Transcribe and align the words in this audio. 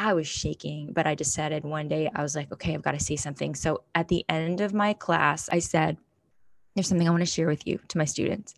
I 0.00 0.14
was 0.14 0.26
shaking, 0.26 0.94
but 0.94 1.06
I 1.06 1.14
decided 1.14 1.62
one 1.62 1.86
day 1.86 2.10
I 2.14 2.22
was 2.22 2.34
like, 2.34 2.50
okay, 2.50 2.72
I've 2.72 2.80
got 2.80 2.92
to 2.92 3.04
say 3.04 3.16
something. 3.16 3.54
So 3.54 3.82
at 3.94 4.08
the 4.08 4.24
end 4.30 4.62
of 4.62 4.72
my 4.72 4.94
class, 4.94 5.50
I 5.52 5.58
said, 5.58 5.98
there's 6.74 6.88
something 6.88 7.06
I 7.06 7.10
want 7.10 7.20
to 7.20 7.26
share 7.26 7.46
with 7.46 7.66
you 7.66 7.78
to 7.88 7.98
my 7.98 8.06
students. 8.06 8.54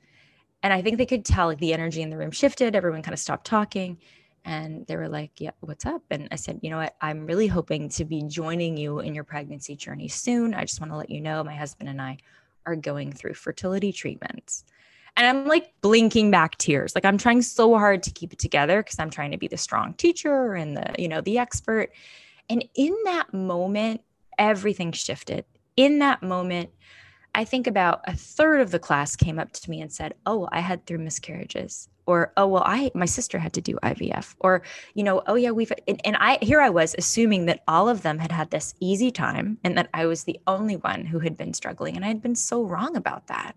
And 0.63 0.73
I 0.73 0.83
think 0.83 0.99
they 0.99 1.07
could 1.07 1.25
tell 1.25 1.49
like 1.49 1.59
the 1.59 1.73
energy 1.73 2.01
in 2.01 2.11
the 2.11 2.17
room 2.17 2.31
shifted. 2.31 2.77
Everyone 2.77 3.03
kind 3.03 3.13
of 3.13 3.19
stopped 3.19 3.45
talking 3.45 3.99
and 4.45 4.87
they 4.87 4.95
were 4.95 5.09
like, 5.09 5.33
Yeah, 5.41 5.51
what's 5.59 5.85
up? 5.85 6.03
And 6.13 6.29
I 6.31 6.37
said, 6.37 6.61
You 6.63 6.71
know 6.71 6.79
what? 6.79 6.95
I'm 7.01 7.27
really 7.27 7.49
hoping 7.49 7.89
to 7.89 8.05
be 8.05 8.23
joining 8.23 8.77
you 8.77 9.01
in 9.01 9.13
your 9.13 9.25
pregnancy 9.25 9.75
journey 9.75 10.07
soon. 10.07 10.55
I 10.55 10.61
just 10.61 10.81
want 10.81 10.93
to 10.93 10.97
let 10.97 11.11
you 11.11 11.21
know 11.21 11.43
my 11.43 11.57
husband 11.57 11.89
and 11.89 12.01
I 12.01 12.19
are 12.67 12.77
going 12.77 13.11
through 13.11 13.35
fertility 13.35 13.93
treatments. 13.93 14.63
And 15.17 15.27
I'm 15.27 15.47
like 15.47 15.73
blinking 15.83 16.31
back 16.31 16.57
tears. 16.59 16.95
Like 16.95 17.05
I'm 17.05 17.19
trying 17.19 17.43
so 17.43 17.77
hard 17.77 18.03
to 18.05 18.11
keep 18.11 18.33
it 18.33 18.39
together 18.39 18.83
because 18.83 18.99
I'm 18.99 19.11
trying 19.11 19.33
to 19.33 19.39
be 19.39 19.49
the 19.49 19.57
strong 19.57 19.95
teacher 19.95 20.55
and 20.55 20.77
the, 20.77 20.95
you 20.99 21.09
know, 21.09 21.21
the 21.21 21.39
expert. 21.39 21.91
And 22.49 22.65
in 22.75 22.97
that 23.05 23.33
moment, 23.33 24.01
everything 24.39 24.93
shifted. 24.93 25.45
In 25.77 25.99
that 26.01 26.23
moment, 26.23 26.71
I 27.35 27.45
think 27.45 27.67
about 27.67 28.03
a 28.07 28.15
third 28.15 28.61
of 28.61 28.71
the 28.71 28.79
class 28.79 29.17
came 29.17 29.39
up 29.39 29.53
to 29.53 29.71
me 29.71 29.81
and 29.81 29.91
said, 29.91 30.15
"Oh, 30.27 30.49
I 30.53 30.61
had 30.61 30.85
three 30.85 30.99
miscarriages." 30.99 31.89
Or, 32.05 32.33
"Oh, 32.37 32.47
well, 32.47 32.63
I 32.67 32.91
my 32.95 33.07
sister 33.07 33.39
had 33.39 33.55
to 33.55 33.63
do 33.63 33.79
IVF." 33.83 34.35
Or, 34.41 34.63
you 34.95 35.03
know, 35.03 35.23
"Oh 35.27 35.37
yeah, 35.37 35.51
we've 35.51 35.73
and, 35.89 36.01
and 36.05 36.17
I 36.19 36.39
here 36.43 36.61
I 36.61 36.69
was 36.69 36.95
assuming 36.99 37.47
that 37.47 37.63
all 37.67 37.89
of 37.89 38.03
them 38.03 38.19
had 38.19 38.33
had 38.33 38.51
this 38.51 38.75
easy 38.81 39.11
time 39.11 39.59
and 39.65 39.79
that 39.79 39.89
I 39.95 40.05
was 40.07 40.25
the 40.25 40.39
only 40.47 40.77
one 40.77 41.07
who 41.07 41.21
had 41.21 41.37
been 41.37 41.55
struggling 41.55 41.97
and 41.97 42.05
I 42.05 42.09
had 42.09 42.23
been 42.23 42.37
so 42.37 42.65
wrong 42.65 42.97
about 42.97 43.29
that. 43.29 43.57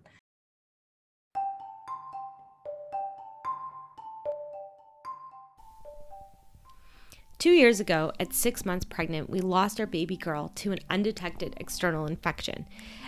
Two 7.37 7.51
years 7.51 7.79
ago, 7.79 8.13
at 8.19 8.33
six 8.33 8.65
months 8.65 8.85
pregnant, 8.85 9.29
we 9.29 9.39
lost 9.39 9.79
our 9.79 9.85
baby 9.85 10.15
girl 10.15 10.51
to 10.55 10.71
an 10.71 10.79
undetected 10.89 11.53
external 11.57 12.05
infection. 12.05 12.65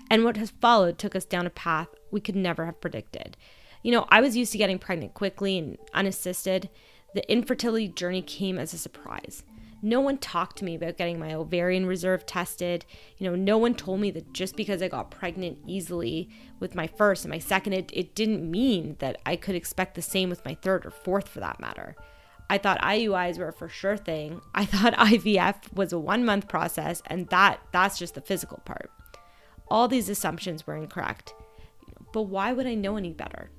And 0.10 0.24
what 0.24 0.38
has 0.38 0.52
followed 0.62 0.98
took 0.98 1.16
us 1.16 1.26
down 1.26 1.48
a 1.48 1.52
path 1.52 1.88
we 2.12 2.20
could 2.20 2.36
never 2.36 2.66
have 2.66 2.82
predicted. 2.82 3.38
You 3.84 3.92
know, 3.92 4.06
I 4.10 4.22
was 4.22 4.36
used 4.36 4.52
to 4.52 4.58
getting 4.58 4.80
pregnant 4.80 5.14
quickly 5.14 5.58
and 5.58 5.78
unassisted. 5.94 6.70
The 7.14 7.30
infertility 7.32 7.88
journey 7.88 8.22
came 8.22 8.58
as 8.58 8.74
a 8.74 8.78
surprise. 8.78 9.44
No 9.82 10.02
one 10.02 10.18
talked 10.18 10.58
to 10.58 10.66
me 10.66 10.76
about 10.76 10.98
getting 10.98 11.20
my 11.20 11.34
ovarian 11.34 11.86
reserve 11.86 12.26
tested. 12.26 12.84
You 13.18 13.30
know, 13.30 13.36
no 13.36 13.58
one 13.58 13.76
told 13.76 14.02
me 14.02 14.12
that 14.12 14.34
just 14.34 14.56
because 14.56 14.82
I 14.82 14.88
got 14.88 15.12
pregnant 15.12 15.60
easily 15.66 16.30
with 16.60 16.76
my 16.76 16.88
first 16.88 17.24
and 17.24 17.32
my 17.32 17.40
second, 17.40 17.74
it, 17.74 17.92
it 17.94 18.16
didn't 18.16 18.50
mean 18.50 18.98
that 19.00 19.22
I 19.26 19.36
could 19.36 19.56
expect 19.56 19.96
the 19.96 20.02
same 20.02 20.30
with 20.30 20.44
my 20.44 20.56
third 20.56 20.86
or 20.86 20.92
fourth 20.92 21.30
for 21.30 21.40
that 21.40 21.60
matter. 21.60 21.96
I 22.50 22.58
thought 22.58 22.80
IUIs 22.82 23.38
were 23.38 23.50
a 23.50 23.54
for 23.54 23.68
sure 23.68 23.98
thing. 23.98 24.42
I 24.56 24.66
thought 24.66 24.94
IVF 24.98 25.74
was 25.74 25.92
a 25.92 26.00
one 26.00 26.24
month 26.24 26.48
process, 26.48 27.02
and 27.08 27.28
that 27.30 27.60
that's 27.72 28.00
just 28.00 28.16
the 28.16 28.22
physical 28.22 28.62
part. 28.66 28.90
All 29.68 29.88
these 29.88 30.10
assumptions 30.10 30.66
were 30.66 30.76
incorrect. 30.76 31.34
But 32.14 32.24
why 32.24 32.54
would 32.54 32.66
I 32.66 32.74
know 32.74 32.96
any 32.96 33.12
better? 33.12 33.52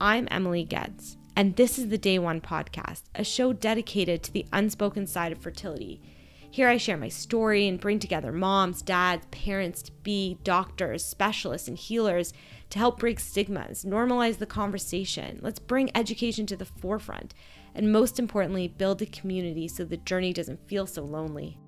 I'm 0.00 0.28
Emily 0.30 0.62
Getz, 0.62 1.16
and 1.34 1.56
this 1.56 1.78
is 1.78 1.88
the 1.88 1.98
Day 1.98 2.18
One 2.18 2.40
Podcast, 2.40 3.02
a 3.14 3.24
show 3.24 3.52
dedicated 3.52 4.22
to 4.22 4.32
the 4.32 4.46
unspoken 4.52 5.06
side 5.06 5.32
of 5.32 5.38
fertility. 5.38 6.00
Here 6.48 6.68
I 6.68 6.76
share 6.76 6.96
my 6.96 7.08
story 7.08 7.66
and 7.66 7.80
bring 7.80 7.98
together 7.98 8.32
moms, 8.32 8.82
dads, 8.82 9.26
parents 9.30 9.82
to 9.82 9.92
be, 10.02 10.38
doctors, 10.44 11.04
specialists, 11.04 11.66
and 11.66 11.76
healers 11.76 12.32
to 12.70 12.78
help 12.78 13.00
break 13.00 13.20
stigmas, 13.20 13.84
normalize 13.84 14.38
the 14.38 14.46
conversation. 14.46 15.38
Let's 15.42 15.58
bring 15.58 15.90
education 15.94 16.46
to 16.46 16.56
the 16.56 16.64
forefront 16.64 17.34
and 17.76 17.92
most 17.92 18.18
importantly, 18.18 18.68
build 18.68 19.02
a 19.02 19.06
community 19.06 19.68
so 19.68 19.84
the 19.84 19.98
journey 19.98 20.32
doesn't 20.32 20.66
feel 20.66 20.86
so 20.86 21.04
lonely. 21.04 21.58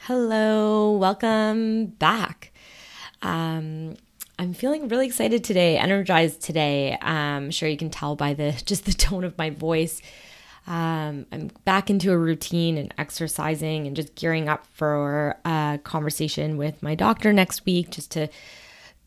Hello, 0.00 0.92
welcome 0.92 1.86
back. 1.86 2.52
Um, 3.22 3.96
I'm 4.38 4.52
feeling 4.52 4.88
really 4.88 5.06
excited 5.06 5.44
today, 5.44 5.78
energized 5.78 6.42
today. 6.42 6.98
Um, 7.00 7.44
I'm 7.44 7.50
sure 7.50 7.68
you 7.68 7.76
can 7.76 7.90
tell 7.90 8.16
by 8.16 8.34
the 8.34 8.52
just 8.66 8.84
the 8.84 8.92
tone 8.92 9.24
of 9.24 9.38
my 9.38 9.50
voice. 9.50 10.02
Um, 10.66 11.26
I'm 11.32 11.50
back 11.64 11.90
into 11.90 12.12
a 12.12 12.18
routine 12.18 12.76
and 12.78 12.94
exercising 12.98 13.86
and 13.86 13.96
just 13.96 14.14
gearing 14.14 14.48
up 14.48 14.66
for 14.74 15.36
a 15.44 15.80
conversation 15.82 16.56
with 16.56 16.82
my 16.82 16.94
doctor 16.94 17.32
next 17.32 17.64
week, 17.64 17.90
just 17.90 18.10
to 18.12 18.28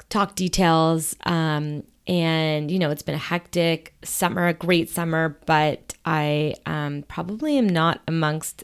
talk 0.10 0.36
details 0.36 1.16
um, 1.26 1.84
and, 2.08 2.70
you 2.70 2.78
know, 2.78 2.92
it's 2.92 3.02
been 3.02 3.16
a 3.16 3.20
hectic 3.20 3.96
summer, 4.04 4.48
a 4.48 4.54
great 4.54 4.90
summer, 4.90 5.38
but 5.46 5.96
I 6.06 6.56
um, 6.66 7.04
probably 7.08 7.58
am 7.58 7.68
not 7.68 8.02
amongst, 8.08 8.64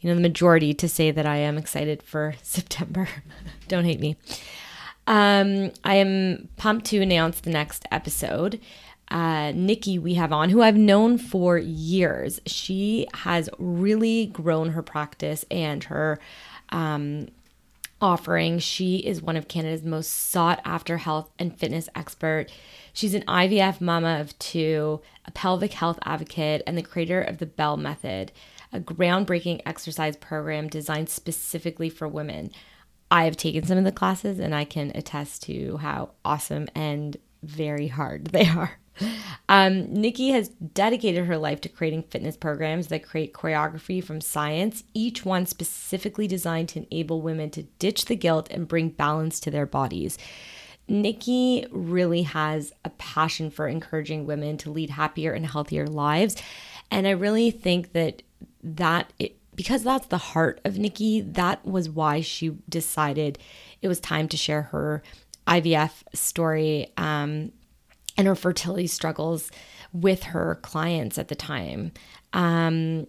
you 0.00 0.08
know, 0.08 0.14
the 0.14 0.20
majority 0.20 0.74
to 0.74 0.88
say 0.88 1.10
that 1.10 1.26
I 1.26 1.36
am 1.36 1.56
excited 1.56 2.02
for 2.02 2.34
September. 2.42 3.08
Don't 3.68 3.84
hate 3.84 4.00
me. 4.00 4.16
Um, 5.06 5.70
I 5.84 5.96
am 5.96 6.48
pumped 6.56 6.86
to 6.86 7.00
announce 7.00 7.40
the 7.40 7.50
next 7.50 7.84
episode. 7.90 8.60
Uh, 9.10 9.52
Nikki, 9.54 9.98
we 9.98 10.14
have 10.14 10.32
on, 10.32 10.50
who 10.50 10.62
I've 10.62 10.76
known 10.76 11.18
for 11.18 11.58
years. 11.58 12.40
She 12.46 13.06
has 13.14 13.50
really 13.58 14.26
grown 14.26 14.70
her 14.70 14.82
practice 14.82 15.44
and 15.50 15.84
her 15.84 16.18
um, 16.70 17.28
offering. 18.04 18.58
She 18.58 18.96
is 18.96 19.22
one 19.22 19.36
of 19.36 19.48
Canada's 19.48 19.82
most 19.82 20.12
sought 20.12 20.60
after 20.62 20.98
health 20.98 21.30
and 21.38 21.58
fitness 21.58 21.88
expert. 21.94 22.52
She's 22.92 23.14
an 23.14 23.22
IVF 23.22 23.80
mama 23.80 24.20
of 24.20 24.38
two, 24.38 25.00
a 25.24 25.30
pelvic 25.30 25.72
health 25.72 25.98
advocate, 26.04 26.62
and 26.66 26.76
the 26.76 26.82
creator 26.82 27.22
of 27.22 27.38
the 27.38 27.46
Bell 27.46 27.78
Method, 27.78 28.30
a 28.74 28.78
groundbreaking 28.78 29.62
exercise 29.64 30.18
program 30.18 30.68
designed 30.68 31.08
specifically 31.08 31.88
for 31.88 32.06
women. 32.06 32.50
I 33.10 33.24
have 33.24 33.38
taken 33.38 33.64
some 33.64 33.78
of 33.78 33.84
the 33.84 33.92
classes 33.92 34.38
and 34.38 34.54
I 34.54 34.64
can 34.66 34.92
attest 34.94 35.44
to 35.44 35.78
how 35.78 36.10
awesome 36.26 36.68
and 36.74 37.16
very 37.42 37.88
hard 37.88 38.26
they 38.32 38.46
are. 38.46 38.78
Um, 39.48 39.92
Nikki 39.92 40.30
has 40.30 40.48
dedicated 40.48 41.26
her 41.26 41.36
life 41.36 41.60
to 41.62 41.68
creating 41.68 42.04
fitness 42.04 42.36
programs 42.36 42.86
that 42.88 43.06
create 43.06 43.34
choreography 43.34 44.02
from 44.02 44.20
science, 44.20 44.84
each 44.94 45.24
one 45.24 45.46
specifically 45.46 46.26
designed 46.26 46.70
to 46.70 46.86
enable 46.86 47.20
women 47.20 47.50
to 47.50 47.64
ditch 47.78 48.06
the 48.06 48.16
guilt 48.16 48.48
and 48.50 48.68
bring 48.68 48.88
balance 48.90 49.40
to 49.40 49.50
their 49.50 49.66
bodies. 49.66 50.16
Nikki 50.88 51.66
really 51.70 52.22
has 52.22 52.72
a 52.84 52.90
passion 52.90 53.50
for 53.50 53.68
encouraging 53.68 54.26
women 54.26 54.56
to 54.58 54.70
lead 54.70 54.90
happier 54.90 55.32
and 55.32 55.46
healthier 55.46 55.86
lives. 55.86 56.36
And 56.90 57.06
I 57.06 57.10
really 57.10 57.50
think 57.50 57.92
that 57.92 58.22
that 58.62 59.12
it, 59.18 59.36
because 59.54 59.82
that's 59.82 60.06
the 60.06 60.18
heart 60.18 60.60
of 60.64 60.78
Nikki, 60.78 61.20
that 61.20 61.64
was 61.64 61.88
why 61.88 62.20
she 62.20 62.56
decided 62.68 63.38
it 63.82 63.88
was 63.88 64.00
time 64.00 64.28
to 64.28 64.36
share 64.36 64.62
her 64.62 65.02
IVF 65.46 65.92
story 66.12 66.92
um, 66.96 67.52
and 68.16 68.26
her 68.26 68.34
fertility 68.34 68.86
struggles 68.86 69.50
with 69.92 70.24
her 70.24 70.56
clients 70.62 71.18
at 71.18 71.28
the 71.28 71.34
time. 71.34 71.92
Um, 72.32 73.06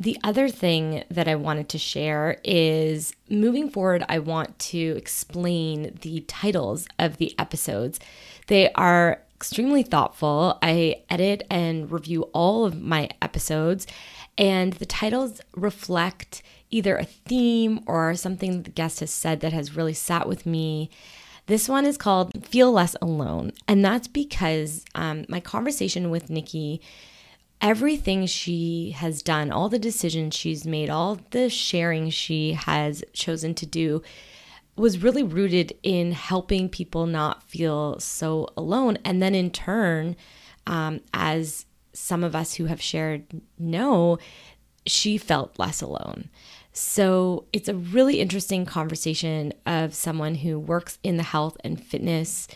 the 0.00 0.16
other 0.22 0.48
thing 0.48 1.02
that 1.10 1.26
I 1.26 1.34
wanted 1.34 1.68
to 1.70 1.78
share 1.78 2.38
is 2.44 3.12
moving 3.28 3.68
forward, 3.68 4.04
I 4.08 4.20
want 4.20 4.58
to 4.60 4.94
explain 4.96 5.98
the 6.02 6.20
titles 6.20 6.86
of 7.00 7.16
the 7.16 7.34
episodes. 7.38 7.98
They 8.46 8.72
are 8.74 9.20
extremely 9.34 9.82
thoughtful. 9.82 10.58
I 10.62 11.02
edit 11.10 11.44
and 11.50 11.90
review 11.90 12.22
all 12.32 12.64
of 12.64 12.80
my 12.80 13.08
episodes, 13.20 13.88
and 14.36 14.74
the 14.74 14.86
titles 14.86 15.40
reflect 15.56 16.42
either 16.70 16.96
a 16.96 17.04
theme 17.04 17.80
or 17.86 18.14
something 18.14 18.62
the 18.62 18.70
guest 18.70 19.00
has 19.00 19.10
said 19.10 19.40
that 19.40 19.52
has 19.52 19.74
really 19.74 19.94
sat 19.94 20.28
with 20.28 20.46
me 20.46 20.90
this 21.48 21.68
one 21.68 21.86
is 21.86 21.96
called 21.96 22.46
Feel 22.46 22.70
Less 22.70 22.94
Alone. 23.00 23.52
And 23.66 23.84
that's 23.84 24.06
because 24.06 24.84
um, 24.94 25.24
my 25.28 25.40
conversation 25.40 26.10
with 26.10 26.28
Nikki, 26.30 26.80
everything 27.60 28.26
she 28.26 28.92
has 28.92 29.22
done, 29.22 29.50
all 29.50 29.70
the 29.70 29.78
decisions 29.78 30.34
she's 30.34 30.66
made, 30.66 30.90
all 30.90 31.18
the 31.30 31.48
sharing 31.48 32.10
she 32.10 32.52
has 32.52 33.02
chosen 33.14 33.54
to 33.56 33.66
do 33.66 34.02
was 34.76 35.02
really 35.02 35.22
rooted 35.22 35.72
in 35.82 36.12
helping 36.12 36.68
people 36.68 37.06
not 37.06 37.42
feel 37.42 37.98
so 37.98 38.48
alone. 38.54 38.98
And 39.04 39.22
then 39.22 39.34
in 39.34 39.50
turn, 39.50 40.16
um, 40.66 41.00
as 41.14 41.64
some 41.94 42.22
of 42.22 42.36
us 42.36 42.54
who 42.54 42.66
have 42.66 42.80
shared 42.80 43.24
know, 43.58 44.18
she 44.86 45.16
felt 45.16 45.58
less 45.58 45.80
alone. 45.80 46.28
So 46.78 47.46
it's 47.52 47.68
a 47.68 47.74
really 47.74 48.20
interesting 48.20 48.64
conversation 48.64 49.52
of 49.66 49.94
someone 49.94 50.36
who 50.36 50.60
works 50.60 51.00
in 51.02 51.16
the 51.16 51.24
health 51.24 51.56
and 51.64 51.82
fitness 51.82 52.46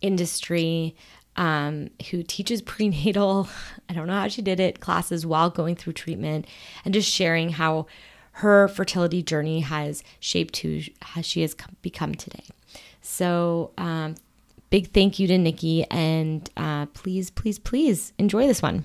industry, 0.00 0.96
um, 1.36 1.90
who 2.10 2.24
teaches 2.24 2.62
prenatal, 2.72 3.48
I 3.88 3.92
don't 3.92 4.08
know 4.08 4.14
how 4.14 4.26
she 4.26 4.42
did 4.42 4.58
it, 4.58 4.80
classes 4.80 5.24
while 5.24 5.50
going 5.50 5.76
through 5.76 5.92
treatment, 5.92 6.48
and 6.84 6.92
just 6.92 7.08
sharing 7.08 7.50
how 7.50 7.86
her 8.32 8.66
fertility 8.66 9.22
journey 9.22 9.60
has 9.60 10.02
shaped 10.18 10.56
who, 10.56 10.82
she 11.22 11.42
has 11.42 11.54
become 11.80 12.16
today. 12.16 12.46
So 13.02 13.70
um, 13.78 14.16
big 14.70 14.92
thank 14.92 15.20
you 15.20 15.28
to 15.28 15.38
Nikki. 15.38 15.84
And 15.92 16.50
uh, 16.56 16.86
please, 16.86 17.30
please, 17.30 17.60
please 17.60 18.14
enjoy 18.18 18.48
this 18.48 18.62
one. 18.62 18.84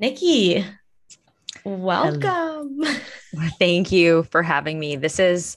Nikki, 0.00 0.64
welcome. 1.68 2.82
Thank 3.58 3.92
you 3.92 4.24
for 4.24 4.42
having 4.42 4.78
me. 4.78 4.96
This 4.96 5.18
is 5.18 5.56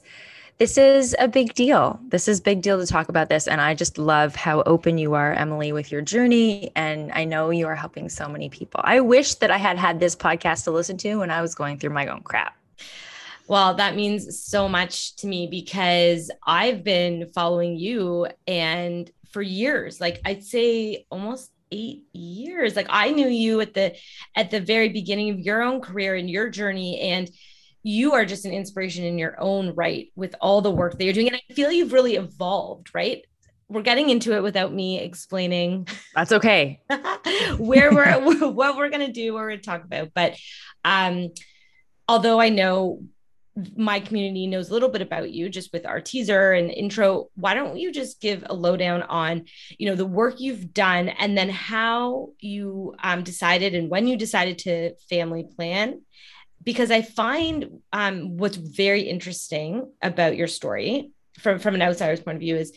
this 0.58 0.78
is 0.78 1.16
a 1.18 1.26
big 1.26 1.54
deal. 1.54 1.98
This 2.08 2.28
is 2.28 2.40
big 2.40 2.62
deal 2.62 2.78
to 2.78 2.86
talk 2.86 3.08
about 3.08 3.28
this 3.28 3.48
and 3.48 3.60
I 3.60 3.74
just 3.74 3.98
love 3.98 4.36
how 4.36 4.62
open 4.62 4.98
you 4.98 5.14
are 5.14 5.32
Emily 5.32 5.72
with 5.72 5.90
your 5.90 6.02
journey 6.02 6.70
and 6.76 7.10
I 7.12 7.24
know 7.24 7.50
you 7.50 7.66
are 7.66 7.74
helping 7.74 8.08
so 8.08 8.28
many 8.28 8.48
people. 8.48 8.80
I 8.84 9.00
wish 9.00 9.34
that 9.36 9.50
I 9.50 9.56
had 9.56 9.76
had 9.78 9.98
this 9.98 10.14
podcast 10.14 10.64
to 10.64 10.70
listen 10.70 10.98
to 10.98 11.16
when 11.16 11.30
I 11.30 11.40
was 11.40 11.54
going 11.54 11.78
through 11.78 11.90
my 11.90 12.06
own 12.06 12.20
crap. 12.20 12.56
Well, 13.48 13.74
that 13.74 13.96
means 13.96 14.38
so 14.40 14.68
much 14.68 15.16
to 15.16 15.26
me 15.26 15.48
because 15.48 16.30
I've 16.46 16.84
been 16.84 17.26
following 17.34 17.76
you 17.76 18.28
and 18.46 19.10
for 19.30 19.42
years, 19.42 20.00
like 20.00 20.20
I'd 20.24 20.44
say 20.44 21.06
almost 21.10 21.50
eight 21.72 22.04
years. 22.12 22.76
Like 22.76 22.86
I 22.90 23.10
knew 23.10 23.26
you 23.26 23.60
at 23.60 23.74
the 23.74 23.96
at 24.36 24.50
the 24.50 24.60
very 24.60 24.90
beginning 24.90 25.30
of 25.30 25.40
your 25.40 25.62
own 25.62 25.80
career 25.80 26.14
and 26.14 26.30
your 26.30 26.50
journey. 26.50 27.00
And 27.00 27.28
you 27.82 28.12
are 28.12 28.24
just 28.24 28.44
an 28.44 28.52
inspiration 28.52 29.04
in 29.04 29.18
your 29.18 29.40
own 29.40 29.74
right 29.74 30.12
with 30.14 30.34
all 30.40 30.60
the 30.60 30.70
work 30.70 30.96
that 30.96 31.04
you're 31.04 31.12
doing. 31.12 31.28
And 31.28 31.36
I 31.36 31.54
feel 31.54 31.72
you've 31.72 31.92
really 31.92 32.14
evolved, 32.14 32.94
right? 32.94 33.24
We're 33.68 33.82
getting 33.82 34.10
into 34.10 34.36
it 34.36 34.42
without 34.42 34.72
me 34.72 35.00
explaining. 35.00 35.88
That's 36.14 36.32
okay. 36.32 36.80
where 37.56 37.92
we're 37.92 38.20
what 38.50 38.76
we're 38.76 38.90
gonna 38.90 39.12
do, 39.12 39.32
what 39.32 39.40
we're 39.40 39.50
gonna 39.50 39.62
talk 39.62 39.84
about. 39.84 40.10
But 40.14 40.36
um, 40.84 41.30
although 42.06 42.40
I 42.40 42.50
know 42.50 43.02
my 43.76 44.00
community 44.00 44.46
knows 44.46 44.70
a 44.70 44.72
little 44.72 44.88
bit 44.88 45.02
about 45.02 45.30
you 45.30 45.48
just 45.48 45.72
with 45.72 45.84
our 45.84 46.00
teaser 46.00 46.52
and 46.52 46.70
intro. 46.70 47.28
Why 47.34 47.54
don't 47.54 47.76
you 47.76 47.92
just 47.92 48.20
give 48.20 48.44
a 48.46 48.54
lowdown 48.54 49.02
on 49.02 49.44
you 49.78 49.88
know 49.88 49.94
the 49.94 50.06
work 50.06 50.40
you've 50.40 50.72
done 50.72 51.08
and 51.08 51.36
then 51.36 51.50
how 51.50 52.30
you 52.38 52.94
um, 53.02 53.22
decided 53.22 53.74
and 53.74 53.90
when 53.90 54.06
you 54.06 54.16
decided 54.16 54.58
to 54.58 54.94
family 55.10 55.44
plan? 55.56 56.02
Because 56.64 56.90
i 56.90 57.02
find 57.02 57.80
um, 57.92 58.36
what's 58.36 58.56
very 58.56 59.02
interesting 59.02 59.90
about 60.00 60.36
your 60.36 60.46
story 60.46 61.10
from 61.38 61.58
from 61.58 61.74
an 61.74 61.82
outsider's 61.82 62.20
point 62.20 62.36
of 62.36 62.40
view 62.40 62.56
is 62.56 62.72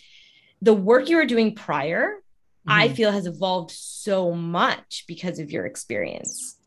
the 0.62 0.74
work 0.74 1.08
you 1.08 1.18
were 1.18 1.26
doing 1.26 1.54
prior 1.54 2.08
mm-hmm. 2.08 2.72
i 2.72 2.90
feel 2.90 3.12
has 3.12 3.28
evolved 3.28 3.72
so 3.72 4.32
much 4.32 5.06
because 5.08 5.38
of 5.38 5.52
your 5.52 5.66
experience 5.66 6.58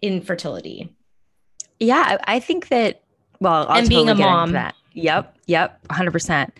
in 0.00 0.22
fertility. 0.22 0.94
Yeah 1.80 2.18
i 2.24 2.38
think 2.38 2.68
that 2.68 3.02
well, 3.40 3.66
I'll 3.68 3.78
and 3.78 3.88
being 3.88 4.08
a 4.08 4.14
mom. 4.14 4.52
That. 4.52 4.74
Yep, 4.94 5.36
yep, 5.46 5.80
100%. 5.88 6.50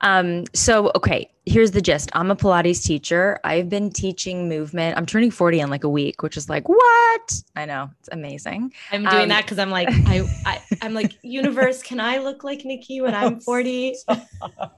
Um, 0.00 0.44
so, 0.52 0.90
okay, 0.94 1.30
here's 1.46 1.70
the 1.70 1.80
gist. 1.80 2.10
I'm 2.12 2.30
a 2.30 2.36
Pilates 2.36 2.82
teacher. 2.84 3.38
I've 3.44 3.68
been 3.68 3.90
teaching 3.90 4.48
movement. 4.48 4.96
I'm 4.96 5.06
turning 5.06 5.30
40 5.30 5.60
in 5.60 5.70
like 5.70 5.84
a 5.84 5.88
week, 5.88 6.22
which 6.22 6.36
is 6.36 6.48
like, 6.48 6.68
what? 6.68 7.42
I 7.56 7.64
know. 7.64 7.90
It's 8.00 8.08
amazing. 8.12 8.72
I'm 8.90 9.04
doing 9.04 9.22
um, 9.22 9.28
that 9.28 9.44
because 9.44 9.58
I'm 9.58 9.70
like, 9.70 9.88
I, 9.90 10.28
I, 10.44 10.62
I'm 10.82 10.94
like, 10.94 11.12
universe, 11.22 11.82
can 11.82 12.00
I 12.00 12.18
look 12.18 12.44
like 12.44 12.64
Nikki 12.64 13.00
when 13.00 13.14
I'm 13.14 13.40
40? 13.40 13.94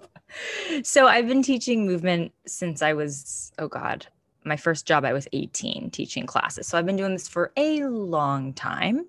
so 0.83 1.07
I've 1.07 1.27
been 1.27 1.43
teaching 1.43 1.87
movement 1.87 2.33
since 2.47 2.83
I 2.83 2.93
was, 2.93 3.53
oh 3.59 3.69
God, 3.69 4.07
my 4.45 4.57
first 4.57 4.87
job, 4.87 5.05
I 5.05 5.13
was 5.13 5.27
18 5.33 5.91
teaching 5.91 6.27
classes. 6.27 6.69
So 6.69 6.79
I've 6.79 6.87
been 6.87 6.97
doing 6.97 7.13
this 7.13 7.29
for 7.29 7.53
a 7.57 7.83
long 7.85 8.53
time. 8.53 9.07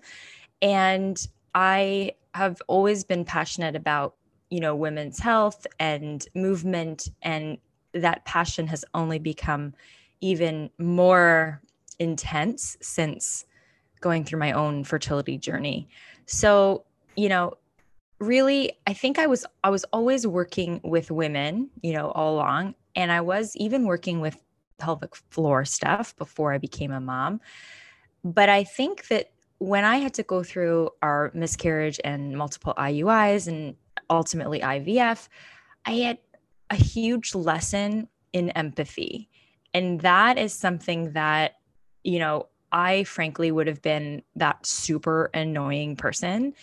And 0.60 1.24
I 1.54 2.12
have 2.38 2.62
always 2.68 3.04
been 3.04 3.24
passionate 3.24 3.76
about, 3.76 4.14
you 4.48 4.60
know, 4.60 4.74
women's 4.74 5.18
health 5.18 5.66
and 5.78 6.26
movement 6.34 7.08
and 7.22 7.58
that 7.92 8.24
passion 8.24 8.66
has 8.68 8.84
only 8.94 9.18
become 9.18 9.74
even 10.20 10.70
more 10.78 11.60
intense 11.98 12.76
since 12.80 13.44
going 14.00 14.24
through 14.24 14.38
my 14.38 14.52
own 14.52 14.84
fertility 14.84 15.36
journey. 15.36 15.88
So, 16.26 16.84
you 17.16 17.28
know, 17.28 17.54
really 18.20 18.72
I 18.86 18.92
think 18.92 19.18
I 19.18 19.26
was 19.26 19.44
I 19.64 19.70
was 19.70 19.84
always 19.92 20.26
working 20.26 20.80
with 20.84 21.10
women, 21.10 21.70
you 21.82 21.92
know, 21.92 22.10
all 22.12 22.34
along 22.34 22.74
and 22.94 23.10
I 23.10 23.20
was 23.20 23.56
even 23.56 23.84
working 23.84 24.20
with 24.20 24.36
pelvic 24.78 25.16
floor 25.30 25.64
stuff 25.64 26.16
before 26.16 26.52
I 26.52 26.58
became 26.58 26.92
a 26.92 27.00
mom. 27.00 27.40
But 28.24 28.48
I 28.48 28.64
think 28.64 29.08
that 29.08 29.30
when 29.58 29.84
I 29.84 29.96
had 29.96 30.14
to 30.14 30.22
go 30.22 30.42
through 30.42 30.90
our 31.02 31.30
miscarriage 31.34 32.00
and 32.04 32.36
multiple 32.36 32.74
IUIs 32.78 33.48
and 33.48 33.74
ultimately 34.08 34.60
IVF, 34.60 35.28
I 35.84 35.92
had 35.92 36.18
a 36.70 36.76
huge 36.76 37.34
lesson 37.34 38.08
in 38.32 38.50
empathy. 38.50 39.28
And 39.74 40.00
that 40.00 40.38
is 40.38 40.52
something 40.52 41.12
that, 41.12 41.56
you 42.04 42.18
know, 42.18 42.46
I 42.70 43.04
frankly 43.04 43.50
would 43.50 43.66
have 43.66 43.82
been 43.82 44.22
that 44.36 44.64
super 44.66 45.30
annoying 45.32 45.96
person 45.96 46.54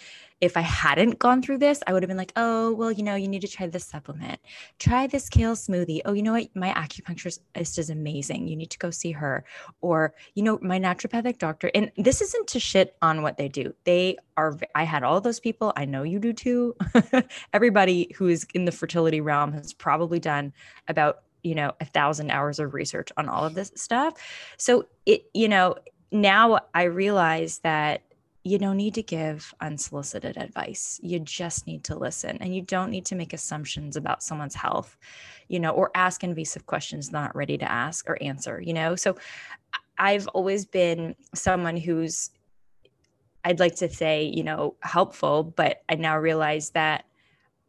if 0.42 0.58
I 0.58 0.62
hadn't 0.62 1.18
gone 1.18 1.42
through 1.42 1.60
this, 1.60 1.82
I 1.88 1.94
would 1.94 2.04
have 2.04 2.08
been 2.08 2.18
like, 2.18 2.34
oh, 2.36 2.74
well, 2.74 2.92
you 2.92 3.04
know, 3.04 3.16
you 3.16 3.28
need 3.28 3.42
to 3.42 3.48
try 3.48 3.68
this 3.68 3.86
supplement. 3.86 4.40
Try 4.80 5.08
this 5.08 5.30
kale 5.30 5.56
smoothie. 5.56 6.02
Oh, 6.04 6.14
you 6.14 6.22
know 6.22 6.34
what? 6.34 6.54
My 6.56 6.74
acupuncturist 6.74 7.40
is 7.56 7.90
amazing. 7.90 8.48
You 8.48 8.56
need 8.58 8.70
to 8.72 8.78
go 8.78 8.92
see 8.92 9.12
her. 9.12 9.46
Or, 9.82 10.14
you 10.34 10.44
know, 10.44 10.60
my 10.62 10.78
naturopathic 10.78 11.38
doctor. 11.38 11.72
And 11.74 11.92
this 11.98 12.22
isn't 12.22 12.48
to 12.48 12.60
shit 12.60 12.96
on 13.02 13.22
what 13.22 13.38
they 13.38 13.48
do. 13.48 13.74
They 13.86 14.18
are, 14.36 14.58
I 14.76 14.84
had 14.84 15.04
all 15.04 15.22
those 15.22 15.40
people. 15.40 15.72
I 15.78 15.86
know 15.86 16.04
you 16.04 16.20
do 16.20 16.34
too. 16.34 16.76
Everybody 17.54 18.14
who 18.18 18.28
is 18.28 18.46
in 18.54 18.66
the 18.66 18.72
fertility 18.74 19.22
realm 19.22 19.54
has 19.54 19.74
probably 19.74 20.20
done 20.20 20.52
about, 20.90 21.20
you 21.44 21.56
know, 21.56 21.72
a 21.80 21.86
thousand 21.86 22.30
hours 22.32 22.60
of 22.60 22.74
research 22.74 23.10
on 23.16 23.30
all 23.30 23.46
of 23.46 23.54
this 23.56 23.72
stuff. 23.76 24.16
So 24.58 24.88
it, 25.06 25.30
you 25.34 25.48
know, 25.48 25.76
now 26.12 26.60
I 26.74 26.84
realize 26.84 27.60
that 27.60 28.02
you 28.46 28.60
don't 28.60 28.78
need 28.78 28.94
to 28.94 29.02
give 29.02 29.52
unsolicited 29.60 30.38
advice. 30.38 31.00
You 31.02 31.18
just 31.20 31.66
need 31.66 31.84
to 31.86 31.98
listen 31.98 32.38
and 32.42 32.56
you 32.56 32.62
don't 32.62 32.92
need 32.92 33.04
to 33.08 33.16
make 33.16 33.34
assumptions 33.34 33.98
about 33.98 34.22
someone's 34.22 34.54
health, 34.54 34.96
you 35.48 35.60
know, 35.60 35.72
or 35.72 35.90
ask 35.96 36.24
invasive 36.24 36.68
questions 36.68 37.12
not 37.12 37.36
ready 37.36 37.58
to 37.58 37.70
ask 37.70 38.08
or 38.08 38.22
answer, 38.22 38.62
you 38.62 38.72
know. 38.72 38.96
So 38.96 39.18
I've 39.98 40.28
always 40.28 40.64
been 40.64 41.16
someone 41.34 41.76
who's 41.76 42.30
I'd 43.44 43.60
like 43.60 43.76
to 43.78 43.90
say, 43.90 44.24
you 44.24 44.44
know, 44.44 44.76
helpful, 44.82 45.44
but 45.44 45.82
I 45.90 45.96
now 45.96 46.18
realize 46.18 46.70
that 46.72 47.06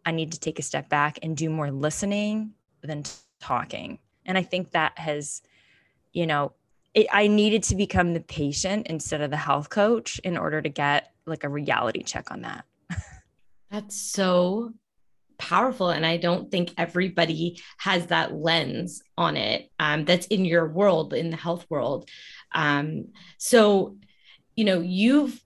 I 0.05 0.13
need 0.13 0.33
to 0.33 0.41
take 0.41 0.59
a 0.59 0.63
step 0.63 0.91
back 0.91 1.19
and 1.23 1.37
do 1.37 1.49
more 1.49 1.71
listening 1.71 2.53
than 2.83 3.03
talking. 3.41 3.99
And 4.27 4.37
I 4.37 4.43
think 4.43 4.73
that 4.73 4.99
has, 4.99 5.43
you 6.13 6.27
know, 6.27 6.53
it, 6.97 7.07
I 7.13 7.29
needed 7.29 7.63
to 7.65 7.77
become 7.77 8.15
the 8.15 8.21
patient 8.21 8.89
instead 8.89 9.21
of 9.21 9.31
the 9.31 9.37
health 9.37 9.69
coach 9.69 10.19
in 10.25 10.37
order 10.37 10.61
to 10.61 10.69
get 10.69 11.13
like 11.27 11.45
a 11.45 11.49
reality 11.49 12.03
check 12.03 12.31
on 12.33 12.41
that. 12.41 12.65
That's 13.71 13.95
so 13.95 14.73
powerful. 15.39 15.91
And 15.91 16.07
I 16.07 16.17
don't 16.17 16.51
think 16.51 16.73
everybody 16.79 17.61
has 17.77 18.07
that 18.07 18.35
lens 18.35 19.03
on 19.19 19.37
it 19.37 19.71
um, 19.79 20.07
that's 20.07 20.27
in 20.29 20.47
your 20.47 20.67
world, 20.67 21.13
in 21.13 21.29
the 21.29 21.37
health 21.37 21.67
world. 21.69 22.09
Um, 22.55 23.09
so, 23.37 23.99
you 24.57 24.65
know, 24.65 24.81
you've, 24.81 25.39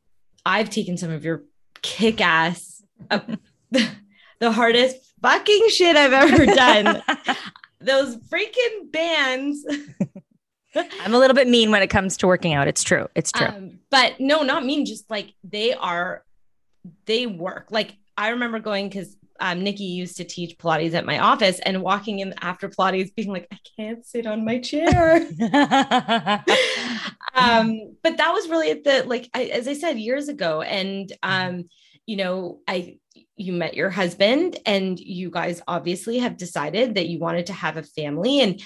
I've 0.46 0.70
taken 0.70 0.96
some 0.96 1.10
of 1.10 1.24
your 1.24 1.42
kick 1.82 2.20
ass, 2.20 2.84
uh, 3.10 3.18
the 3.72 4.52
hardest 4.52 4.96
fucking 5.20 5.68
shit 5.70 5.96
I've 5.96 6.12
ever 6.12 6.46
done. 6.46 7.02
Those 7.80 8.16
freaking 8.16 8.92
bands 8.92 9.66
I'm 11.02 11.14
a 11.14 11.18
little 11.18 11.34
bit 11.34 11.48
mean 11.48 11.70
when 11.70 11.82
it 11.82 11.88
comes 11.88 12.16
to 12.18 12.26
working 12.26 12.54
out. 12.54 12.68
It's 12.68 12.82
true. 12.82 13.08
It's 13.14 13.32
true. 13.32 13.46
Um, 13.46 13.80
but 13.90 14.20
no, 14.20 14.42
not 14.42 14.64
mean. 14.64 14.86
Just 14.86 15.10
like 15.10 15.34
they 15.42 15.74
are, 15.74 16.24
they 17.06 17.26
work. 17.26 17.68
Like 17.70 17.96
I 18.16 18.30
remember 18.30 18.60
going 18.60 18.88
because 18.88 19.16
um, 19.40 19.62
Nikki 19.62 19.84
used 19.84 20.18
to 20.18 20.24
teach 20.24 20.58
Pilates 20.58 20.92
at 20.92 21.06
my 21.06 21.18
office 21.18 21.58
and 21.60 21.82
walking 21.82 22.18
in 22.18 22.34
after 22.42 22.68
Pilates 22.68 23.14
being 23.14 23.30
like, 23.30 23.48
I 23.50 23.58
can't 23.76 24.04
sit 24.04 24.26
on 24.26 24.44
my 24.44 24.58
chair. 24.58 25.16
um, 27.34 27.96
but 28.02 28.18
that 28.18 28.32
was 28.32 28.48
really 28.48 28.70
at 28.70 28.84
the, 28.84 29.04
like, 29.06 29.30
I, 29.32 29.44
as 29.44 29.66
I 29.66 29.72
said 29.72 29.98
years 29.98 30.28
ago. 30.28 30.60
And, 30.60 31.10
um, 31.22 31.64
you 32.04 32.16
know, 32.16 32.60
I, 32.68 32.98
you 33.36 33.54
met 33.54 33.74
your 33.74 33.88
husband 33.88 34.58
and 34.66 35.00
you 35.00 35.30
guys 35.30 35.62
obviously 35.66 36.18
have 36.18 36.36
decided 36.36 36.96
that 36.96 37.08
you 37.08 37.18
wanted 37.18 37.46
to 37.46 37.54
have 37.54 37.78
a 37.78 37.82
family. 37.82 38.40
And 38.40 38.62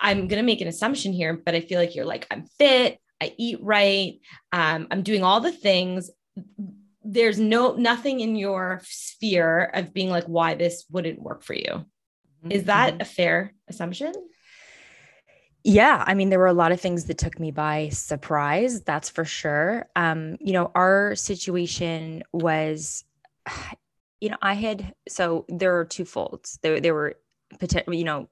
I'm 0.00 0.28
going 0.28 0.40
to 0.40 0.46
make 0.46 0.60
an 0.60 0.68
assumption 0.68 1.12
here, 1.12 1.34
but 1.34 1.54
I 1.54 1.60
feel 1.60 1.78
like 1.78 1.94
you're 1.94 2.06
like, 2.06 2.26
I'm 2.30 2.46
fit, 2.58 2.98
I 3.20 3.34
eat 3.36 3.58
right, 3.60 4.20
um, 4.52 4.88
I'm 4.90 5.02
doing 5.02 5.22
all 5.22 5.40
the 5.40 5.52
things. 5.52 6.10
There's 7.02 7.38
no 7.38 7.74
nothing 7.74 8.20
in 8.20 8.36
your 8.36 8.80
sphere 8.84 9.70
of 9.74 9.92
being 9.92 10.10
like 10.10 10.24
why 10.24 10.54
this 10.54 10.86
wouldn't 10.90 11.20
work 11.20 11.42
for 11.42 11.54
you. 11.54 11.84
Mm-hmm. 12.44 12.52
Is 12.52 12.64
that 12.64 12.94
mm-hmm. 12.94 13.02
a 13.02 13.04
fair 13.04 13.54
assumption? 13.68 14.12
Yeah, 15.62 16.02
I 16.06 16.14
mean, 16.14 16.30
there 16.30 16.38
were 16.38 16.46
a 16.46 16.54
lot 16.54 16.72
of 16.72 16.80
things 16.80 17.04
that 17.04 17.18
took 17.18 17.38
me 17.38 17.50
by 17.50 17.90
surprise. 17.90 18.80
That's 18.82 19.10
for 19.10 19.26
sure. 19.26 19.86
Um, 19.94 20.38
you 20.40 20.54
know, 20.54 20.70
our 20.74 21.14
situation 21.14 22.22
was, 22.32 23.04
you 24.20 24.30
know, 24.30 24.38
I 24.40 24.54
had 24.54 24.94
so 25.08 25.44
there 25.48 25.78
are 25.78 25.84
two 25.84 26.06
folds. 26.06 26.58
There, 26.62 26.80
there 26.80 26.94
were 26.94 27.16
you 27.88 28.04
know, 28.04 28.28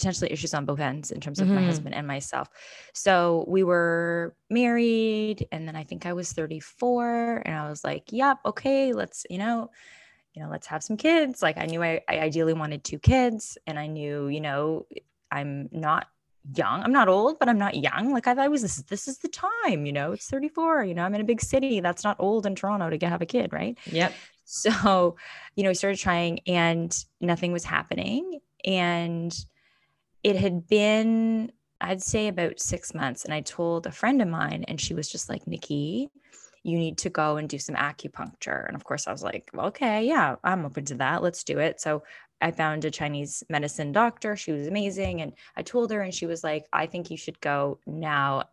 potentially 0.00 0.32
issues 0.32 0.54
on 0.54 0.64
both 0.64 0.80
ends 0.80 1.10
in 1.10 1.20
terms 1.20 1.40
of 1.40 1.46
mm-hmm. 1.46 1.56
my 1.56 1.64
husband 1.64 1.94
and 1.94 2.06
myself. 2.06 2.48
So 2.94 3.44
we 3.46 3.62
were 3.62 4.34
married 4.48 5.46
and 5.52 5.68
then 5.68 5.76
I 5.76 5.84
think 5.84 6.06
I 6.06 6.14
was 6.14 6.32
34 6.32 7.42
and 7.44 7.54
I 7.54 7.68
was 7.68 7.84
like, 7.84 8.04
yep, 8.10 8.38
okay, 8.46 8.94
let's, 8.94 9.26
you 9.28 9.36
know, 9.36 9.70
you 10.32 10.42
know, 10.42 10.48
let's 10.48 10.66
have 10.68 10.82
some 10.82 10.96
kids. 10.96 11.42
Like 11.42 11.58
I 11.58 11.66
knew 11.66 11.82
I, 11.82 12.00
I 12.08 12.20
ideally 12.20 12.54
wanted 12.54 12.82
two 12.82 12.98
kids 12.98 13.58
and 13.66 13.78
I 13.78 13.88
knew, 13.88 14.28
you 14.28 14.40
know, 14.40 14.86
I'm 15.30 15.68
not 15.70 16.06
young. 16.54 16.82
I'm 16.82 16.92
not 16.92 17.08
old, 17.08 17.38
but 17.38 17.50
I'm 17.50 17.58
not 17.58 17.76
young. 17.76 18.10
Like 18.10 18.26
I 18.26 18.34
thought 18.34 18.50
was 18.50 18.62
this 18.62 18.76
this 18.84 19.06
is 19.06 19.18
the 19.18 19.28
time, 19.28 19.84
you 19.84 19.92
know, 19.92 20.12
it's 20.12 20.30
34, 20.30 20.84
you 20.84 20.94
know, 20.94 21.04
I'm 21.04 21.14
in 21.14 21.20
a 21.20 21.24
big 21.24 21.42
city. 21.42 21.80
That's 21.80 22.04
not 22.04 22.16
old 22.18 22.46
in 22.46 22.54
Toronto 22.54 22.88
to 22.88 22.96
get 22.96 23.10
have 23.10 23.20
a 23.20 23.26
kid, 23.26 23.52
right? 23.52 23.76
Yep. 23.86 24.14
So, 24.52 25.14
you 25.54 25.62
know, 25.62 25.70
we 25.70 25.74
started 25.74 26.00
trying 26.00 26.40
and 26.46 26.92
nothing 27.20 27.52
was 27.52 27.62
happening. 27.62 28.40
And 28.64 29.32
it 30.22 30.36
had 30.36 30.66
been, 30.66 31.52
I'd 31.80 32.02
say 32.02 32.28
about 32.28 32.60
six 32.60 32.94
months. 32.94 33.24
And 33.24 33.32
I 33.32 33.40
told 33.40 33.86
a 33.86 33.92
friend 33.92 34.20
of 34.20 34.28
mine, 34.28 34.64
and 34.68 34.80
she 34.80 34.94
was 34.94 35.08
just 35.08 35.28
like, 35.28 35.46
Nikki, 35.46 36.10
you 36.62 36.78
need 36.78 36.98
to 36.98 37.10
go 37.10 37.36
and 37.36 37.48
do 37.48 37.58
some 37.58 37.74
acupuncture. 37.74 38.66
And 38.66 38.76
of 38.76 38.84
course, 38.84 39.06
I 39.06 39.12
was 39.12 39.22
like, 39.22 39.50
well, 39.54 39.66
okay, 39.66 40.04
yeah, 40.04 40.36
I'm 40.44 40.66
open 40.66 40.84
to 40.86 40.94
that. 40.96 41.22
Let's 41.22 41.42
do 41.42 41.58
it. 41.58 41.80
So 41.80 42.02
I 42.42 42.50
found 42.50 42.84
a 42.84 42.90
Chinese 42.90 43.42
medicine 43.48 43.92
doctor. 43.92 44.36
She 44.36 44.52
was 44.52 44.66
amazing. 44.66 45.22
And 45.22 45.32
I 45.56 45.62
told 45.62 45.90
her, 45.90 46.02
and 46.02 46.12
she 46.12 46.26
was 46.26 46.44
like, 46.44 46.66
I 46.72 46.86
think 46.86 47.10
you 47.10 47.16
should 47.16 47.40
go 47.40 47.78
now 47.86 48.44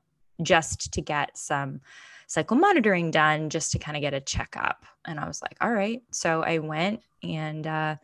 just 0.41 0.93
to 0.93 1.01
get 1.01 1.37
some 1.37 1.81
cycle 2.27 2.57
monitoring 2.57 3.11
done, 3.11 3.49
just 3.49 3.71
to 3.71 3.79
kind 3.79 3.97
of 3.97 4.01
get 4.01 4.13
a 4.13 4.21
checkup. 4.21 4.85
And 5.05 5.19
I 5.19 5.27
was 5.27 5.41
like, 5.41 5.57
all 5.61 5.71
right. 5.71 6.01
So 6.11 6.43
I 6.43 6.59
went 6.59 7.01
and 7.23 7.65
uh, 7.65 7.95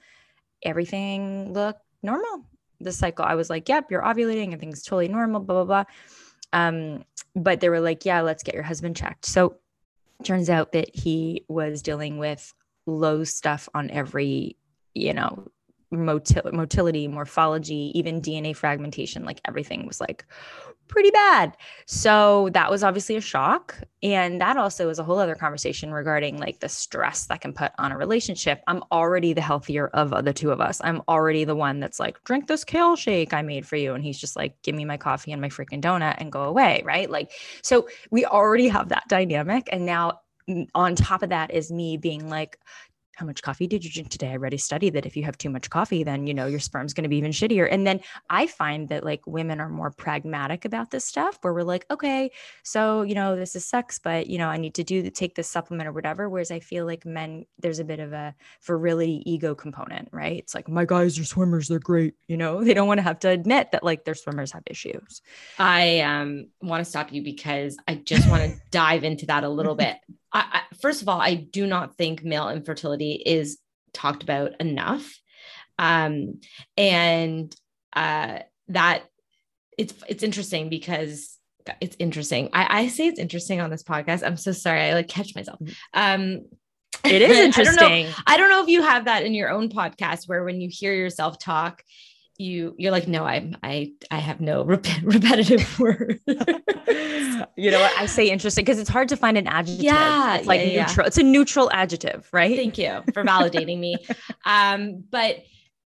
everything 0.63 1.53
looked 1.53 1.81
normal. 2.01 2.45
The 2.83 2.91
cycle, 2.91 3.25
I 3.25 3.35
was 3.35 3.49
like, 3.49 3.69
yep, 3.69 3.89
you're 3.89 4.01
ovulating. 4.01 4.47
Everything's 4.47 4.83
totally 4.83 5.07
normal, 5.07 5.41
blah, 5.41 5.63
blah, 5.63 5.83
blah. 5.83 5.93
Um, 6.53 7.03
but 7.35 7.59
they 7.59 7.69
were 7.69 7.79
like, 7.79 8.05
yeah, 8.05 8.21
let's 8.21 8.43
get 8.43 8.53
your 8.53 8.63
husband 8.63 8.95
checked. 8.95 9.25
So 9.25 9.57
turns 10.23 10.49
out 10.49 10.71
that 10.73 10.95
he 10.95 11.45
was 11.47 11.81
dealing 11.81 12.17
with 12.17 12.53
low 12.85 13.23
stuff 13.23 13.67
on 13.73 13.89
every, 13.89 14.57
you 14.93 15.13
know, 15.13 15.47
motil- 15.93 16.51
motility, 16.51 17.07
morphology, 17.07 17.91
even 17.95 18.21
DNA 18.21 18.55
fragmentation, 18.55 19.23
like 19.23 19.39
everything 19.45 19.87
was 19.87 20.01
like 20.01 20.25
pretty 20.89 21.11
bad. 21.11 21.55
So 21.85 22.49
that 22.53 22.69
was 22.69 22.83
obviously 22.83 23.15
a 23.15 23.21
shock. 23.21 23.79
And 24.03 24.41
that 24.41 24.57
also 24.57 24.89
is 24.89 24.99
a 24.99 25.03
whole 25.03 25.17
other 25.17 25.33
conversation 25.33 25.91
regarding 25.91 26.37
like 26.37 26.59
the 26.59 26.69
stress 26.69 27.25
that 27.27 27.41
can 27.41 27.53
put 27.53 27.71
on 27.79 27.91
a 27.91 27.97
relationship. 27.97 28.61
I'm 28.67 28.83
already 28.91 29.33
the 29.33 29.41
healthier 29.41 29.87
of 29.87 30.25
the 30.25 30.33
two 30.33 30.51
of 30.51 30.59
us. 30.59 30.81
I'm 30.83 31.01
already 31.07 31.45
the 31.45 31.55
one 31.55 31.79
that's 31.79 31.99
like, 31.99 32.23
drink 32.25 32.47
this 32.47 32.63
kale 32.63 32.95
shake 32.95 33.33
I 33.33 33.41
made 33.41 33.65
for 33.65 33.75
you. 33.75 33.93
And 33.93 34.03
he's 34.03 34.19
just 34.19 34.35
like, 34.35 34.61
give 34.61 34.75
me 34.75 34.85
my 34.85 34.97
coffee 34.97 35.31
and 35.31 35.41
my 35.41 35.49
freaking 35.49 35.81
donut 35.81 36.15
and 36.17 36.31
go 36.31 36.43
away. 36.43 36.83
Right. 36.85 37.09
Like, 37.09 37.31
so 37.61 37.87
we 38.11 38.25
already 38.25 38.67
have 38.67 38.89
that 38.89 39.07
dynamic. 39.07 39.69
And 39.71 39.85
now 39.85 40.19
on 40.75 40.95
top 40.95 41.23
of 41.23 41.29
that 41.29 41.51
is 41.51 41.71
me 41.71 41.97
being 41.97 42.29
like, 42.29 42.59
how 43.15 43.25
much 43.25 43.41
coffee 43.41 43.67
did 43.67 43.85
you 43.85 43.91
drink 43.91 44.09
today? 44.09 44.31
I 44.31 44.37
read 44.37 44.53
a 44.53 44.57
study 44.57 44.89
that 44.91 45.05
if 45.05 45.15
you 45.15 45.23
have 45.23 45.37
too 45.37 45.49
much 45.49 45.69
coffee, 45.69 46.03
then 46.03 46.25
you 46.27 46.33
know 46.33 46.47
your 46.47 46.59
sperm's 46.59 46.93
going 46.93 47.03
to 47.03 47.09
be 47.09 47.17
even 47.17 47.31
shittier. 47.31 47.67
And 47.69 47.85
then 47.85 48.01
I 48.29 48.47
find 48.47 48.89
that 48.89 49.03
like 49.03 49.25
women 49.27 49.59
are 49.59 49.69
more 49.69 49.91
pragmatic 49.91 50.65
about 50.65 50.91
this 50.91 51.05
stuff, 51.05 51.37
where 51.41 51.53
we're 51.53 51.63
like, 51.63 51.85
okay, 51.91 52.31
so 52.63 53.03
you 53.03 53.15
know 53.15 53.35
this 53.35 53.55
is 53.55 53.65
sex, 53.65 53.99
but 54.03 54.27
you 54.27 54.37
know 54.37 54.47
I 54.47 54.57
need 54.57 54.73
to 54.75 54.83
do 54.83 55.09
take 55.09 55.35
this 55.35 55.49
supplement 55.49 55.87
or 55.87 55.91
whatever. 55.91 56.29
Whereas 56.29 56.51
I 56.51 56.59
feel 56.59 56.85
like 56.85 57.05
men, 57.05 57.45
there's 57.59 57.79
a 57.79 57.83
bit 57.83 57.99
of 57.99 58.13
a 58.13 58.33
virility 58.65 59.21
ego 59.25 59.53
component, 59.53 60.09
right? 60.11 60.37
It's 60.37 60.55
like 60.55 60.67
my 60.67 60.85
guys 60.85 61.19
are 61.19 61.25
swimmers, 61.25 61.67
they're 61.67 61.79
great. 61.79 62.15
You 62.27 62.37
know, 62.37 62.63
they 62.63 62.73
don't 62.73 62.87
want 62.87 62.97
to 62.97 63.03
have 63.03 63.19
to 63.19 63.29
admit 63.29 63.71
that 63.71 63.83
like 63.83 64.05
their 64.05 64.15
swimmers 64.15 64.51
have 64.51 64.63
issues. 64.65 65.21
I 65.59 65.99
um 66.01 66.47
want 66.61 66.83
to 66.83 66.89
stop 66.89 67.13
you 67.13 67.23
because 67.23 67.77
I 67.87 67.95
just 67.95 68.29
want 68.29 68.43
to 68.43 68.59
dive 68.71 69.03
into 69.03 69.27
that 69.27 69.43
a 69.43 69.49
little 69.49 69.75
bit 69.83 69.97
I, 70.33 70.39
I, 70.51 70.61
first 70.81 71.01
of 71.01 71.09
all, 71.09 71.21
I 71.21 71.35
do 71.35 71.67
not 71.67 71.97
think 71.97 72.23
male 72.23 72.49
infertility 72.49 73.13
is 73.13 73.59
talked 73.93 74.23
about 74.23 74.59
enough. 74.59 75.19
Um, 75.79 76.41
and 76.77 77.55
uh, 77.95 78.39
that 78.69 79.03
it's 79.77 79.93
it's 80.07 80.23
interesting 80.23 80.69
because 80.69 81.37
it's 81.81 81.95
interesting. 81.99 82.49
I, 82.53 82.83
I 82.83 82.87
say 82.87 83.07
it's 83.07 83.19
interesting 83.19 83.61
on 83.61 83.69
this 83.69 83.83
podcast. 83.83 84.25
I'm 84.25 84.37
so 84.37 84.51
sorry. 84.51 84.81
I 84.81 84.93
like 84.93 85.07
catch 85.07 85.35
myself. 85.35 85.59
Mm-hmm. 85.59 85.99
Um, 85.99 86.45
it 87.05 87.21
is 87.21 87.37
interesting. 87.37 87.77
I 87.85 87.87
don't, 87.87 88.05
know, 88.05 88.13
I 88.27 88.37
don't 88.37 88.49
know 88.49 88.63
if 88.63 88.69
you 88.69 88.81
have 88.81 89.05
that 89.05 89.25
in 89.25 89.33
your 89.33 89.49
own 89.49 89.69
podcast 89.69 90.27
where 90.27 90.43
when 90.43 90.61
you 90.61 90.69
hear 90.71 90.93
yourself 90.93 91.39
talk, 91.39 91.83
you 92.37 92.75
you're 92.77 92.91
like 92.91 93.07
no 93.07 93.23
i'm 93.23 93.55
i 93.61 93.91
i 94.09 94.17
have 94.17 94.41
no 94.41 94.63
rep- 94.65 94.85
repetitive 95.03 95.79
word. 95.79 96.19
You 97.55 97.71
know 97.71 97.79
what? 97.79 97.97
I 97.97 98.05
say 98.05 98.29
interesting 98.29 98.65
because 98.65 98.79
it's 98.79 98.89
hard 98.89 99.09
to 99.09 99.17
find 99.17 99.37
an 99.37 99.47
adjective. 99.47 99.83
Yeah 99.83 100.37
it's 100.37 100.47
like 100.47 100.61
yeah, 100.61 100.85
neutral 100.85 101.03
yeah. 101.03 101.07
it's 101.07 101.17
a 101.17 101.23
neutral 101.23 101.71
adjective 101.71 102.27
right? 102.31 102.55
Thank 102.55 102.77
you 102.77 103.03
for 103.13 103.23
validating 103.23 103.79
me. 103.79 103.97
Um 104.45 105.03
but 105.09 105.43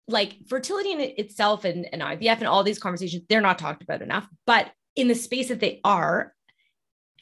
like 0.07 0.37
fertility 0.47 0.91
in 0.91 1.01
itself 1.01 1.65
and, 1.65 1.87
and 1.91 2.01
ivf 2.01 2.37
and 2.37 2.47
all 2.47 2.63
these 2.63 2.79
conversations 2.79 3.23
they're 3.27 3.41
not 3.41 3.59
talked 3.59 3.83
about 3.83 4.01
enough. 4.01 4.27
But 4.45 4.71
in 4.95 5.07
the 5.07 5.15
space 5.15 5.49
that 5.49 5.59
they 5.59 5.81
are 5.83 6.33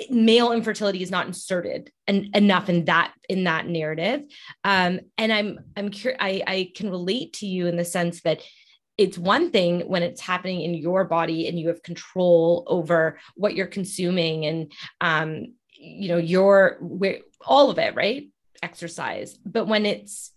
male 0.10 0.52
infertility 0.52 1.02
is 1.02 1.10
not 1.10 1.26
inserted 1.26 1.90
and 2.06 2.36
enough 2.36 2.68
in 2.68 2.86
that 2.86 3.14
in 3.30 3.46
that 3.46 3.66
narrative. 3.68 4.24
Um 4.66 5.00
and 5.18 5.32
i'm 5.32 5.60
i'm 5.78 5.90
curious 5.90 6.20
i 6.22 6.44
i 6.46 6.72
can 6.76 6.90
relate 6.90 7.34
to 7.34 7.48
you 7.48 7.68
in 7.68 7.78
the 7.78 7.86
sense 7.86 8.22
that 8.22 8.42
it's 8.98 9.18
one 9.18 9.52
thing 9.52 9.82
when 9.82 10.04
it's 10.04 10.22
happening 10.22 10.62
in 10.62 10.74
your 10.74 11.04
body 11.04 11.48
and 11.48 11.60
you 11.60 11.68
have 11.68 11.84
control 11.84 12.64
over 12.68 13.20
what 13.36 13.56
you're 13.56 13.68
consuming 13.68 14.46
and 14.46 14.72
um, 15.02 15.54
you 15.72 16.08
know 16.08 16.18
your 16.18 16.80
all 17.46 17.70
of 17.70 17.78
it 17.78 17.96
right? 17.96 18.30
Exercise. 18.64 19.38
But 19.46 19.68
when 19.68 19.86
it's 19.86 20.32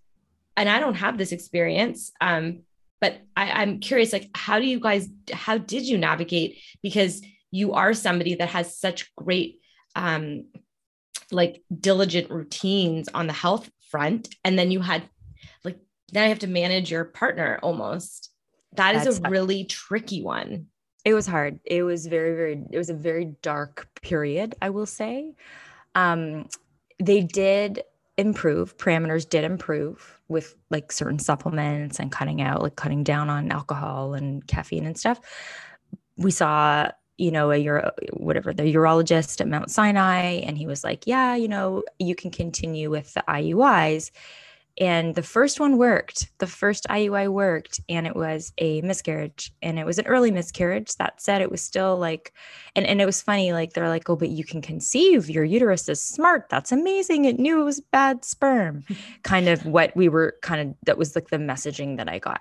and 0.56 0.68
i 0.68 0.80
don't 0.80 0.94
have 0.96 1.16
this 1.16 1.30
experience 1.30 2.10
um, 2.20 2.60
but 3.00 3.20
I, 3.36 3.50
i'm 3.52 3.78
curious 3.78 4.12
like 4.12 4.28
how 4.34 4.58
do 4.58 4.66
you 4.66 4.80
guys 4.80 5.08
how 5.32 5.58
did 5.58 5.86
you 5.86 5.98
navigate? 5.98 6.58
Because 6.82 7.22
you 7.50 7.72
are 7.74 7.94
somebody 7.94 8.34
that 8.36 8.50
has 8.50 8.78
such 8.78 9.14
great 9.16 9.60
um, 9.96 10.46
like 11.30 11.62
diligent 11.74 12.30
routines 12.30 13.08
on 13.12 13.26
the 13.26 13.32
health 13.32 13.70
front. 13.90 14.34
And 14.44 14.58
then 14.58 14.70
you 14.70 14.80
had 14.80 15.02
like 15.64 15.78
now 16.12 16.24
you 16.24 16.28
have 16.28 16.40
to 16.40 16.46
manage 16.46 16.90
your 16.90 17.04
partner 17.04 17.58
almost 17.62 18.30
that 18.72 18.94
is 18.94 19.04
That's 19.04 19.26
a 19.26 19.30
really 19.30 19.64
tricky 19.64 20.22
one. 20.22 20.66
It 21.04 21.14
was 21.14 21.26
hard. 21.26 21.60
It 21.64 21.82
was 21.84 22.06
very, 22.06 22.34
very, 22.34 22.62
it 22.70 22.76
was 22.76 22.90
a 22.90 22.94
very 22.94 23.36
dark 23.42 23.88
period, 24.02 24.54
I 24.60 24.70
will 24.70 24.86
say. 24.86 25.34
Um, 25.94 26.48
they 26.98 27.22
did 27.22 27.82
improve, 28.18 28.76
parameters 28.76 29.28
did 29.28 29.44
improve 29.44 30.20
with 30.28 30.54
like 30.70 30.92
certain 30.92 31.18
supplements 31.18 31.98
and 31.98 32.12
cutting 32.12 32.42
out, 32.42 32.62
like 32.62 32.76
cutting 32.76 33.04
down 33.04 33.30
on 33.30 33.50
alcohol 33.50 34.14
and 34.14 34.46
caffeine 34.46 34.84
and 34.84 34.98
stuff. 34.98 35.20
We 36.16 36.32
saw, 36.32 36.90
you 37.16 37.30
know, 37.30 37.52
a 37.52 37.64
uro, 37.64 37.90
whatever 38.12 38.52
the 38.52 38.64
urologist 38.74 39.40
at 39.40 39.48
Mount 39.48 39.70
Sinai, 39.70 40.40
and 40.40 40.58
he 40.58 40.66
was 40.66 40.82
like, 40.82 41.06
Yeah, 41.06 41.36
you 41.36 41.48
know, 41.48 41.84
you 41.98 42.14
can 42.14 42.30
continue 42.30 42.90
with 42.90 43.14
the 43.14 43.24
IUIs 43.28 44.10
and 44.80 45.16
the 45.16 45.22
first 45.22 45.58
one 45.58 45.76
worked. 45.76 46.30
The 46.38 46.46
first 46.46 46.86
IUI 46.88 47.28
worked, 47.28 47.80
and 47.88 48.06
it 48.06 48.14
was 48.14 48.52
a 48.58 48.80
miscarriage. 48.82 49.52
And 49.60 49.78
it 49.78 49.84
was 49.84 49.98
an 49.98 50.06
early 50.06 50.30
miscarriage. 50.30 50.94
That 50.96 51.20
said, 51.20 51.42
it 51.42 51.50
was 51.50 51.60
still 51.60 51.96
like, 51.96 52.32
and, 52.76 52.86
and 52.86 53.00
it 53.00 53.06
was 53.06 53.20
funny. 53.20 53.52
Like, 53.52 53.72
they're 53.72 53.88
like, 53.88 54.08
oh, 54.08 54.14
but 54.14 54.28
you 54.28 54.44
can 54.44 54.62
conceive. 54.62 55.28
Your 55.28 55.42
uterus 55.42 55.88
is 55.88 56.00
smart. 56.00 56.48
That's 56.48 56.70
amazing. 56.70 57.24
It 57.24 57.40
knew 57.40 57.60
it 57.60 57.64
was 57.64 57.80
bad 57.80 58.24
sperm. 58.24 58.84
kind 59.24 59.48
of 59.48 59.66
what 59.66 59.96
we 59.96 60.08
were 60.08 60.36
kind 60.42 60.60
of, 60.60 60.76
that 60.84 60.96
was 60.96 61.16
like 61.16 61.30
the 61.30 61.38
messaging 61.38 61.96
that 61.96 62.08
I 62.08 62.20
got. 62.20 62.40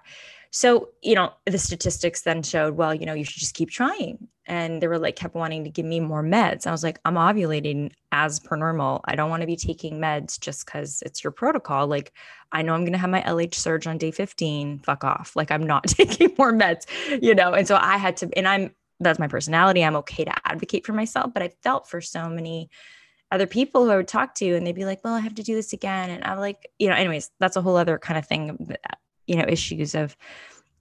So, 0.51 0.89
you 1.01 1.15
know, 1.15 1.33
the 1.45 1.57
statistics 1.57 2.21
then 2.21 2.43
showed, 2.43 2.75
well, 2.75 2.93
you 2.93 3.05
know, 3.05 3.13
you 3.13 3.23
should 3.23 3.39
just 3.39 3.55
keep 3.55 3.69
trying. 3.69 4.27
And 4.45 4.81
they 4.81 4.87
were 4.87 4.97
like, 4.97 5.15
kept 5.17 5.35
wanting 5.35 5.65
to 5.65 5.69
give 5.69 5.85
me 5.85 5.99
more 5.99 6.23
meds. 6.23 6.65
I 6.65 6.71
was 6.71 6.83
like, 6.83 6.99
I'm 7.03 7.15
ovulating 7.15 7.91
as 8.11 8.39
per 8.39 8.55
normal. 8.55 9.01
I 9.05 9.15
don't 9.15 9.29
want 9.29 9.41
to 9.41 9.47
be 9.47 9.57
taking 9.57 9.99
meds 9.99 10.39
just 10.39 10.65
because 10.65 11.03
it's 11.05 11.23
your 11.23 11.31
protocol. 11.31 11.87
Like, 11.87 12.13
I 12.51 12.61
know 12.61 12.73
I'm 12.73 12.81
going 12.81 12.93
to 12.93 12.97
have 12.99 13.09
my 13.09 13.21
LH 13.21 13.55
surge 13.55 13.87
on 13.87 13.97
day 13.97 14.11
15. 14.11 14.79
Fuck 14.79 15.03
off. 15.03 15.35
Like, 15.35 15.51
I'm 15.51 15.63
not 15.63 15.83
taking 15.87 16.33
more 16.37 16.53
meds, 16.53 16.85
you 17.21 17.35
know? 17.35 17.53
And 17.53 17.67
so 17.67 17.77
I 17.79 17.97
had 17.97 18.15
to, 18.17 18.29
and 18.37 18.47
I'm, 18.47 18.73
that's 18.99 19.19
my 19.19 19.27
personality. 19.27 19.83
I'm 19.83 19.97
okay 19.97 20.23
to 20.23 20.47
advocate 20.47 20.85
for 20.85 20.93
myself. 20.93 21.33
But 21.33 21.43
I 21.43 21.49
felt 21.61 21.89
for 21.89 21.99
so 21.99 22.29
many 22.29 22.69
other 23.31 23.47
people 23.47 23.83
who 23.83 23.91
I 23.91 23.97
would 23.97 24.07
talk 24.07 24.35
to 24.35 24.55
and 24.55 24.65
they'd 24.65 24.73
be 24.73 24.85
like, 24.85 25.03
well, 25.03 25.13
I 25.13 25.19
have 25.19 25.35
to 25.35 25.43
do 25.43 25.55
this 25.55 25.73
again. 25.73 26.09
And 26.09 26.23
I'm 26.23 26.39
like, 26.39 26.69
you 26.79 26.87
know, 26.87 26.95
anyways, 26.95 27.29
that's 27.39 27.57
a 27.57 27.61
whole 27.61 27.75
other 27.75 27.97
kind 27.97 28.17
of 28.17 28.25
thing 28.25 28.75
you 29.27 29.35
know 29.35 29.45
issues 29.47 29.95
of 29.95 30.15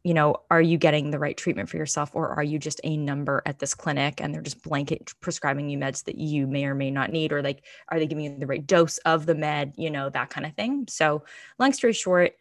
you 0.04 0.14
know 0.14 0.36
are 0.50 0.62
you 0.62 0.78
getting 0.78 1.10
the 1.10 1.18
right 1.18 1.36
treatment 1.36 1.68
for 1.68 1.76
yourself 1.76 2.10
or 2.14 2.30
are 2.30 2.42
you 2.42 2.58
just 2.58 2.80
a 2.84 2.96
number 2.96 3.42
at 3.44 3.58
this 3.58 3.74
clinic 3.74 4.20
and 4.20 4.32
they're 4.32 4.42
just 4.42 4.62
blanket 4.62 5.12
prescribing 5.20 5.68
you 5.68 5.76
meds 5.76 6.04
that 6.04 6.16
you 6.16 6.46
may 6.46 6.64
or 6.64 6.74
may 6.74 6.90
not 6.90 7.10
need 7.10 7.32
or 7.32 7.42
like 7.42 7.64
are 7.88 7.98
they 7.98 8.06
giving 8.06 8.24
you 8.24 8.38
the 8.38 8.46
right 8.46 8.66
dose 8.66 8.98
of 8.98 9.26
the 9.26 9.34
med 9.34 9.74
you 9.76 9.90
know 9.90 10.08
that 10.08 10.30
kind 10.30 10.46
of 10.46 10.54
thing 10.54 10.84
so 10.88 11.22
long 11.58 11.72
story 11.72 11.92
short 11.92 12.34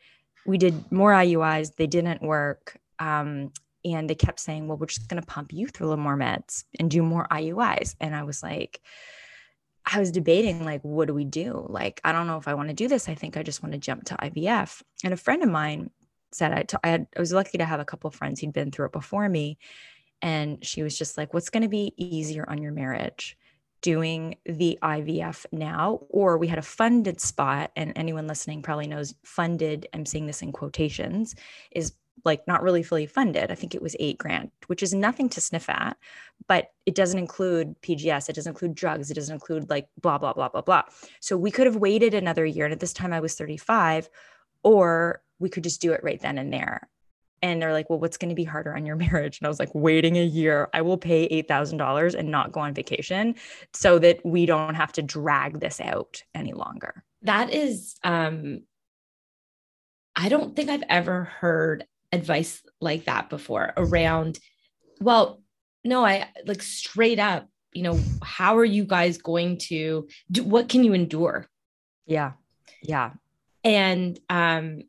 we 0.45 0.57
did 0.57 0.91
more 0.91 1.11
IUIs. 1.11 1.75
They 1.75 1.87
didn't 1.87 2.21
work. 2.21 2.77
Um, 2.99 3.51
and 3.83 4.09
they 4.09 4.15
kept 4.15 4.39
saying, 4.39 4.67
well, 4.67 4.77
we're 4.77 4.87
just 4.87 5.09
going 5.09 5.21
to 5.21 5.27
pump 5.27 5.51
you 5.51 5.67
through 5.67 5.87
a 5.87 5.89
little 5.89 6.03
more 6.03 6.17
meds 6.17 6.63
and 6.79 6.89
do 6.89 7.03
more 7.03 7.27
IUIs. 7.29 7.95
And 7.99 8.15
I 8.15 8.23
was 8.23 8.41
like, 8.41 8.81
I 9.85 9.99
was 9.99 10.11
debating, 10.11 10.65
like, 10.65 10.81
what 10.81 11.07
do 11.07 11.13
we 11.13 11.25
do? 11.25 11.65
Like, 11.69 12.01
I 12.03 12.11
don't 12.11 12.27
know 12.27 12.37
if 12.37 12.47
I 12.47 12.55
want 12.55 12.69
to 12.69 12.75
do 12.75 12.87
this. 12.87 13.07
I 13.07 13.15
think 13.15 13.37
I 13.37 13.43
just 13.43 13.61
want 13.61 13.73
to 13.73 13.79
jump 13.79 14.05
to 14.05 14.15
IVF. 14.15 14.81
And 15.03 15.13
a 15.13 15.17
friend 15.17 15.43
of 15.43 15.49
mine 15.49 15.91
said, 16.31 16.51
I, 16.53 16.63
t- 16.63 16.77
I, 16.83 16.89
had, 16.89 17.07
I 17.15 17.19
was 17.19 17.31
lucky 17.31 17.57
to 17.59 17.65
have 17.65 17.79
a 17.79 17.85
couple 17.85 18.07
of 18.07 18.15
friends 18.15 18.41
who'd 18.41 18.53
been 18.53 18.71
through 18.71 18.87
it 18.87 18.91
before 18.91 19.29
me. 19.29 19.57
And 20.21 20.65
she 20.65 20.81
was 20.81 20.97
just 20.97 21.17
like, 21.17 21.33
what's 21.33 21.49
going 21.49 21.63
to 21.63 21.69
be 21.69 21.93
easier 21.97 22.49
on 22.49 22.61
your 22.61 22.71
marriage? 22.71 23.37
Doing 23.81 24.37
the 24.45 24.79
IVF 24.81 25.45
now, 25.51 25.99
or 26.09 26.39
we 26.39 26.47
had 26.47 26.57
a 26.57 26.63
funded 26.63 27.21
spot, 27.21 27.71
and 27.75 27.93
anyone 27.95 28.25
listening 28.25 28.63
probably 28.63 28.87
knows 28.87 29.13
funded, 29.23 29.87
I'm 29.93 30.07
saying 30.07 30.25
this 30.25 30.41
in 30.41 30.51
quotations, 30.51 31.35
is 31.69 31.93
like 32.25 32.47
not 32.47 32.63
really 32.63 32.83
fully 32.83 33.05
funded. 33.05 33.51
I 33.51 33.55
think 33.55 33.75
it 33.75 33.81
was 33.81 33.95
eight 33.99 34.17
grand, 34.17 34.51
which 34.67 34.81
is 34.81 34.93
nothing 34.93 35.29
to 35.29 35.41
sniff 35.41 35.69
at, 35.69 35.95
but 36.47 36.71
it 36.85 36.95
doesn't 36.95 37.19
include 37.19 37.79
PGS. 37.81 38.29
It 38.29 38.35
doesn't 38.35 38.51
include 38.51 38.75
drugs. 38.75 39.11
It 39.11 39.13
doesn't 39.13 39.33
include 39.33 39.69
like 39.69 39.87
blah, 40.01 40.17
blah, 40.17 40.33
blah, 40.33 40.49
blah, 40.49 40.61
blah. 40.61 40.83
So 41.19 41.37
we 41.37 41.51
could 41.51 41.67
have 41.67 41.75
waited 41.75 42.13
another 42.13 42.45
year. 42.45 42.65
And 42.65 42.73
at 42.73 42.79
this 42.79 42.93
time 42.93 43.13
I 43.13 43.19
was 43.19 43.35
35, 43.35 44.09
or 44.63 45.21
we 45.39 45.49
could 45.49 45.63
just 45.63 45.81
do 45.81 45.93
it 45.93 46.03
right 46.03 46.19
then 46.19 46.37
and 46.37 46.51
there. 46.51 46.89
And 47.41 47.61
they're 47.61 47.73
like, 47.73 47.89
well, 47.89 47.99
what's 47.99 48.17
going 48.17 48.29
to 48.29 48.35
be 48.35 48.43
harder 48.43 48.75
on 48.75 48.85
your 48.85 48.95
marriage? 48.95 49.39
And 49.39 49.45
I 49.45 49.49
was 49.49 49.59
like, 49.59 49.73
waiting 49.75 50.17
a 50.17 50.23
year. 50.23 50.69
I 50.73 50.81
will 50.81 50.97
pay 50.97 51.29
$8,000 51.43 52.15
and 52.15 52.31
not 52.31 52.51
go 52.51 52.61
on 52.61 52.73
vacation 52.73 53.35
so 53.73 53.99
that 53.99 54.25
we 54.25 54.45
don't 54.45 54.75
have 54.75 54.93
to 54.93 55.03
drag 55.03 55.59
this 55.59 55.79
out 55.79 56.23
any 56.33 56.53
longer. 56.53 57.03
That 57.21 57.53
is, 57.53 57.95
um, 58.03 58.61
I 60.15 60.29
don't 60.29 60.55
think 60.55 60.69
I've 60.69 60.83
ever 60.89 61.25
heard 61.25 61.85
advice 62.15 62.61
like 62.81 63.05
that 63.05 63.29
before 63.29 63.73
around, 63.77 64.39
well, 64.99 65.41
no, 65.83 66.03
I 66.03 66.27
like 66.45 66.63
straight 66.63 67.19
up, 67.19 67.47
you 67.73 67.83
know, 67.83 67.99
how 68.23 68.57
are 68.57 68.65
you 68.65 68.85
guys 68.85 69.17
going 69.17 69.57
to 69.69 70.07
do 70.31 70.43
what 70.43 70.69
can 70.69 70.83
you 70.83 70.93
endure? 70.93 71.47
Yeah. 72.07 72.31
Yeah. 72.81 73.11
And 73.63 74.19
um 74.29 74.83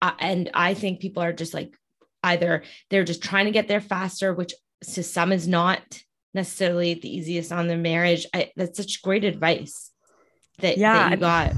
I, 0.00 0.14
and 0.18 0.50
I 0.54 0.74
think 0.74 1.00
people 1.00 1.22
are 1.22 1.32
just 1.32 1.54
like 1.54 1.76
either 2.22 2.62
they're 2.88 3.04
just 3.04 3.22
trying 3.22 3.46
to 3.46 3.52
get 3.52 3.68
there 3.68 3.80
faster, 3.80 4.32
which 4.32 4.54
to 4.94 5.02
some 5.02 5.32
is 5.32 5.46
not 5.46 5.82
necessarily 6.34 6.94
the 6.94 7.14
easiest 7.14 7.52
on 7.52 7.68
the 7.68 7.76
marriage. 7.76 8.26
I, 8.34 8.50
that's 8.56 8.76
such 8.76 9.02
great 9.02 9.24
advice 9.24 9.90
that, 10.58 10.78
yeah, 10.78 10.94
that 10.94 11.10
you 11.10 11.16
got. 11.18 11.50
I 11.50 11.54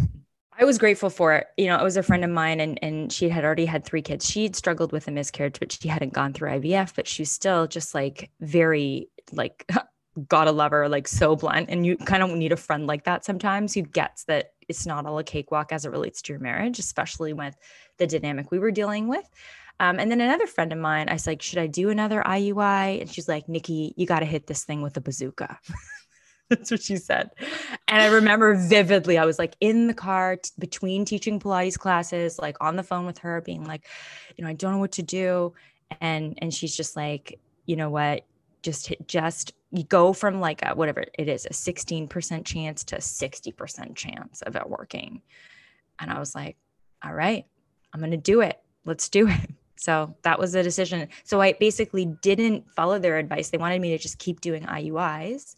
was 0.62 0.78
grateful 0.78 1.10
for 1.10 1.34
it. 1.34 1.48
You 1.56 1.66
know, 1.66 1.76
it 1.76 1.82
was 1.82 1.96
a 1.96 2.02
friend 2.02 2.24
of 2.24 2.30
mine 2.30 2.60
and, 2.60 2.78
and 2.80 3.12
she 3.12 3.28
had 3.28 3.44
already 3.44 3.66
had 3.66 3.84
three 3.84 4.02
kids. 4.02 4.30
She'd 4.30 4.54
struggled 4.54 4.92
with 4.92 5.08
a 5.08 5.10
miscarriage, 5.10 5.58
but 5.58 5.72
she 5.72 5.88
hadn't 5.88 6.12
gone 6.12 6.32
through 6.32 6.50
IVF, 6.50 6.94
but 6.94 7.08
she's 7.08 7.32
still 7.32 7.66
just 7.66 7.92
like 7.92 8.30
very 8.40 9.08
like 9.32 9.68
gotta 10.28 10.52
love 10.52 10.70
her, 10.70 10.88
like 10.88 11.08
so 11.08 11.34
blunt. 11.34 11.70
And 11.70 11.84
you 11.84 11.96
kind 11.96 12.22
of 12.22 12.30
need 12.30 12.52
a 12.52 12.56
friend 12.56 12.86
like 12.86 13.02
that 13.04 13.24
sometimes 13.24 13.74
who 13.74 13.82
gets 13.82 14.24
that 14.24 14.52
it's 14.68 14.86
not 14.86 15.06
all 15.06 15.18
a 15.18 15.24
cakewalk 15.24 15.72
as 15.72 15.84
it 15.84 15.90
relates 15.90 16.22
to 16.22 16.32
your 16.32 16.40
marriage, 16.40 16.78
especially 16.78 17.32
with 17.32 17.56
the 17.98 18.06
dynamic 18.06 18.52
we 18.52 18.60
were 18.60 18.70
dealing 18.70 19.08
with. 19.08 19.28
Um, 19.80 19.98
and 19.98 20.08
then 20.10 20.20
another 20.20 20.46
friend 20.46 20.72
of 20.72 20.78
mine, 20.78 21.08
I 21.08 21.14
was 21.14 21.26
like, 21.26 21.42
should 21.42 21.58
I 21.58 21.66
do 21.66 21.90
another 21.90 22.22
IUI? 22.24 23.00
And 23.00 23.10
she's 23.10 23.28
like, 23.28 23.48
Nikki, 23.48 23.92
you 23.96 24.06
got 24.06 24.20
to 24.20 24.26
hit 24.26 24.46
this 24.46 24.64
thing 24.64 24.82
with 24.82 24.96
a 24.96 25.00
bazooka. 25.00 25.58
That's 26.50 26.70
what 26.70 26.82
she 26.82 26.96
said. 26.96 27.30
And 27.88 28.02
I 28.02 28.06
remember 28.06 28.54
vividly, 28.54 29.16
I 29.16 29.24
was 29.24 29.38
like 29.38 29.56
in 29.60 29.86
the 29.86 29.94
car 29.94 30.36
t- 30.36 30.50
between 30.58 31.04
teaching 31.04 31.40
Pilates 31.40 31.78
classes, 31.78 32.38
like 32.38 32.56
on 32.60 32.76
the 32.76 32.82
phone 32.82 33.06
with 33.06 33.18
her, 33.18 33.40
being 33.40 33.64
like, 33.64 33.86
you 34.36 34.44
know, 34.44 34.50
I 34.50 34.52
don't 34.52 34.72
know 34.72 34.78
what 34.78 34.92
to 34.92 35.02
do. 35.02 35.54
And 36.00 36.38
and 36.42 36.52
she's 36.52 36.76
just 36.76 36.96
like, 36.96 37.40
you 37.66 37.76
know 37.76 37.88
what? 37.88 38.26
Just 38.62 38.92
just 39.06 39.54
you 39.70 39.84
go 39.84 40.12
from 40.12 40.40
like 40.40 40.60
a, 40.62 40.74
whatever 40.74 41.04
it 41.18 41.28
is, 41.28 41.46
a 41.46 41.50
16% 41.50 42.44
chance 42.44 42.84
to 42.84 42.96
60% 42.96 43.96
chance 43.96 44.42
of 44.42 44.54
it 44.54 44.68
working. 44.68 45.22
And 45.98 46.10
I 46.10 46.18
was 46.18 46.34
like, 46.34 46.56
all 47.02 47.12
right, 47.12 47.46
I'm 47.92 48.00
gonna 48.00 48.16
do 48.16 48.42
it. 48.42 48.60
Let's 48.84 49.08
do 49.08 49.28
it. 49.28 49.50
So 49.76 50.14
that 50.22 50.38
was 50.38 50.52
the 50.52 50.62
decision. 50.62 51.08
So 51.24 51.40
I 51.40 51.54
basically 51.54 52.06
didn't 52.22 52.70
follow 52.70 52.98
their 52.98 53.18
advice. 53.18 53.50
They 53.50 53.58
wanted 53.58 53.80
me 53.80 53.90
to 53.90 53.98
just 53.98 54.18
keep 54.18 54.40
doing 54.40 54.62
IUIs 54.62 55.56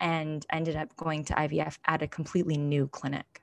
and 0.00 0.44
ended 0.50 0.76
up 0.76 0.94
going 0.96 1.24
to 1.24 1.34
IVF 1.34 1.78
at 1.86 2.02
a 2.02 2.08
completely 2.08 2.56
new 2.56 2.88
clinic. 2.88 3.42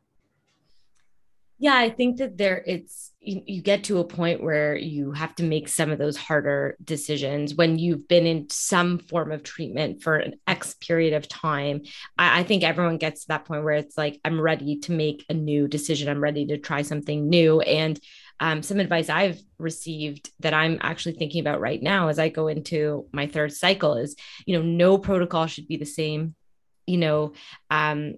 Yeah, 1.60 1.76
I 1.76 1.92
think 1.92 2.18
that 2.18 2.38
there 2.38 2.62
it's 2.66 3.12
you, 3.22 3.42
you, 3.46 3.62
get 3.62 3.86
to 3.86 4.00
a 4.00 4.04
point 4.04 4.44
where 4.44 4.76
you 4.76 5.14
have 5.14 5.34
to 5.36 5.44
make 5.44 5.70
some 5.70 5.92
of 5.92 5.98
those 5.98 6.18
harder 6.18 6.76
decisions 6.84 7.56
when 7.56 7.80
you've 7.80 8.06
been 8.08 8.26
in 8.26 8.50
some 8.50 9.00
form 9.00 9.32
of 9.32 9.44
treatment 9.44 10.04
for 10.04 10.18
an 10.18 10.34
X 10.46 10.74
period 10.74 11.14
of 11.14 11.30
time. 11.30 11.84
I, 12.18 12.40
I 12.40 12.44
think 12.44 12.64
everyone 12.64 12.98
gets 12.98 13.22
to 13.22 13.28
that 13.30 13.46
point 13.46 13.64
where 13.64 13.76
it's 13.76 13.98
like, 13.98 14.20
I'm 14.26 14.42
ready 14.42 14.80
to 14.80 14.92
make 14.92 15.26
a 15.30 15.34
new 15.34 15.70
decision. 15.70 16.10
I'm 16.10 16.22
ready 16.22 16.48
to 16.48 16.58
try 16.58 16.82
something 16.82 17.30
new. 17.30 17.62
And 17.62 17.98
um, 18.42 18.62
some 18.62 18.82
advice 18.82 19.08
I've 19.08 19.40
received 19.58 20.32
that 20.42 20.54
I'm 20.54 20.80
actually 20.82 21.14
thinking 21.14 21.40
about 21.40 21.62
right 21.62 21.82
now 21.82 22.10
as 22.10 22.20
I 22.20 22.28
go 22.28 22.50
into 22.50 23.08
my 23.14 23.28
third 23.28 23.54
cycle 23.54 23.96
is, 23.96 24.18
you 24.46 24.58
know, 24.58 24.66
no 24.66 24.98
protocol 24.98 25.48
should 25.48 25.70
be 25.70 25.78
the 25.78 25.86
same 25.86 26.36
you 26.86 26.98
know, 26.98 27.34
um, 27.70 28.16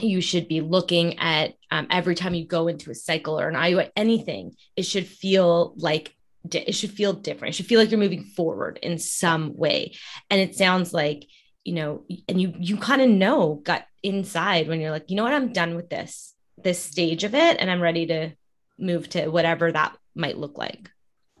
you 0.00 0.20
should 0.20 0.48
be 0.48 0.60
looking 0.60 1.18
at 1.18 1.54
um, 1.70 1.86
every 1.90 2.14
time 2.14 2.34
you 2.34 2.46
go 2.46 2.68
into 2.68 2.90
a 2.90 2.94
cycle 2.94 3.38
or 3.38 3.48
an 3.48 3.54
IUI, 3.54 3.90
anything, 3.96 4.54
it 4.76 4.84
should 4.84 5.06
feel 5.06 5.74
like 5.76 6.14
it 6.50 6.74
should 6.74 6.92
feel 6.92 7.12
different. 7.12 7.54
It 7.54 7.56
should 7.56 7.66
feel 7.66 7.80
like 7.80 7.90
you're 7.90 8.00
moving 8.00 8.24
forward 8.24 8.78
in 8.82 8.98
some 8.98 9.56
way. 9.56 9.94
And 10.30 10.40
it 10.40 10.54
sounds 10.54 10.94
like, 10.94 11.26
you 11.64 11.74
know, 11.74 12.04
and 12.28 12.40
you 12.40 12.54
you 12.58 12.76
kind 12.76 13.02
of 13.02 13.10
know 13.10 13.56
gut 13.56 13.84
inside 14.02 14.68
when 14.68 14.80
you're 14.80 14.92
like, 14.92 15.10
you 15.10 15.16
know 15.16 15.24
what, 15.24 15.34
I'm 15.34 15.52
done 15.52 15.74
with 15.74 15.90
this, 15.90 16.34
this 16.56 16.82
stage 16.82 17.24
of 17.24 17.34
it, 17.34 17.56
and 17.58 17.70
I'm 17.70 17.82
ready 17.82 18.06
to 18.06 18.30
move 18.78 19.08
to 19.10 19.28
whatever 19.28 19.70
that 19.72 19.96
might 20.14 20.38
look 20.38 20.56
like. 20.56 20.90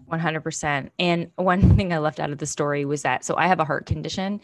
100%. 0.08 0.90
And 0.98 1.30
one 1.36 1.74
thing 1.76 1.92
I 1.92 1.98
left 1.98 2.20
out 2.20 2.30
of 2.30 2.38
the 2.38 2.46
story 2.46 2.84
was 2.84 3.02
that 3.02 3.24
so 3.24 3.36
I 3.36 3.46
have 3.46 3.60
a 3.60 3.64
heart 3.64 3.86
condition. 3.86 4.40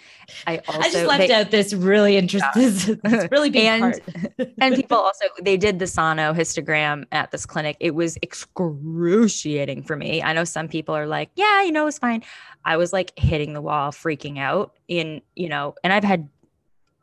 I 0.46 0.58
also 0.68 0.80
I 0.80 0.90
just 0.90 1.06
left 1.06 1.28
they, 1.28 1.34
out 1.34 1.50
this 1.50 1.72
really 1.72 2.16
interesting, 2.16 3.00
yeah. 3.04 3.26
really 3.30 3.50
big 3.50 3.64
and, 3.64 3.82
part. 3.82 4.50
and 4.58 4.74
people 4.74 4.98
also 4.98 5.26
they 5.42 5.56
did 5.56 5.78
the 5.78 5.84
sonohysterogram 5.84 7.04
at 7.12 7.30
this 7.30 7.46
clinic. 7.46 7.76
It 7.80 7.94
was 7.94 8.18
excruciating 8.22 9.82
for 9.82 9.96
me. 9.96 10.22
I 10.22 10.32
know 10.32 10.44
some 10.44 10.68
people 10.68 10.94
are 10.94 11.06
like, 11.06 11.30
yeah, 11.36 11.62
you 11.62 11.72
know, 11.72 11.86
it's 11.86 11.98
fine. 11.98 12.22
I 12.64 12.76
was 12.76 12.92
like 12.92 13.12
hitting 13.18 13.52
the 13.52 13.60
wall, 13.60 13.90
freaking 13.90 14.38
out 14.38 14.74
in, 14.88 15.20
you 15.36 15.48
know, 15.48 15.74
and 15.84 15.92
I've 15.92 16.04
had 16.04 16.28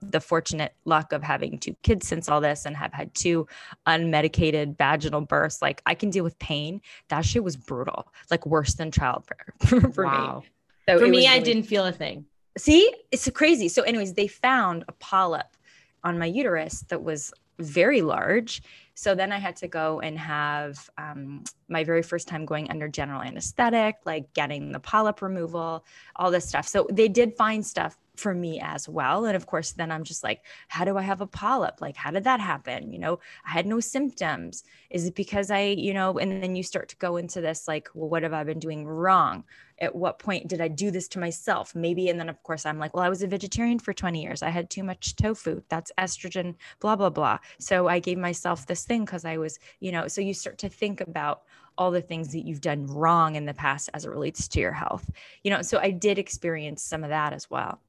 the 0.02 0.20
fortunate 0.20 0.74
luck 0.86 1.14
of 1.14 1.22
having 1.22 1.58
two 1.58 1.76
kids 1.84 2.08
since 2.08 2.28
all 2.28 2.42
this 2.42 2.66
and 2.66 2.76
have 2.76 2.94
had 2.94 3.14
two 3.14 3.48
unmedicated 3.88 4.78
vaginal 4.78 5.22
births 5.22 5.62
like 5.62 5.82
i 5.86 5.94
can 5.94 6.10
deal 6.10 6.24
with 6.24 6.38
pain. 6.40 6.82
That 7.10 7.26
shit 7.26 7.44
was 7.44 7.56
brutal 7.56 8.12
like 8.30 8.46
worse 8.46 8.74
than 8.74 8.92
childbirth 8.92 9.94
for 9.94 10.06
wow. 10.06 10.42
me. 10.44 10.50
So 10.90 11.00
for 11.00 11.06
me 11.06 11.20
really, 11.20 11.28
i 11.28 11.40
didn't 11.40 11.64
feel 11.64 11.86
a 11.86 11.92
thing. 11.92 12.26
See? 12.58 12.94
It's 13.12 13.30
crazy. 13.30 13.70
So 13.70 13.84
anyways 13.84 14.14
they 14.14 14.28
found 14.28 14.84
a 14.88 14.92
polyp 14.94 15.56
on 16.04 16.18
my 16.18 16.26
uterus 16.26 16.82
that 16.90 17.04
was 17.04 17.32
very 17.60 18.02
large. 18.02 18.64
So 18.96 19.16
then 19.16 19.32
i 19.32 19.38
had 19.38 19.56
to 19.58 19.68
go 19.68 20.00
and 20.00 20.18
have 20.18 20.90
um, 20.98 21.44
my 21.70 21.84
very 21.84 22.02
first 22.02 22.28
time 22.28 22.46
going 22.46 22.70
under 22.72 22.88
general 22.88 23.22
anesthetic 23.22 23.96
like 24.06 24.34
getting 24.34 24.72
the 24.72 24.80
polyp 24.80 25.22
removal 25.22 25.86
all 26.16 26.32
this 26.32 26.48
stuff. 26.48 26.68
So 26.68 26.88
they 26.92 27.08
did 27.08 27.36
find 27.36 27.66
stuff 27.66 27.98
for 28.22 28.34
me 28.34 28.60
as 28.62 28.88
well. 28.88 29.26
And 29.26 29.36
of 29.36 29.48
course, 29.48 29.72
then 29.72 29.92
I'm 29.92 30.04
just 30.04 30.24
like, 30.24 30.44
how 30.68 30.86
do 30.86 30.98
I 30.98 31.02
have 31.02 31.22
a 31.22 31.28
polyp? 31.28 31.82
Like, 31.82 31.96
how 31.96 32.12
did 32.12 32.24
that 32.26 32.40
happen? 32.40 32.92
You 32.92 33.00
know, 33.00 33.20
I 33.46 33.52
had 33.52 33.66
no 33.66 33.80
symptoms. 33.80 34.64
Is 34.90 35.06
it 35.06 35.16
because 35.16 35.52
I, 35.52 35.62
you 35.62 35.94
know, 35.94 36.18
and 36.20 36.42
then 36.42 36.56
you 36.56 36.64
start 36.64 36.90
to 36.90 36.96
go 36.98 37.18
into 37.18 37.42
this 37.42 37.68
like, 37.68 37.90
well, 37.94 38.10
what 38.10 38.24
have 38.24 38.34
I 38.34 38.44
been 38.44 38.60
doing 38.60 38.86
wrong? 38.86 39.44
At 39.80 39.96
what 39.96 40.20
point 40.20 40.48
did 40.48 40.62
I 40.62 40.68
do 40.68 40.92
this 40.92 41.08
to 41.10 41.20
myself? 41.20 41.74
Maybe. 41.74 42.10
And 42.10 42.20
then, 42.20 42.30
of 42.30 42.42
course, 42.44 42.66
I'm 42.66 42.78
like, 42.78 42.94
well, 42.94 43.04
I 43.04 43.10
was 43.10 43.24
a 43.24 43.28
vegetarian 43.28 43.80
for 43.80 43.94
20 43.94 44.22
years. 44.22 44.44
I 44.44 44.50
had 44.50 44.70
too 44.70 44.84
much 44.84 45.16
tofu. 45.16 45.64
That's 45.70 45.92
estrogen, 45.98 46.56
blah, 46.80 46.96
blah, 46.96 47.10
blah. 47.10 47.40
So 47.58 47.88
I 47.88 48.00
gave 48.00 48.20
myself 48.20 48.68
this 48.68 48.86
thing 48.86 49.06
because 49.06 49.26
I 49.26 49.38
was, 49.38 49.58
you 49.80 49.92
know, 49.92 50.08
so 50.08 50.22
you 50.22 50.36
start 50.36 50.60
to 50.60 50.70
think 50.70 51.02
about 51.02 51.42
all 51.78 51.90
the 51.90 52.02
things 52.02 52.32
that 52.34 52.46
you've 52.46 52.62
done 52.62 52.86
wrong 52.86 53.36
in 53.36 53.46
the 53.46 53.54
past 53.54 53.90
as 53.94 54.06
it 54.06 54.10
relates 54.10 54.48
to 54.50 54.60
your 54.60 54.72
health. 54.72 55.10
You 55.44 55.52
know, 55.52 55.62
so 55.64 55.80
I 55.80 55.90
did 55.90 56.20
experience 56.20 56.84
some 56.84 57.04
of 57.04 57.10
that 57.10 57.34
as 57.34 57.50
well 57.50 57.80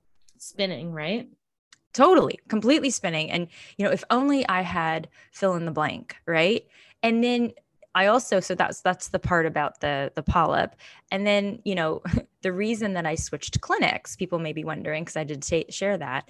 spinning, 0.43 0.93
right? 0.93 1.29
Totally, 1.93 2.39
completely 2.49 2.91
spinning. 2.91 3.31
And, 3.31 3.49
you 3.77 3.85
know, 3.85 3.93
if 3.93 4.03
only 4.11 4.47
I 4.49 4.63
had 4.63 5.09
fill 5.31 5.55
in 5.55 5.67
the 5.67 5.71
blank, 5.71 6.17
right? 6.27 6.67
And 7.03 7.23
then 7.23 7.53
I 7.95 8.07
also 8.07 8.41
so 8.41 8.55
that's 8.55 8.81
that's 8.81 9.09
the 9.09 9.19
part 9.19 9.45
about 9.45 9.81
the 9.81 10.11
the 10.15 10.23
polyp. 10.23 10.75
And 11.11 11.27
then, 11.27 11.61
you 11.65 11.75
know, 11.75 12.03
the 12.43 12.53
reason 12.53 12.95
that 12.95 13.07
I 13.07 13.15
switched 13.15 13.61
clinics, 13.61 14.17
people 14.17 14.39
may 14.39 14.53
be 14.53 14.65
wondering 14.65 15.05
because 15.05 15.17
I 15.17 15.25
did 15.25 15.45
say, 15.45 15.67
share 15.69 15.99
that, 15.99 16.29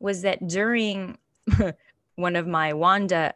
was 0.00 0.22
that 0.22 0.46
during 0.46 1.18
one 2.16 2.36
of 2.36 2.46
my 2.46 2.72
Wanda 2.72 3.34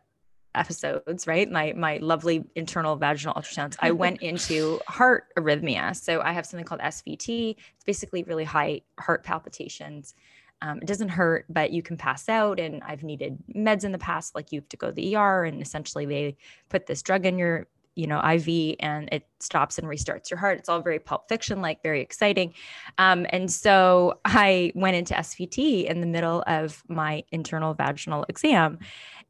episodes, 0.57 1.27
right? 1.27 1.51
My 1.51 1.73
my 1.77 1.99
lovely 1.99 2.45
internal 2.55 2.97
vaginal 2.97 3.35
ultrasounds, 3.35 3.77
I 3.81 3.91
went 4.03 4.23
into 4.23 4.81
heart 4.89 5.25
arrhythmia. 5.37 5.95
So 5.97 6.21
I 6.21 6.33
have 6.33 6.47
something 6.47 6.65
called 6.65 6.81
SVT. 6.81 7.57
It's 7.75 7.85
basically 7.85 8.23
really 8.25 8.45
high 8.45 8.83
heart 8.99 9.25
palpitations. 9.25 10.15
Um, 10.63 10.79
it 10.79 10.87
doesn't 10.87 11.11
hurt, 11.11 11.45
but 11.51 11.71
you 11.71 11.83
can 11.83 11.97
pass 11.97 12.29
out. 12.29 12.59
And 12.59 12.83
I've 12.83 13.03
needed 13.03 13.39
meds 13.55 13.85
in 13.85 13.93
the 13.93 13.99
past, 13.99 14.35
like 14.35 14.53
you 14.53 14.61
have 14.61 14.69
to 14.71 14.77
go 14.77 14.87
to 14.89 14.93
the 14.93 15.17
ER, 15.17 15.45
and 15.45 15.61
essentially 15.61 16.07
they 16.07 16.37
put 16.69 16.87
this 16.87 17.03
drug 17.03 17.27
in 17.27 17.39
your 17.39 17.67
you 17.97 18.07
know 18.07 18.21
iv 18.21 18.77
and 18.79 19.09
it 19.11 19.27
stops 19.41 19.79
and 19.79 19.89
restarts 19.89 20.31
your 20.31 20.39
heart 20.39 20.59
it's 20.59 20.69
all 20.69 20.81
very 20.81 20.99
pulp 20.99 21.29
fiction 21.29 21.61
like 21.61 21.83
very 21.83 22.01
exciting 22.01 22.53
um, 22.99 23.27
and 23.31 23.51
so 23.51 24.21
i 24.25 24.71
went 24.75 24.95
into 24.95 25.15
svt 25.15 25.85
in 25.87 26.01
the 26.01 26.07
middle 26.07 26.45
of 26.47 26.83
my 26.89 27.25
internal 27.33 27.75
vaginal 27.75 28.25
exam 28.29 28.79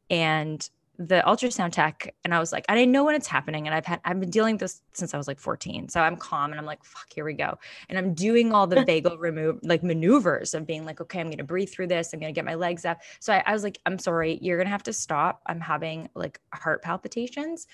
and 0.09 0.69
the 0.99 1.21
ultrasound 1.27 1.71
tech 1.71 2.15
and 2.23 2.33
I 2.33 2.39
was 2.39 2.51
like, 2.51 2.65
I 2.67 2.75
didn't 2.75 2.91
know 2.91 3.03
when 3.03 3.13
it's 3.13 3.27
happening. 3.27 3.67
And 3.67 3.75
I've 3.75 3.85
had, 3.85 4.01
I've 4.03 4.19
been 4.19 4.31
dealing 4.31 4.55
with 4.55 4.61
this 4.61 4.81
since 4.93 5.13
I 5.13 5.17
was 5.17 5.27
like 5.27 5.39
14. 5.39 5.89
So 5.89 6.01
I'm 6.01 6.17
calm 6.17 6.51
and 6.51 6.59
I'm 6.59 6.65
like, 6.65 6.83
fuck, 6.83 7.05
here 7.13 7.23
we 7.23 7.33
go. 7.33 7.59
And 7.89 7.97
I'm 7.99 8.15
doing 8.15 8.51
all 8.51 8.65
the 8.65 8.75
vagal 8.87 9.19
remove, 9.19 9.59
like 9.63 9.83
maneuvers 9.83 10.55
of 10.55 10.65
being 10.65 10.85
like, 10.85 10.99
okay, 10.99 11.19
I'm 11.19 11.27
going 11.27 11.37
to 11.37 11.43
breathe 11.43 11.69
through 11.69 11.87
this. 11.87 12.13
I'm 12.13 12.19
going 12.19 12.33
to 12.33 12.35
get 12.35 12.45
my 12.45 12.55
legs 12.55 12.83
up. 12.83 13.01
So 13.19 13.31
I, 13.31 13.43
I 13.45 13.53
was 13.53 13.63
like, 13.63 13.77
I'm 13.85 13.99
sorry, 13.99 14.39
you're 14.41 14.57
going 14.57 14.67
to 14.67 14.71
have 14.71 14.83
to 14.83 14.93
stop. 14.93 15.43
I'm 15.45 15.59
having 15.59 16.09
like 16.15 16.39
heart 16.51 16.81
palpitations. 16.81 17.67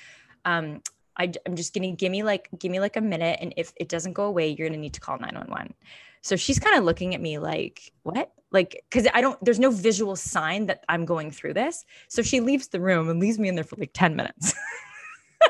Um, 0.43 0.81
I, 1.15 1.31
I'm 1.45 1.55
just 1.55 1.75
gonna 1.75 1.91
give 1.91 2.11
me 2.11 2.23
like 2.23 2.49
give 2.57 2.71
me 2.71 2.79
like 2.79 2.97
a 2.97 3.01
minute, 3.01 3.37
and 3.39 3.53
if 3.55 3.71
it 3.75 3.87
doesn't 3.87 4.13
go 4.13 4.23
away, 4.23 4.49
you're 4.49 4.67
gonna 4.67 4.79
need 4.79 4.95
to 4.95 4.99
call 4.99 5.19
911. 5.19 5.75
So 6.23 6.37
she's 6.37 6.57
kind 6.57 6.77
of 6.77 6.85
looking 6.85 7.13
at 7.13 7.21
me 7.21 7.37
like, 7.37 7.91
what? 8.03 8.31
Like, 8.51 8.83
cause 8.91 9.05
I 9.13 9.19
don't, 9.19 9.37
there's 9.43 9.59
no 9.59 9.71
visual 9.71 10.15
sign 10.15 10.67
that 10.67 10.83
I'm 10.87 11.05
going 11.05 11.31
through 11.31 11.53
this. 11.53 11.83
So 12.07 12.21
she 12.21 12.39
leaves 12.39 12.69
the 12.69 12.79
room 12.79 13.09
and 13.09 13.19
leaves 13.19 13.37
me 13.37 13.49
in 13.49 13.55
there 13.55 13.63
for 13.63 13.75
like 13.75 13.91
10 13.93 14.15
minutes. 14.15 14.53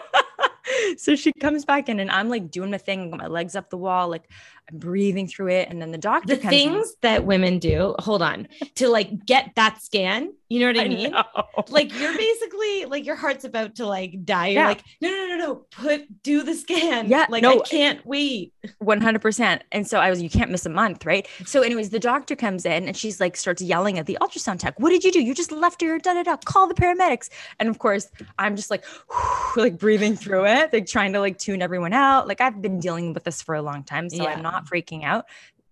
so 0.98 1.16
she 1.16 1.32
comes 1.34 1.64
back 1.64 1.90
in 1.90 2.00
and 2.00 2.10
I'm 2.10 2.28
like 2.28 2.50
doing 2.50 2.72
my 2.72 2.80
thing, 2.80 3.12
my 3.12 3.28
legs 3.28 3.56
up 3.56 3.70
the 3.70 3.78
wall, 3.78 4.10
like 4.10 4.30
I'm 4.72 4.80
breathing 4.80 5.28
through 5.28 5.50
it. 5.50 5.70
And 5.70 5.82
then 5.82 5.92
the 5.92 5.98
doctor 5.98 6.36
the 6.36 6.42
things 6.42 6.90
in. 6.90 6.96
that 7.02 7.26
women 7.26 7.60
do, 7.60 7.96
hold 8.00 8.22
on, 8.22 8.48
to 8.76 8.90
like 8.90 9.26
get 9.26 9.52
that 9.56 9.82
scan. 9.82 10.34
You 10.50 10.60
know 10.60 10.68
what 10.68 10.78
I, 10.78 10.84
I 10.84 10.88
mean? 10.88 11.12
Know. 11.12 11.24
Like 11.70 11.98
you're 11.98 12.16
basically 12.16 12.86
like 12.86 13.06
your 13.06 13.16
heart's 13.16 13.44
about 13.44 13.76
to 13.76 13.88
like 13.88 14.24
die. 14.24 14.48
You're 14.48 14.62
yeah. 14.62 14.68
like, 14.68 14.84
no, 15.02 15.10
no, 15.10 15.28
no, 15.30 15.38
no, 15.38 15.56
put 15.72 16.22
do 16.22 16.44
the 16.44 16.54
scan. 16.54 17.10
Yeah. 17.10 17.26
Like 17.28 17.42
no, 17.42 17.60
I 17.60 17.64
can't 17.64 18.06
wait. 18.06 18.54
100%. 18.82 19.62
And 19.72 19.88
so 19.88 20.00
I 20.00 20.10
was, 20.10 20.22
you 20.22 20.30
can't 20.30 20.52
miss 20.52 20.66
a 20.66 20.70
month. 20.70 21.06
Right. 21.06 21.28
So, 21.46 21.62
anyways, 21.62 21.90
the 21.90 22.00
doctor 22.00 22.36
comes 22.36 22.66
in 22.66 22.88
and 22.88 22.96
she's 22.96 23.20
like, 23.20 23.36
starts 23.36 23.62
yelling 23.62 23.98
at 23.98 24.06
the 24.06 24.18
ultrasound 24.22 24.60
tech. 24.60 24.80
What 24.80 24.92
did 24.92 25.04
you 25.04 25.12
do? 25.12 25.22
You 25.22 25.34
just 25.34 25.52
left 25.52 25.82
her, 25.82 25.98
da 25.98 26.14
da 26.14 26.24
da. 26.24 26.38
Call 26.38 26.68
the 26.68 26.76
paramedics. 26.76 27.30
And 27.60 27.68
of 27.68 27.80
course, 27.80 28.10
I'm 28.38 28.56
just 28.56 28.70
like, 28.70 28.86
whew, 28.86 29.44
like 29.64 29.80
breathing 29.80 30.16
through 30.16 30.46
it, 30.46 30.72
like 30.72 30.86
trying 30.86 31.14
to 31.14 31.20
like 31.20 31.40
tune 31.40 31.64
everyone 31.64 31.94
out. 31.94 32.28
Like 32.28 32.42
I've 32.42 32.62
been 32.62 32.80
dealing 32.80 33.14
with 33.14 33.24
this 33.24 33.42
for 33.42 33.56
a 33.56 33.62
long 33.62 33.84
time. 33.84 34.10
So 34.10 34.24
yeah. 34.24 34.30
I'm 34.30 34.44
not 34.44 34.53
not 34.54 34.66
freaking 34.66 35.04
out. 35.04 35.26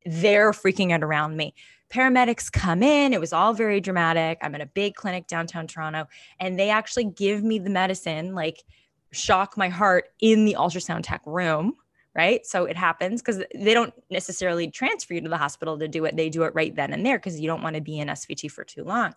They're 0.06 0.52
freaking 0.52 0.92
out 0.92 1.04
around 1.04 1.38
me. 1.38 1.54
Paramedics 1.92 2.52
come 2.52 2.82
in. 2.82 3.14
It 3.14 3.20
was 3.20 3.34
all 3.34 3.54
very 3.54 3.82
dramatic. 3.82 4.40
I'm 4.42 4.56
in 4.56 4.62
a 4.62 4.66
big 4.66 4.96
clinic 4.96 5.28
downtown 5.28 5.68
Toronto, 5.68 6.08
and 6.40 6.58
they 6.58 6.70
actually 6.70 7.06
give 7.06 7.44
me 7.44 7.60
the 7.60 7.70
medicine, 7.70 8.34
like 8.34 8.64
shock 9.12 9.58
my 9.58 9.70
heart 9.70 10.06
in 10.20 10.46
the 10.46 10.56
ultrasound 10.58 11.02
tech 11.04 11.22
room. 11.26 11.76
Right. 12.14 12.46
So 12.46 12.66
it 12.66 12.76
happens 12.76 13.22
because 13.22 13.42
they 13.56 13.74
don't 13.74 13.94
necessarily 14.10 14.70
transfer 14.70 15.14
you 15.14 15.22
to 15.22 15.30
the 15.30 15.38
hospital 15.38 15.80
to 15.80 15.88
do 15.88 16.04
it. 16.04 16.18
They 16.18 16.28
do 16.28 16.44
it 16.44 16.54
right 16.54 16.76
then 16.76 16.92
and 16.92 17.06
there 17.06 17.18
because 17.18 17.40
you 17.40 17.48
don't 17.48 17.64
want 17.64 17.78
to 17.78 17.82
be 17.82 18.00
in 18.00 18.10
SVT 18.10 18.52
for 18.52 18.66
too 18.66 18.84
long. 18.84 19.14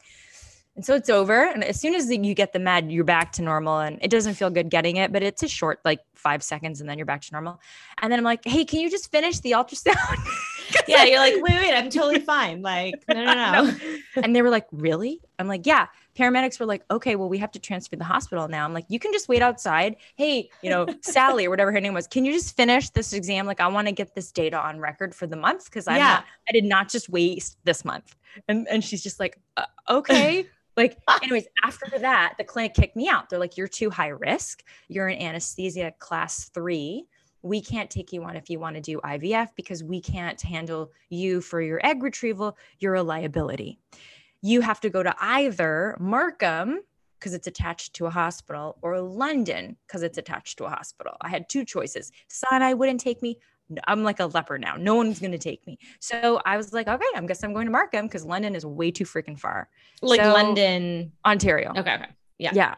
And 0.76 0.84
so 0.84 0.94
it's 0.94 1.08
over. 1.08 1.44
And 1.44 1.62
as 1.62 1.80
soon 1.80 1.94
as 1.94 2.10
you 2.10 2.34
get 2.34 2.52
the 2.52 2.58
med, 2.58 2.90
you're 2.90 3.04
back 3.04 3.30
to 3.32 3.42
normal. 3.42 3.78
And 3.78 3.98
it 4.02 4.10
doesn't 4.10 4.34
feel 4.34 4.50
good 4.50 4.70
getting 4.70 4.96
it, 4.96 5.12
but 5.12 5.22
it's 5.22 5.42
a 5.42 5.48
short, 5.48 5.80
like 5.84 6.00
five 6.14 6.42
seconds, 6.42 6.80
and 6.80 6.90
then 6.90 6.98
you're 6.98 7.06
back 7.06 7.20
to 7.22 7.32
normal. 7.32 7.60
And 8.02 8.10
then 8.10 8.18
I'm 8.18 8.24
like, 8.24 8.44
hey, 8.44 8.64
can 8.64 8.80
you 8.80 8.90
just 8.90 9.10
finish 9.12 9.38
the 9.40 9.52
ultrasound? 9.52 9.94
yeah. 10.88 11.04
You're 11.04 11.20
like, 11.20 11.34
wait, 11.34 11.54
wait, 11.54 11.74
I'm 11.74 11.90
totally 11.90 12.18
fine. 12.18 12.60
Like, 12.62 12.94
no, 13.08 13.24
no, 13.24 13.34
no. 13.34 13.64
no. 13.64 13.76
And 14.16 14.34
they 14.34 14.42
were 14.42 14.50
like, 14.50 14.66
really? 14.72 15.20
I'm 15.38 15.46
like, 15.46 15.64
yeah. 15.64 15.86
Paramedics 16.16 16.60
were 16.60 16.66
like, 16.66 16.84
okay, 16.90 17.16
well, 17.16 17.28
we 17.28 17.38
have 17.38 17.50
to 17.52 17.58
transfer 17.58 17.96
the 17.96 18.04
hospital 18.04 18.46
now. 18.46 18.64
I'm 18.64 18.72
like, 18.72 18.86
you 18.88 18.98
can 18.98 19.12
just 19.12 19.28
wait 19.28 19.42
outside. 19.42 19.96
Hey, 20.16 20.48
you 20.62 20.70
know, 20.70 20.86
Sally 21.02 21.46
or 21.46 21.50
whatever 21.50 21.72
her 21.72 21.80
name 21.80 21.94
was, 21.94 22.06
can 22.06 22.24
you 22.24 22.32
just 22.32 22.56
finish 22.56 22.90
this 22.90 23.12
exam? 23.12 23.46
Like, 23.46 23.60
I 23.60 23.66
want 23.68 23.88
to 23.88 23.92
get 23.92 24.14
this 24.14 24.32
data 24.32 24.56
on 24.56 24.78
record 24.78 25.14
for 25.14 25.26
the 25.26 25.36
month 25.36 25.66
because 25.66 25.88
I 25.88 25.98
yeah. 25.98 26.22
I 26.48 26.52
did 26.52 26.64
not 26.64 26.88
just 26.88 27.08
waste 27.08 27.58
this 27.64 27.84
month. 27.84 28.14
And 28.48 28.66
and 28.68 28.82
she's 28.82 29.02
just 29.02 29.20
like, 29.20 29.38
uh, 29.56 29.66
okay. 29.88 30.46
Like, 30.76 30.98
anyways, 31.22 31.46
after 31.62 31.98
that, 31.98 32.34
the 32.38 32.44
clinic 32.44 32.74
kicked 32.74 32.96
me 32.96 33.08
out. 33.08 33.28
They're 33.28 33.38
like, 33.38 33.56
you're 33.56 33.68
too 33.68 33.90
high 33.90 34.08
risk. 34.08 34.62
You're 34.88 35.08
in 35.08 35.20
anesthesia 35.20 35.92
class 35.98 36.50
three. 36.50 37.06
We 37.42 37.60
can't 37.60 37.90
take 37.90 38.12
you 38.12 38.24
on 38.24 38.36
if 38.36 38.48
you 38.48 38.58
want 38.58 38.76
to 38.76 38.80
do 38.80 39.00
IVF 39.00 39.50
because 39.54 39.84
we 39.84 40.00
can't 40.00 40.40
handle 40.40 40.90
you 41.10 41.40
for 41.40 41.60
your 41.60 41.84
egg 41.84 42.02
retrieval. 42.02 42.56
You're 42.78 42.94
a 42.94 43.02
liability. 43.02 43.78
You 44.40 44.62
have 44.62 44.80
to 44.80 44.90
go 44.90 45.02
to 45.02 45.14
either 45.20 45.96
Markham 46.00 46.80
because 47.18 47.34
it's 47.34 47.46
attached 47.46 47.94
to 47.94 48.06
a 48.06 48.10
hospital 48.10 48.76
or 48.82 49.00
London 49.00 49.76
because 49.86 50.02
it's 50.02 50.18
attached 50.18 50.58
to 50.58 50.64
a 50.64 50.70
hospital. 50.70 51.16
I 51.22 51.28
had 51.28 51.48
two 51.48 51.64
choices. 51.64 52.12
Sinai 52.28 52.74
wouldn't 52.74 53.00
take 53.00 53.22
me. 53.22 53.38
I'm 53.86 54.02
like 54.02 54.20
a 54.20 54.26
leper 54.26 54.58
now. 54.58 54.76
No 54.76 54.94
one's 54.94 55.18
going 55.18 55.32
to 55.32 55.38
take 55.38 55.66
me. 55.66 55.78
So 56.00 56.40
I 56.44 56.56
was 56.56 56.72
like, 56.72 56.86
okay, 56.86 57.04
I 57.14 57.20
guess 57.22 57.42
I'm 57.42 57.52
going 57.52 57.66
to 57.66 57.72
Markham 57.72 58.06
because 58.06 58.24
London 58.24 58.54
is 58.54 58.64
way 58.64 58.90
too 58.90 59.04
freaking 59.04 59.38
far. 59.38 59.68
Like 60.02 60.20
so, 60.20 60.32
London, 60.32 61.12
Ontario. 61.24 61.70
Okay. 61.70 61.94
Okay. 61.94 62.06
Yeah. 62.38 62.50
Yeah. 62.54 62.74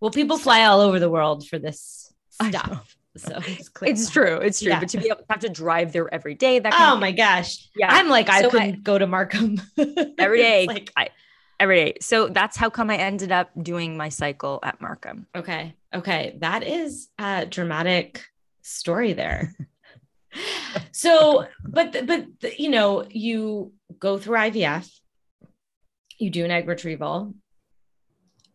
Well, 0.00 0.10
people 0.10 0.38
fly 0.38 0.64
all 0.64 0.80
over 0.80 1.00
the 1.00 1.10
world 1.10 1.46
for 1.46 1.58
this 1.58 2.12
stuff. 2.30 2.96
So 3.16 3.32
it's 3.46 3.70
it's 3.82 4.10
true. 4.10 4.36
It's 4.36 4.60
true. 4.60 4.70
Yeah. 4.70 4.80
But 4.80 4.90
to 4.90 4.98
be 4.98 5.06
able 5.06 5.16
to 5.16 5.24
have 5.30 5.40
to 5.40 5.48
drive 5.48 5.92
there 5.92 6.12
every 6.12 6.34
day, 6.34 6.58
that 6.60 6.74
oh 6.76 6.96
my 6.96 7.12
gosh. 7.12 7.68
Yeah. 7.74 7.92
I'm 7.92 8.08
like, 8.08 8.28
I 8.28 8.42
so 8.42 8.50
couldn't 8.50 8.74
I, 8.74 8.78
go 8.78 8.98
to 8.98 9.06
Markham 9.06 9.60
every 10.18 10.38
day. 10.38 10.66
like 10.66 10.92
I, 10.96 11.08
every 11.58 11.76
day. 11.76 11.94
So 12.00 12.28
that's 12.28 12.56
how 12.56 12.70
come 12.70 12.90
I 12.90 12.96
ended 12.96 13.32
up 13.32 13.50
doing 13.60 13.96
my 13.96 14.08
cycle 14.08 14.60
at 14.62 14.80
Markham. 14.80 15.26
Okay. 15.34 15.74
Okay. 15.92 16.36
That 16.38 16.62
is 16.62 17.08
a 17.18 17.46
dramatic 17.46 18.24
story 18.62 19.14
there 19.14 19.54
so, 20.92 21.46
but, 21.62 22.06
but, 22.06 22.58
you 22.58 22.70
know, 22.70 23.06
you 23.08 23.72
go 23.98 24.18
through 24.18 24.36
IVF, 24.36 24.90
you 26.18 26.30
do 26.30 26.44
an 26.44 26.50
egg 26.50 26.68
retrieval, 26.68 27.34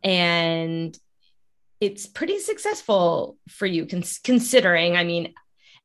and 0.03 0.97
it's 1.79 2.07
pretty 2.07 2.39
successful 2.39 3.37
for 3.49 3.65
you, 3.65 3.85
cons- 3.85 4.19
considering, 4.23 4.95
I 4.95 5.03
mean, 5.03 5.33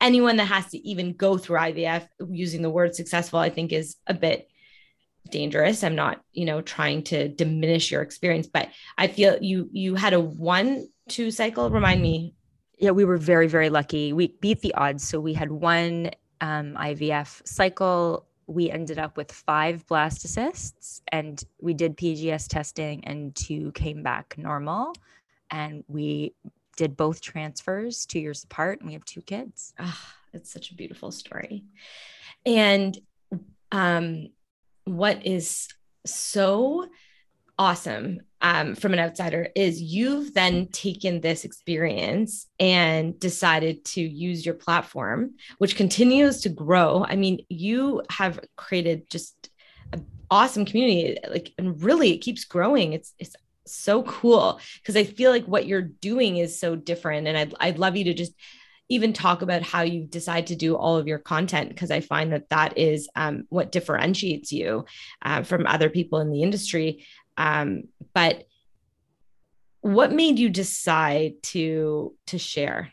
anyone 0.01 0.37
that 0.37 0.47
has 0.47 0.67
to 0.69 0.79
even 0.79 1.15
go 1.15 1.39
through 1.39 1.59
IVF 1.59 2.07
using 2.31 2.63
the 2.63 2.71
word 2.71 2.95
successful, 2.95 3.39
I 3.39 3.51
think 3.51 3.73
is 3.73 3.97
a 4.07 4.15
bit 4.15 4.49
dangerous. 5.31 5.85
I'm 5.85 5.95
not, 5.95 6.21
you 6.33 6.45
know, 6.45 6.61
trying 6.61 7.03
to 7.05 7.29
diminish 7.29 7.91
your 7.91 8.03
experience, 8.03 8.47
but 8.47 8.69
I 8.97 9.09
feel 9.09 9.39
you 9.41 9.69
you 9.73 9.95
had 9.95 10.15
a 10.15 10.21
one 10.21 10.89
two 11.09 11.31
cycle. 11.31 11.71
Remind 11.71 12.01
me 12.01 12.35
yeah, 12.79 12.91
we 12.91 13.05
were 13.05 13.17
very, 13.17 13.49
very 13.49 13.71
lucky. 13.71 14.13
We 14.13 14.29
beat 14.41 14.61
the 14.61 14.75
odds. 14.75 15.07
So 15.07 15.19
we 15.21 15.35
had 15.35 15.51
one 15.51 16.11
um, 16.41 16.75
IVF 16.75 17.47
cycle. 17.47 18.27
We 18.47 18.71
ended 18.71 18.99
up 18.99 19.17
with 19.17 19.33
five 19.33 19.87
blastocysts 19.87 21.03
and 21.13 21.43
we 21.61 21.75
did 21.75 21.97
PGS 21.97 22.49
testing 22.49 23.05
and 23.05 23.35
two 23.35 23.73
came 23.73 24.03
back 24.03 24.37
normal. 24.39 24.95
And 25.51 25.83
we 25.89 26.35
did 26.77 26.97
both 26.97 27.21
transfers 27.21 28.07
two 28.07 28.21
years 28.21 28.45
apart 28.45 28.81
and 28.81 28.87
we 28.87 28.95
have 28.95 29.05
two 29.05 29.23
kids. 29.23 29.75
Oh, 29.79 30.01
it's 30.33 30.53
such 30.53 30.71
a 30.71 30.75
beautiful 30.75 31.11
story. 31.11 31.65
And 32.47 32.97
um, 33.73 34.29
what 34.85 35.27
is 35.27 35.69
so 36.07 36.89
awesome 37.59 38.21
um, 38.41 38.75
from 38.75 38.93
an 38.93 39.01
outsider 39.01 39.49
is 39.57 39.83
you've 39.83 40.33
then 40.33 40.69
taken 40.69 41.21
this 41.21 41.45
experience 41.45 42.47
and 42.61 43.19
decided 43.19 43.85
to 43.85 44.01
use 44.01 44.47
your 44.47 44.55
platform, 44.55 45.35
which 45.59 45.77
continues 45.77 46.43
to 46.43 46.49
grow. 46.49 47.05
I 47.07 47.17
mean, 47.17 47.45
you 47.49 48.03
have 48.11 48.41
created 48.57 49.11
just 49.11 49.51
an 49.93 50.07
awesome 50.31 50.65
community, 50.65 51.19
like, 51.29 51.53
and 51.59 51.83
really 51.83 52.13
it 52.13 52.19
keeps 52.19 52.45
growing. 52.45 52.93
It's 52.93 53.13
it's 53.19 53.35
so 53.67 54.03
cool 54.05 54.61
because 54.81 54.97
I 54.97 55.05
feel 55.05 55.31
like 55.31 55.45
what 55.45 55.67
you're 55.67 55.83
doing 55.83 56.37
is 56.37 56.61
so 56.61 56.77
different, 56.77 57.27
and 57.27 57.37
I'd 57.37 57.55
I'd 57.59 57.79
love 57.79 57.97
you 57.97 58.05
to 58.05 58.15
just 58.15 58.35
even 58.89 59.13
talk 59.13 59.43
about 59.43 59.63
how 59.63 59.83
you 59.83 60.05
decide 60.05 60.47
to 60.47 60.57
do 60.57 60.75
all 60.75 60.97
of 60.97 61.07
your 61.07 61.19
content 61.19 61.69
because 61.69 61.91
I 61.91 62.01
find 62.01 62.33
that 62.33 62.49
that 62.49 62.79
is 62.79 63.09
um, 63.15 63.45
what 63.51 63.71
differentiates 63.71 64.51
you 64.51 64.87
uh, 65.23 65.43
from 65.43 65.67
other 65.67 65.91
people 65.91 66.21
in 66.21 66.31
the 66.31 66.43
industry. 66.43 67.05
Um, 67.39 67.85
but 68.13 68.49
what 69.81 70.13
made 70.13 70.39
you 70.39 70.51
decide 70.51 71.43
to 71.45 72.15
to 72.27 72.39
share? 72.39 72.93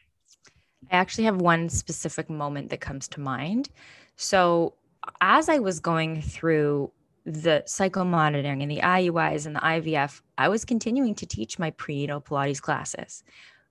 I 0.91 0.95
actually 0.97 1.25
have 1.25 1.41
one 1.41 1.67
specific 1.67 2.29
moment 2.29 2.69
that 2.69 2.79
comes 2.79 3.07
to 3.09 3.19
mind. 3.19 3.69
So 4.15 4.75
as 5.19 5.49
I 5.49 5.59
was 5.59 5.79
going 5.79 6.21
through 6.21 6.91
the 7.25 7.63
cycle 7.65 8.05
monitoring 8.05 8.61
and 8.61 8.69
the 8.69 8.81
IUIs 8.81 9.47
and 9.47 9.55
the 9.55 9.59
IVF, 9.59 10.21
I 10.37 10.47
was 10.47 10.63
continuing 10.63 11.15
to 11.15 11.25
teach 11.25 11.57
my 11.57 11.71
prenatal 11.71 12.21
Pilates 12.21 12.61
classes, 12.61 13.23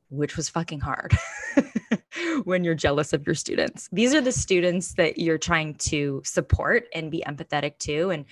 which 0.08 0.36
was 0.36 0.48
fucking 0.48 0.80
hard 0.80 1.16
when 2.44 2.64
you're 2.64 2.74
jealous 2.74 3.12
of 3.12 3.24
your 3.24 3.36
students. 3.36 3.88
These 3.92 4.12
are 4.12 4.20
the 4.20 4.32
students 4.32 4.94
that 4.94 5.18
you're 5.18 5.38
trying 5.38 5.74
to 5.74 6.20
support 6.24 6.88
and 6.92 7.12
be 7.12 7.22
empathetic 7.26 7.78
to. 7.80 8.10
And 8.10 8.24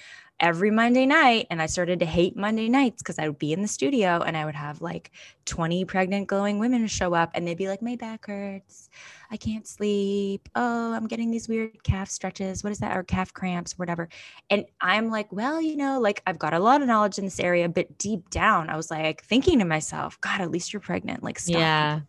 every 0.43 0.73
Monday 0.73 1.07
night. 1.07 1.47
And 1.49 1.63
I 1.63 1.67
started 1.67 2.01
to 2.01 2.05
hate 2.05 2.37
Monday 2.37 2.69
nights 2.69 3.01
because 3.01 3.19
I 3.19 3.29
would 3.29 3.39
be 3.39 3.53
in 3.53 3.63
the 3.63 3.69
studio 3.69 4.21
and 4.21 4.37
I 4.37 4.45
would 4.45 4.57
have 4.57 4.83
like 4.83 5.13
20 5.47 5.85
pregnant 5.85 6.27
glowing 6.27 6.59
women 6.59 6.87
show 6.89 7.15
up 7.15 7.31
and 7.35 7.47
they'd 7.47 7.57
be 7.57 7.69
like, 7.69 7.81
My 7.81 7.97
back 7.97 8.27
hurts. 8.27 8.91
I 9.31 9.37
can't 9.37 9.67
sleep. 9.67 10.49
Oh, 10.55 10.93
I'm 10.93 11.07
getting 11.07 11.31
these 11.31 11.49
weird 11.49 11.83
calf 11.85 12.11
stretches. 12.11 12.63
What 12.63 12.73
is 12.73 12.81
that? 12.81 12.97
Or 12.97 13.05
calf 13.05 13.33
cramps, 13.33 13.79
whatever. 13.79 14.09
And 14.51 14.67
I'm 14.81 15.09
like, 15.09 15.33
Well, 15.33 15.63
you 15.63 15.77
know, 15.77 16.01
like 16.01 16.21
I've 16.27 16.39
got 16.39 16.53
a 16.53 16.59
lot 16.59 16.83
of 16.83 16.89
knowledge 16.89 17.19
in 17.19 17.25
this 17.25 17.41
area, 17.41 17.69
but 17.69 17.97
deep 17.97 18.29
down, 18.29 18.69
I 18.69 18.77
was 18.77 18.91
like 18.91 19.23
thinking 19.23 19.61
to 19.61 19.65
myself, 19.65 20.21
God, 20.21 20.41
at 20.41 20.51
least 20.51 20.73
you're 20.73 20.81
pregnant. 20.81 21.23
Like, 21.23 21.39
stop. 21.39 21.57
Yeah. 21.57 22.01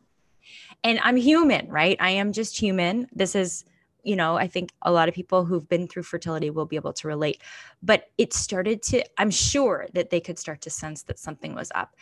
And 0.84 1.00
I'm 1.04 1.16
human, 1.16 1.70
right? 1.70 1.96
I 2.00 2.10
am 2.12 2.34
just 2.34 2.60
human. 2.60 3.08
This 3.14 3.36
is 3.36 3.64
you 4.04 4.16
know, 4.16 4.36
I 4.36 4.48
think 4.48 4.72
a 4.82 4.92
lot 4.92 5.10
of 5.10 5.16
people 5.16 5.46
who've 5.46 5.68
been 5.68 5.88
through 5.88 6.04
fertility 6.04 6.50
will 6.50 6.66
be 6.66 6.76
able 6.76 6.94
to 6.94 7.08
relate. 7.08 7.42
But 7.82 8.10
it 8.18 8.34
started 8.34 8.82
to, 8.84 9.04
I'm 9.18 9.32
sure 9.32 9.88
that 9.94 10.10
they 10.10 10.20
could 10.20 10.38
start 10.38 10.62
to 10.62 10.70
sense 10.70 11.04
that 11.04 11.20
something 11.20 11.56
was 11.56 11.72
up. 11.74 11.96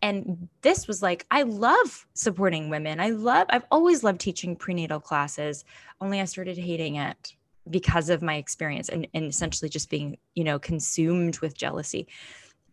And 0.00 0.48
this 0.62 0.88
was 0.88 1.00
like, 1.00 1.26
I 1.30 1.42
love 1.42 2.06
supporting 2.14 2.68
women. 2.70 2.98
I 2.98 3.10
love, 3.10 3.46
I've 3.50 3.66
always 3.70 4.02
loved 4.02 4.20
teaching 4.20 4.56
prenatal 4.56 4.98
classes, 4.98 5.64
only 6.00 6.20
I 6.20 6.24
started 6.24 6.58
hating 6.58 6.96
it 6.96 7.34
because 7.70 8.10
of 8.10 8.22
my 8.22 8.34
experience 8.34 8.88
and, 8.88 9.06
and 9.14 9.26
essentially 9.26 9.68
just 9.68 9.88
being, 9.88 10.18
you 10.34 10.42
know, 10.42 10.58
consumed 10.58 11.38
with 11.38 11.56
jealousy. 11.56 12.08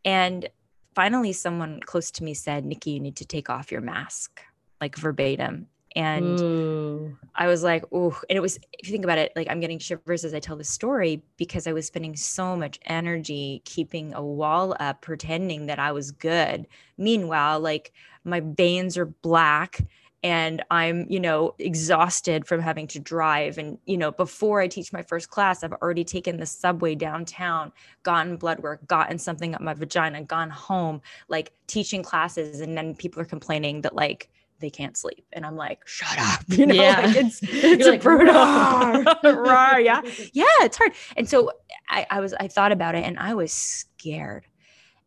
And 0.03 0.49
finally, 0.95 1.33
someone 1.33 1.81
close 1.81 2.09
to 2.11 2.23
me 2.23 2.33
said, 2.33 2.65
Nikki, 2.65 2.91
you 2.91 2.99
need 2.99 3.17
to 3.17 3.25
take 3.25 3.49
off 3.49 3.71
your 3.71 3.81
mask, 3.81 4.41
like 4.81 4.95
verbatim. 4.95 5.67
And 5.95 6.39
Ooh. 6.39 7.17
I 7.35 7.47
was 7.47 7.63
like, 7.63 7.83
oh, 7.91 8.19
and 8.29 8.37
it 8.37 8.41
was, 8.41 8.57
if 8.73 8.87
you 8.87 8.91
think 8.91 9.03
about 9.03 9.17
it, 9.17 9.31
like 9.35 9.47
I'm 9.49 9.59
getting 9.59 9.79
shivers 9.79 10.23
as 10.23 10.33
I 10.33 10.39
tell 10.39 10.55
the 10.55 10.63
story 10.63 11.23
because 11.37 11.67
I 11.67 11.73
was 11.73 11.87
spending 11.87 12.15
so 12.15 12.55
much 12.55 12.79
energy 12.85 13.61
keeping 13.65 14.13
a 14.13 14.23
wall 14.23 14.75
up, 14.79 15.01
pretending 15.01 15.65
that 15.65 15.79
I 15.79 15.91
was 15.91 16.11
good. 16.11 16.67
Meanwhile, 16.97 17.59
like 17.59 17.91
my 18.23 18.41
veins 18.41 18.97
are 18.97 19.05
black 19.07 19.87
and 20.21 20.61
I'm, 20.69 21.05
you 21.09 21.19
know, 21.19 21.55
exhausted 21.59 22.45
from 22.45 22.61
having 22.61 22.87
to 22.87 22.99
drive. 22.99 23.57
And, 23.57 23.77
you 23.85 23.97
know, 23.97 24.11
before 24.11 24.59
I 24.59 24.67
teach 24.67 24.91
my 24.91 25.01
first 25.01 25.29
class, 25.29 25.63
I've 25.63 25.71
already 25.73 26.03
taken 26.03 26.37
the 26.37 26.45
subway 26.45 26.93
downtown, 26.93 27.71
gotten 28.03 28.35
blood 28.35 28.59
work, 28.59 28.85
gotten 28.85 29.17
something 29.17 29.55
up 29.55 29.61
my 29.61 29.73
vagina, 29.73 30.21
gone 30.23 30.49
home, 30.49 31.01
like 31.29 31.53
teaching 31.67 32.03
classes. 32.03 32.59
And 32.59 32.77
then 32.77 32.95
people 32.95 33.21
are 33.21 33.25
complaining 33.25 33.81
that, 33.81 33.95
like, 33.95 34.29
they 34.59 34.69
can't 34.69 34.97
sleep. 34.97 35.25
And 35.33 35.45
I'm 35.45 35.55
like, 35.55 35.87
shut 35.87 36.17
up. 36.19 36.43
You 36.49 36.65
know, 36.65 36.75
yeah. 36.75 37.01
like 37.01 37.15
it's, 37.15 37.39
it's 37.43 37.87
like, 37.87 38.01
brutal. 38.01 38.33
yeah. 38.33 40.01
Yeah. 40.33 40.45
It's 40.61 40.77
hard. 40.77 40.91
And 41.15 41.29
so 41.29 41.51
I, 41.89 42.05
I 42.09 42.19
was, 42.19 42.33
I 42.33 42.47
thought 42.47 42.71
about 42.71 42.95
it 42.95 43.05
and 43.05 43.17
I 43.17 43.33
was 43.33 43.53
scared. 43.53 44.45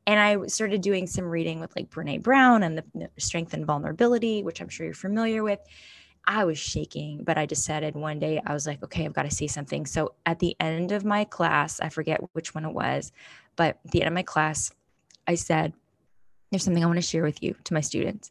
And 0.07 0.19
I 0.19 0.47
started 0.47 0.81
doing 0.81 1.07
some 1.07 1.27
reading 1.27 1.61
with 1.61 1.75
like 1.77 1.91
Brene 1.91 2.23
Brown 2.23 2.63
and 2.63 2.79
the 2.79 3.11
strength 3.19 3.55
and 3.55 3.67
vulnerability, 3.67 4.43
which 4.43 4.61
I'm 4.61 4.69
sure 4.69 4.87
you're 4.87 4.95
familiar 4.95 5.43
with. 5.43 5.61
I 6.27 6.45
was 6.45 6.59
shaking, 6.59 7.25
but 7.25 7.37
I 7.37 7.47
decided 7.47 7.95
one 7.95 8.19
day 8.19 8.41
I 8.45 8.55
was 8.55 8.67
like, 8.67 8.83
okay, 8.83 9.05
I've 9.05 9.13
got 9.13 9.25
to 9.25 9.31
say 9.31 9.47
something. 9.47 9.87
So 9.87 10.15
at 10.25 10.39
the 10.39 10.57
end 10.59 10.93
of 10.93 11.05
my 11.05 11.25
class, 11.25 11.81
I 11.81 11.89
forget 11.89 12.21
which 12.33 12.55
one 12.55 12.65
it 12.65 12.73
was, 12.73 13.13
but 13.57 13.79
at 13.85 13.91
the 13.91 14.03
end 14.03 14.09
of 14.09 14.15
my 14.15 14.23
class, 14.23 14.73
I 15.27 15.35
said, 15.35 15.73
there's 16.51 16.65
something 16.65 16.83
I 16.83 16.87
want 16.87 16.99
to 16.99 17.03
share 17.03 17.25
with 17.25 17.43
you 17.43 17.57
to 17.65 17.75
my 17.75 17.81
students 17.81 18.31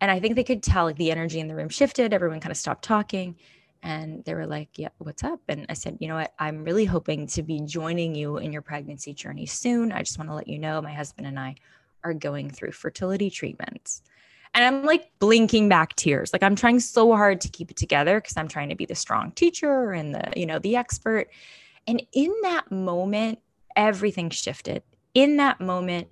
and 0.00 0.10
I 0.10 0.20
think 0.20 0.36
they 0.36 0.44
could 0.44 0.62
tell 0.62 0.84
like 0.84 0.96
the 0.96 1.10
energy 1.10 1.40
in 1.40 1.48
the 1.48 1.54
room 1.54 1.68
shifted. 1.68 2.12
Everyone 2.12 2.40
kind 2.40 2.50
of 2.50 2.56
stopped 2.56 2.84
talking 2.84 3.36
and 3.82 4.24
they 4.24 4.34
were 4.34 4.46
like, 4.46 4.70
Yeah, 4.76 4.88
what's 4.98 5.24
up? 5.24 5.40
And 5.48 5.66
I 5.68 5.74
said, 5.74 5.98
You 6.00 6.08
know 6.08 6.16
what? 6.16 6.34
I'm 6.38 6.64
really 6.64 6.84
hoping 6.84 7.26
to 7.28 7.42
be 7.42 7.60
joining 7.60 8.14
you 8.14 8.38
in 8.38 8.52
your 8.52 8.62
pregnancy 8.62 9.14
journey 9.14 9.46
soon. 9.46 9.92
I 9.92 10.00
just 10.02 10.18
want 10.18 10.30
to 10.30 10.34
let 10.34 10.48
you 10.48 10.58
know 10.58 10.82
my 10.82 10.92
husband 10.92 11.26
and 11.26 11.38
I 11.38 11.56
are 12.04 12.14
going 12.14 12.50
through 12.50 12.72
fertility 12.72 13.30
treatments. 13.30 14.02
And 14.54 14.64
I'm 14.64 14.84
like 14.84 15.10
blinking 15.18 15.68
back 15.68 15.94
tears. 15.96 16.32
Like 16.32 16.42
I'm 16.42 16.56
trying 16.56 16.80
so 16.80 17.14
hard 17.14 17.40
to 17.42 17.48
keep 17.48 17.70
it 17.70 17.76
together 17.76 18.20
because 18.20 18.36
I'm 18.36 18.48
trying 18.48 18.70
to 18.70 18.74
be 18.74 18.86
the 18.86 18.94
strong 18.94 19.32
teacher 19.32 19.92
and 19.92 20.14
the, 20.14 20.32
you 20.34 20.46
know, 20.46 20.58
the 20.58 20.76
expert. 20.76 21.28
And 21.86 22.02
in 22.12 22.34
that 22.42 22.70
moment, 22.70 23.38
everything 23.76 24.30
shifted. 24.30 24.82
In 25.14 25.36
that 25.36 25.60
moment, 25.60 26.08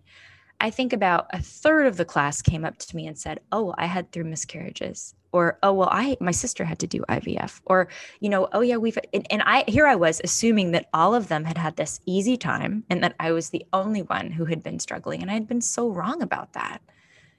I 0.60 0.70
think 0.70 0.92
about 0.92 1.26
a 1.32 1.42
third 1.42 1.86
of 1.86 1.96
the 1.96 2.04
class 2.04 2.40
came 2.40 2.64
up 2.64 2.78
to 2.78 2.96
me 2.96 3.06
and 3.06 3.18
said, 3.18 3.40
"Oh, 3.52 3.74
I 3.76 3.86
had 3.86 4.10
three 4.10 4.22
miscarriages." 4.22 5.14
Or, 5.32 5.58
"Oh, 5.62 5.72
well, 5.72 5.88
I 5.90 6.16
my 6.20 6.30
sister 6.30 6.64
had 6.64 6.78
to 6.80 6.86
do 6.86 7.04
IVF." 7.08 7.60
Or, 7.66 7.88
you 8.20 8.28
know, 8.28 8.48
"Oh 8.52 8.60
yeah, 8.60 8.76
we've 8.76 8.98
and, 9.12 9.26
and 9.30 9.42
I 9.42 9.64
here 9.68 9.86
I 9.86 9.94
was 9.96 10.20
assuming 10.24 10.72
that 10.72 10.88
all 10.94 11.14
of 11.14 11.28
them 11.28 11.44
had 11.44 11.58
had 11.58 11.76
this 11.76 12.00
easy 12.06 12.36
time 12.36 12.84
and 12.88 13.02
that 13.02 13.14
I 13.18 13.32
was 13.32 13.50
the 13.50 13.66
only 13.72 14.02
one 14.02 14.30
who 14.30 14.46
had 14.46 14.62
been 14.62 14.78
struggling 14.78 15.22
and 15.22 15.30
I 15.30 15.34
had 15.34 15.48
been 15.48 15.60
so 15.60 15.90
wrong 15.90 16.22
about 16.22 16.52
that. 16.54 16.80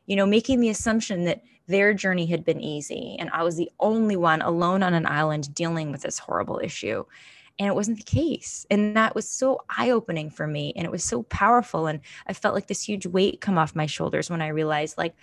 You 0.05 0.15
know, 0.15 0.25
making 0.25 0.59
the 0.59 0.69
assumption 0.69 1.25
that 1.25 1.41
their 1.67 1.93
journey 1.93 2.27
had 2.27 2.45
been 2.45 2.61
easy 2.61 3.15
and 3.17 3.29
I 3.31 3.43
was 3.43 3.55
the 3.55 3.71
only 3.79 4.15
one 4.15 4.41
alone 4.41 4.83
on 4.83 4.93
an 4.93 5.07
island 5.07 5.53
dealing 5.55 5.91
with 5.91 6.01
this 6.03 6.19
horrible 6.19 6.59
issue 6.63 7.05
and 7.59 7.67
it 7.67 7.75
wasn't 7.75 7.97
the 7.97 8.03
case 8.03 8.65
and 8.69 8.95
that 8.95 9.15
was 9.15 9.29
so 9.29 9.61
eye-opening 9.69 10.29
for 10.29 10.45
me 10.47 10.73
and 10.75 10.85
it 10.85 10.91
was 10.91 11.03
so 11.03 11.23
powerful 11.23 11.87
and 11.87 12.01
i 12.27 12.33
felt 12.33 12.55
like 12.55 12.67
this 12.67 12.83
huge 12.83 13.05
weight 13.05 13.41
come 13.41 13.57
off 13.57 13.75
my 13.75 13.85
shoulders 13.85 14.29
when 14.29 14.41
i 14.41 14.47
realized 14.47 14.97
like 14.97 15.15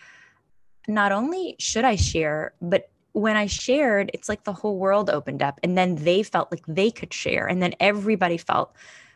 not 0.88 1.12
only 1.12 1.56
should 1.58 1.84
i 1.84 1.96
share 1.96 2.54
but 2.60 2.90
when 3.12 3.36
i 3.36 3.46
shared 3.46 4.10
it's 4.14 4.28
like 4.28 4.44
the 4.44 4.52
whole 4.52 4.78
world 4.78 5.10
opened 5.10 5.42
up 5.42 5.60
and 5.62 5.76
then 5.76 5.96
they 5.96 6.22
felt 6.22 6.50
like 6.50 6.64
they 6.66 6.90
could 6.90 7.12
share 7.12 7.46
and 7.46 7.62
then 7.62 7.74
everybody 7.80 8.36
felt 8.36 8.74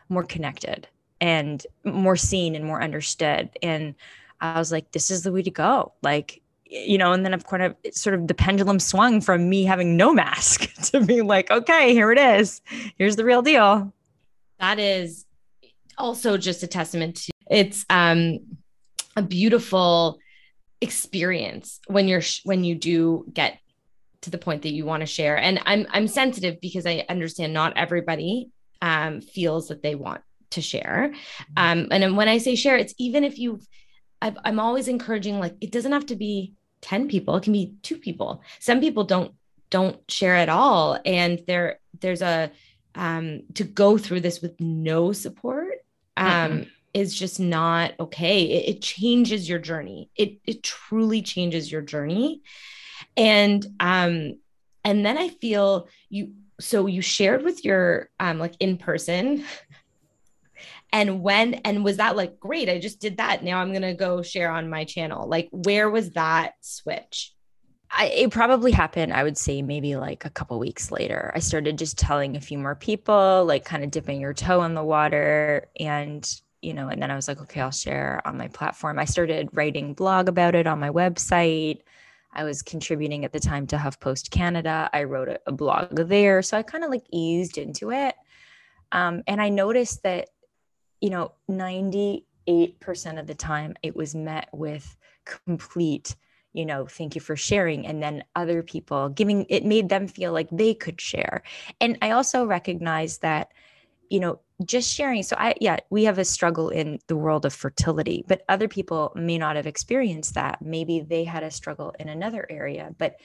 more 0.09 0.23
connected 0.23 0.87
and 1.19 1.65
more 1.83 2.15
seen 2.15 2.55
and 2.55 2.65
more 2.65 2.81
understood 2.81 3.49
and 3.63 3.95
i 4.39 4.59
was 4.59 4.71
like 4.71 4.91
this 4.91 5.09
is 5.09 5.23
the 5.23 5.31
way 5.31 5.41
to 5.41 5.51
go 5.51 5.93
like 6.03 6.41
you 6.69 6.97
know, 6.97 7.11
and 7.11 7.25
then 7.25 7.33
of 7.33 7.45
course, 7.45 7.59
kind 7.59 7.75
of 7.85 7.93
sort 7.93 8.13
of 8.15 8.27
the 8.27 8.33
pendulum 8.33 8.79
swung 8.79 9.21
from 9.21 9.49
me 9.49 9.63
having 9.63 9.97
no 9.97 10.13
mask 10.13 10.73
to 10.91 11.01
being 11.01 11.27
like, 11.27 11.49
okay, 11.51 11.93
here 11.93 12.11
it 12.11 12.19
is. 12.19 12.61
Here's 12.97 13.15
the 13.15 13.25
real 13.25 13.41
deal. 13.41 13.91
That 14.59 14.79
is 14.79 15.25
also 15.97 16.37
just 16.37 16.63
a 16.63 16.67
testament 16.67 17.15
to 17.15 17.31
it's 17.49 17.85
um 17.89 18.39
a 19.15 19.21
beautiful 19.21 20.19
experience 20.81 21.79
when 21.87 22.07
you're 22.07 22.21
when 22.43 22.63
you 22.63 22.75
do 22.75 23.25
get 23.33 23.57
to 24.21 24.29
the 24.29 24.37
point 24.37 24.61
that 24.61 24.73
you 24.73 24.85
want 24.85 25.01
to 25.01 25.07
share 25.07 25.37
and 25.37 25.59
i'm 25.65 25.87
i'm 25.91 26.07
sensitive 26.07 26.61
because 26.61 26.85
i 26.85 27.03
understand 27.09 27.51
not 27.51 27.75
everybody 27.75 28.49
um 28.81 29.21
feels 29.21 29.69
that 29.69 29.81
they 29.81 29.95
want 29.95 30.21
to 30.51 30.61
share 30.61 31.11
mm-hmm. 31.57 31.81
um 31.81 31.87
and 31.89 32.15
when 32.15 32.27
i 32.27 32.37
say 32.37 32.55
share 32.55 32.77
it's 32.77 32.93
even 32.99 33.23
if 33.23 33.39
you've 33.39 33.65
i 34.21 34.33
am 34.45 34.59
always 34.59 34.87
encouraging 34.87 35.39
like 35.39 35.55
it 35.61 35.71
doesn't 35.71 35.91
have 35.91 36.05
to 36.05 36.15
be 36.15 36.53
10 36.81 37.07
people 37.07 37.35
it 37.35 37.43
can 37.43 37.53
be 37.53 37.73
two 37.81 37.97
people. 37.97 38.41
Some 38.59 38.79
people 38.79 39.03
don't 39.03 39.33
don't 39.69 39.99
share 40.09 40.35
at 40.35 40.47
all 40.47 40.97
and 41.05 41.43
there 41.45 41.79
there's 41.99 42.21
a 42.21 42.49
um 42.95 43.41
to 43.53 43.65
go 43.65 43.97
through 43.97 44.21
this 44.21 44.41
with 44.41 44.57
no 44.61 45.11
support 45.11 45.73
um 46.15 46.27
mm-hmm. 46.27 46.69
is 46.93 47.13
just 47.13 47.39
not 47.39 47.93
okay. 47.99 48.43
It, 48.43 48.75
it 48.75 48.81
changes 48.81 49.49
your 49.49 49.59
journey. 49.59 50.09
It 50.15 50.39
it 50.45 50.63
truly 50.63 51.21
changes 51.21 51.71
your 51.71 51.81
journey. 51.81 52.41
And 53.15 53.65
um 53.79 54.39
and 54.83 55.05
then 55.05 55.17
i 55.17 55.27
feel 55.27 55.89
you 56.07 56.33
so 56.59 56.85
you 56.87 57.01
shared 57.01 57.43
with 57.43 57.65
your 57.65 58.09
um 58.19 58.39
like 58.39 58.55
in 58.59 58.77
person 58.77 59.43
and 60.93 61.21
when 61.21 61.55
and 61.55 61.83
was 61.83 61.97
that 61.97 62.15
like 62.15 62.39
great 62.39 62.69
i 62.69 62.79
just 62.79 62.99
did 62.99 63.17
that. 63.17 63.43
Now 63.43 63.59
i'm 63.59 63.71
going 63.71 63.81
to 63.81 63.93
go 63.93 64.21
share 64.21 64.51
on 64.51 64.69
my 64.69 64.83
channel. 64.83 65.27
Like 65.27 65.49
where 65.51 65.89
was 65.89 66.11
that 66.11 66.53
switch? 66.61 67.33
I, 67.89 68.07
it 68.07 68.31
probably 68.31 68.73
happened 68.73 69.13
i 69.13 69.23
would 69.23 69.37
say 69.37 69.61
maybe 69.61 69.95
like 69.95 70.25
a 70.25 70.29
couple 70.29 70.59
weeks 70.59 70.91
later. 70.91 71.31
I 71.35 71.39
started 71.39 71.77
just 71.77 71.97
telling 71.97 72.35
a 72.35 72.41
few 72.41 72.57
more 72.57 72.75
people 72.75 73.45
like 73.45 73.65
kind 73.65 73.83
of 73.83 73.91
dipping 73.91 74.21
your 74.21 74.33
toe 74.33 74.63
in 74.63 74.73
the 74.73 74.83
water 74.83 75.67
and 75.79 76.29
you 76.61 76.73
know 76.73 76.87
and 76.87 77.01
then 77.01 77.11
i 77.11 77.15
was 77.15 77.27
like 77.27 77.39
okay 77.39 77.61
i'll 77.61 77.71
share 77.71 78.21
on 78.25 78.37
my 78.37 78.47
platform. 78.47 78.99
I 78.99 79.05
started 79.05 79.49
writing 79.53 79.93
blog 79.93 80.27
about 80.27 80.55
it 80.55 80.67
on 80.67 80.79
my 80.79 80.89
website. 80.89 81.81
I 82.33 82.43
was 82.43 82.61
contributing 82.61 83.25
at 83.25 83.31
the 83.31 83.39
time 83.39 83.67
to 83.67 83.77
huffpost 83.77 84.31
canada. 84.31 84.89
I 84.93 85.03
wrote 85.03 85.29
a, 85.29 85.39
a 85.47 85.51
blog 85.51 85.95
there. 85.95 86.41
So 86.41 86.57
i 86.57 86.63
kind 86.63 86.83
of 86.83 86.89
like 86.89 87.05
eased 87.11 87.57
into 87.57 87.91
it. 87.91 88.15
Um, 88.91 89.23
and 89.27 89.41
i 89.41 89.49
noticed 89.49 90.03
that 90.03 90.29
you 91.01 91.09
know, 91.09 91.33
98% 91.49 92.23
of 93.19 93.27
the 93.27 93.35
time 93.35 93.75
it 93.83 93.95
was 93.95 94.15
met 94.15 94.49
with 94.53 94.95
complete, 95.45 96.15
you 96.53 96.65
know, 96.65 96.85
thank 96.87 97.15
you 97.15 97.21
for 97.21 97.35
sharing. 97.35 97.85
And 97.85 98.01
then 98.01 98.23
other 98.35 98.63
people 98.63 99.09
giving 99.09 99.45
it 99.49 99.65
made 99.65 99.89
them 99.89 100.07
feel 100.07 100.31
like 100.31 100.49
they 100.51 100.73
could 100.73 100.99
share. 100.99 101.43
And 101.79 101.97
I 102.01 102.11
also 102.11 102.45
recognize 102.45 103.19
that 103.19 103.51
you 104.09 104.19
know, 104.19 104.39
just 104.65 104.93
sharing. 104.93 105.23
So 105.23 105.35
I, 105.37 105.53
yeah, 105.61 105.77
we 105.89 106.05
have 106.05 106.17
a 106.17 106.25
struggle 106.25 106.69
in 106.69 106.99
the 107.07 107.15
world 107.15 107.45
of 107.45 107.53
fertility, 107.53 108.23
but 108.27 108.43
other 108.49 108.67
people 108.67 109.11
may 109.15 109.37
not 109.37 109.55
have 109.55 109.67
experienced 109.67 110.35
that. 110.35 110.61
Maybe 110.61 111.01
they 111.01 111.23
had 111.23 111.43
a 111.43 111.51
struggle 111.51 111.93
in 111.99 112.09
another 112.09 112.45
area, 112.49 112.93
but 112.97 113.17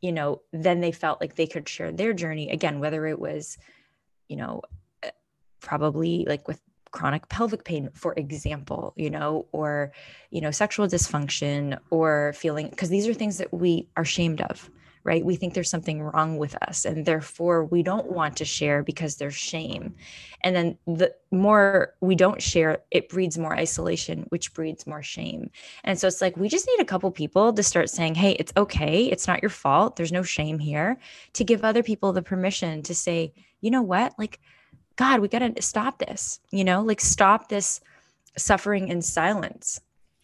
you 0.00 0.10
know, 0.10 0.42
then 0.52 0.80
they 0.80 0.90
felt 0.90 1.20
like 1.20 1.36
they 1.36 1.46
could 1.46 1.68
share 1.68 1.92
their 1.92 2.12
journey 2.12 2.50
again, 2.50 2.80
whether 2.80 3.06
it 3.06 3.20
was, 3.20 3.56
you 4.28 4.36
know, 4.36 4.62
probably 5.60 6.24
like 6.28 6.48
with 6.48 6.60
chronic 6.92 7.28
pelvic 7.28 7.64
pain 7.64 7.88
for 7.94 8.12
example 8.14 8.92
you 8.96 9.10
know 9.10 9.46
or 9.52 9.92
you 10.30 10.40
know 10.40 10.50
sexual 10.50 10.86
dysfunction 10.86 11.78
or 11.90 12.32
feeling 12.34 12.68
because 12.68 12.90
these 12.90 13.08
are 13.08 13.14
things 13.14 13.38
that 13.38 13.52
we 13.52 13.88
are 13.96 14.02
ashamed 14.02 14.40
of 14.42 14.70
right? 15.04 15.24
We 15.24 15.36
think 15.36 15.54
there's 15.54 15.70
something 15.70 16.02
wrong 16.02 16.36
with 16.38 16.54
us 16.62 16.84
and 16.84 17.04
therefore 17.04 17.64
we 17.64 17.82
don't 17.82 18.12
want 18.12 18.36
to 18.36 18.44
share 18.44 18.82
because 18.82 19.16
there's 19.16 19.34
shame. 19.34 19.94
And 20.42 20.54
then 20.54 20.78
the 20.86 21.12
more 21.30 21.94
we 22.00 22.14
don't 22.14 22.40
share, 22.40 22.78
it 22.90 23.08
breeds 23.08 23.38
more 23.38 23.54
isolation, 23.54 24.26
which 24.28 24.54
breeds 24.54 24.86
more 24.86 25.02
shame. 25.02 25.50
And 25.84 25.98
so 25.98 26.06
it's 26.06 26.20
like 26.20 26.36
we 26.36 26.48
just 26.48 26.68
need 26.68 26.80
a 26.80 26.84
couple 26.84 27.10
people 27.10 27.52
to 27.52 27.62
start 27.62 27.90
saying, 27.90 28.14
"Hey, 28.14 28.32
it's 28.32 28.52
okay. 28.56 29.06
It's 29.06 29.26
not 29.26 29.42
your 29.42 29.50
fault. 29.50 29.96
There's 29.96 30.12
no 30.12 30.22
shame 30.22 30.58
here." 30.58 30.98
To 31.34 31.44
give 31.44 31.64
other 31.64 31.82
people 31.82 32.12
the 32.12 32.22
permission 32.22 32.82
to 32.82 32.94
say, 32.94 33.32
"You 33.60 33.70
know 33.70 33.82
what? 33.82 34.14
Like 34.18 34.40
God, 35.02 35.20
we 35.20 35.26
got 35.26 35.40
to 35.40 35.60
stop 35.60 35.98
this. 35.98 36.38
You 36.52 36.62
know, 36.62 36.82
like 36.82 37.00
stop 37.00 37.48
this 37.48 37.80
suffering 38.36 38.88
in 38.88 39.02
silence 39.02 39.80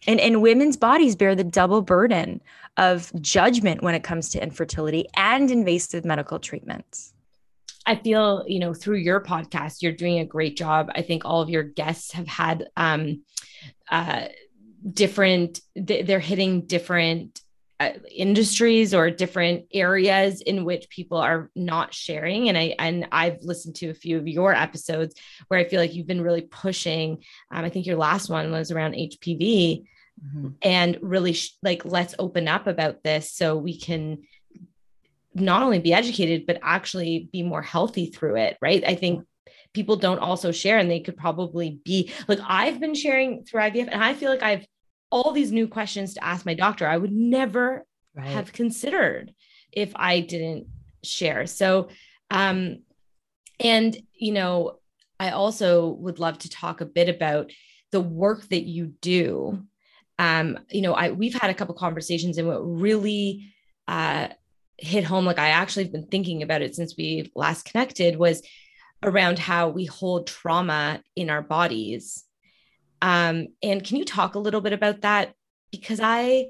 and 0.07 0.19
and 0.19 0.41
women's 0.41 0.77
bodies 0.77 1.15
bear 1.15 1.35
the 1.35 1.43
double 1.43 1.81
burden 1.81 2.41
of 2.77 3.11
judgment 3.21 3.83
when 3.83 3.93
it 3.93 4.03
comes 4.03 4.29
to 4.29 4.41
infertility 4.41 5.05
and 5.15 5.51
invasive 5.51 6.05
medical 6.05 6.39
treatments 6.39 7.13
I 7.85 7.95
feel, 7.95 8.43
you 8.47 8.59
know, 8.59 8.73
through 8.73 8.97
your 8.97 9.19
podcast, 9.19 9.81
you're 9.81 9.93
doing 9.93 10.19
a 10.19 10.25
great 10.25 10.55
job. 10.55 10.91
I 10.93 11.01
think 11.01 11.25
all 11.25 11.41
of 11.41 11.49
your 11.49 11.63
guests 11.63 12.11
have 12.11 12.27
had 12.27 12.67
um, 12.77 13.23
uh, 13.89 14.25
different, 14.87 15.61
they're 15.75 16.19
hitting 16.19 16.67
different 16.67 17.41
industries 18.11 18.93
or 18.93 19.09
different 19.09 19.65
areas 19.73 20.41
in 20.41 20.65
which 20.65 20.89
people 20.89 21.17
are 21.17 21.49
not 21.55 21.93
sharing 21.93 22.49
and 22.49 22.57
i 22.57 22.75
and 22.77 23.07
i've 23.11 23.41
listened 23.41 23.73
to 23.73 23.89
a 23.89 23.93
few 23.93 24.17
of 24.17 24.27
your 24.27 24.53
episodes 24.53 25.15
where 25.47 25.59
i 25.59 25.63
feel 25.63 25.79
like 25.79 25.93
you've 25.93 26.07
been 26.07 26.21
really 26.21 26.41
pushing 26.41 27.23
um, 27.51 27.63
i 27.63 27.69
think 27.69 27.85
your 27.85 27.95
last 27.95 28.29
one 28.29 28.51
was 28.51 28.71
around 28.71 28.95
hpv 28.95 29.83
mm-hmm. 30.21 30.49
and 30.61 30.97
really 31.01 31.31
sh- 31.31 31.55
like 31.63 31.85
let's 31.85 32.15
open 32.19 32.49
up 32.49 32.67
about 32.67 33.01
this 33.03 33.31
so 33.31 33.55
we 33.55 33.79
can 33.79 34.17
not 35.33 35.63
only 35.63 35.79
be 35.79 35.93
educated 35.93 36.45
but 36.45 36.59
actually 36.61 37.29
be 37.31 37.43
more 37.43 37.61
healthy 37.61 38.07
through 38.07 38.35
it 38.35 38.57
right 38.61 38.83
i 38.85 38.95
think 38.95 39.25
people 39.73 39.95
don't 39.95 40.19
also 40.19 40.51
share 40.51 40.79
and 40.79 40.91
they 40.91 40.99
could 40.99 41.15
probably 41.15 41.79
be 41.85 42.11
like 42.27 42.39
i've 42.45 42.81
been 42.81 42.95
sharing 42.95 43.45
through 43.45 43.61
ivf 43.61 43.87
and 43.89 44.03
i 44.03 44.13
feel 44.13 44.29
like 44.29 44.43
i've 44.43 44.65
all 45.11 45.31
these 45.31 45.51
new 45.51 45.67
questions 45.67 46.13
to 46.13 46.23
ask 46.23 46.45
my 46.45 46.53
doctor 46.53 46.87
I 46.87 46.97
would 46.97 47.11
never 47.11 47.85
right. 48.15 48.27
have 48.27 48.53
considered 48.53 49.33
if 49.71 49.91
I 49.95 50.19
didn't 50.21 50.67
share. 51.03 51.45
So, 51.45 51.89
um, 52.31 52.83
and, 53.59 53.97
you 54.13 54.31
know, 54.31 54.79
I 55.19 55.31
also 55.31 55.89
would 55.89 56.19
love 56.19 56.37
to 56.39 56.49
talk 56.49 56.81
a 56.81 56.85
bit 56.85 57.09
about 57.09 57.51
the 57.91 57.99
work 57.99 58.47
that 58.49 58.63
you 58.63 58.93
do. 59.01 59.63
Um, 60.17 60.59
you 60.69 60.81
know, 60.81 60.93
I 60.93 61.11
we've 61.11 61.33
had 61.33 61.49
a 61.49 61.53
couple 61.53 61.75
conversations 61.75 62.37
and 62.37 62.47
what 62.47 62.59
really 62.59 63.53
uh, 63.87 64.29
hit 64.77 65.03
home, 65.03 65.25
like 65.25 65.39
I 65.39 65.49
actually 65.49 65.83
have 65.83 65.91
been 65.91 66.07
thinking 66.07 66.43
about 66.43 66.61
it 66.61 66.75
since 66.75 66.95
we 66.97 67.31
last 67.35 67.65
connected, 67.65 68.17
was 68.17 68.41
around 69.03 69.39
how 69.39 69.69
we 69.69 69.85
hold 69.85 70.27
trauma 70.27 71.01
in 71.15 71.29
our 71.29 71.41
bodies 71.41 72.25
um, 73.01 73.47
and 73.61 73.83
can 73.83 73.97
you 73.97 74.05
talk 74.05 74.35
a 74.35 74.39
little 74.39 74.61
bit 74.61 74.73
about 74.73 75.01
that? 75.01 75.33
Because 75.71 75.99
I, 76.01 76.47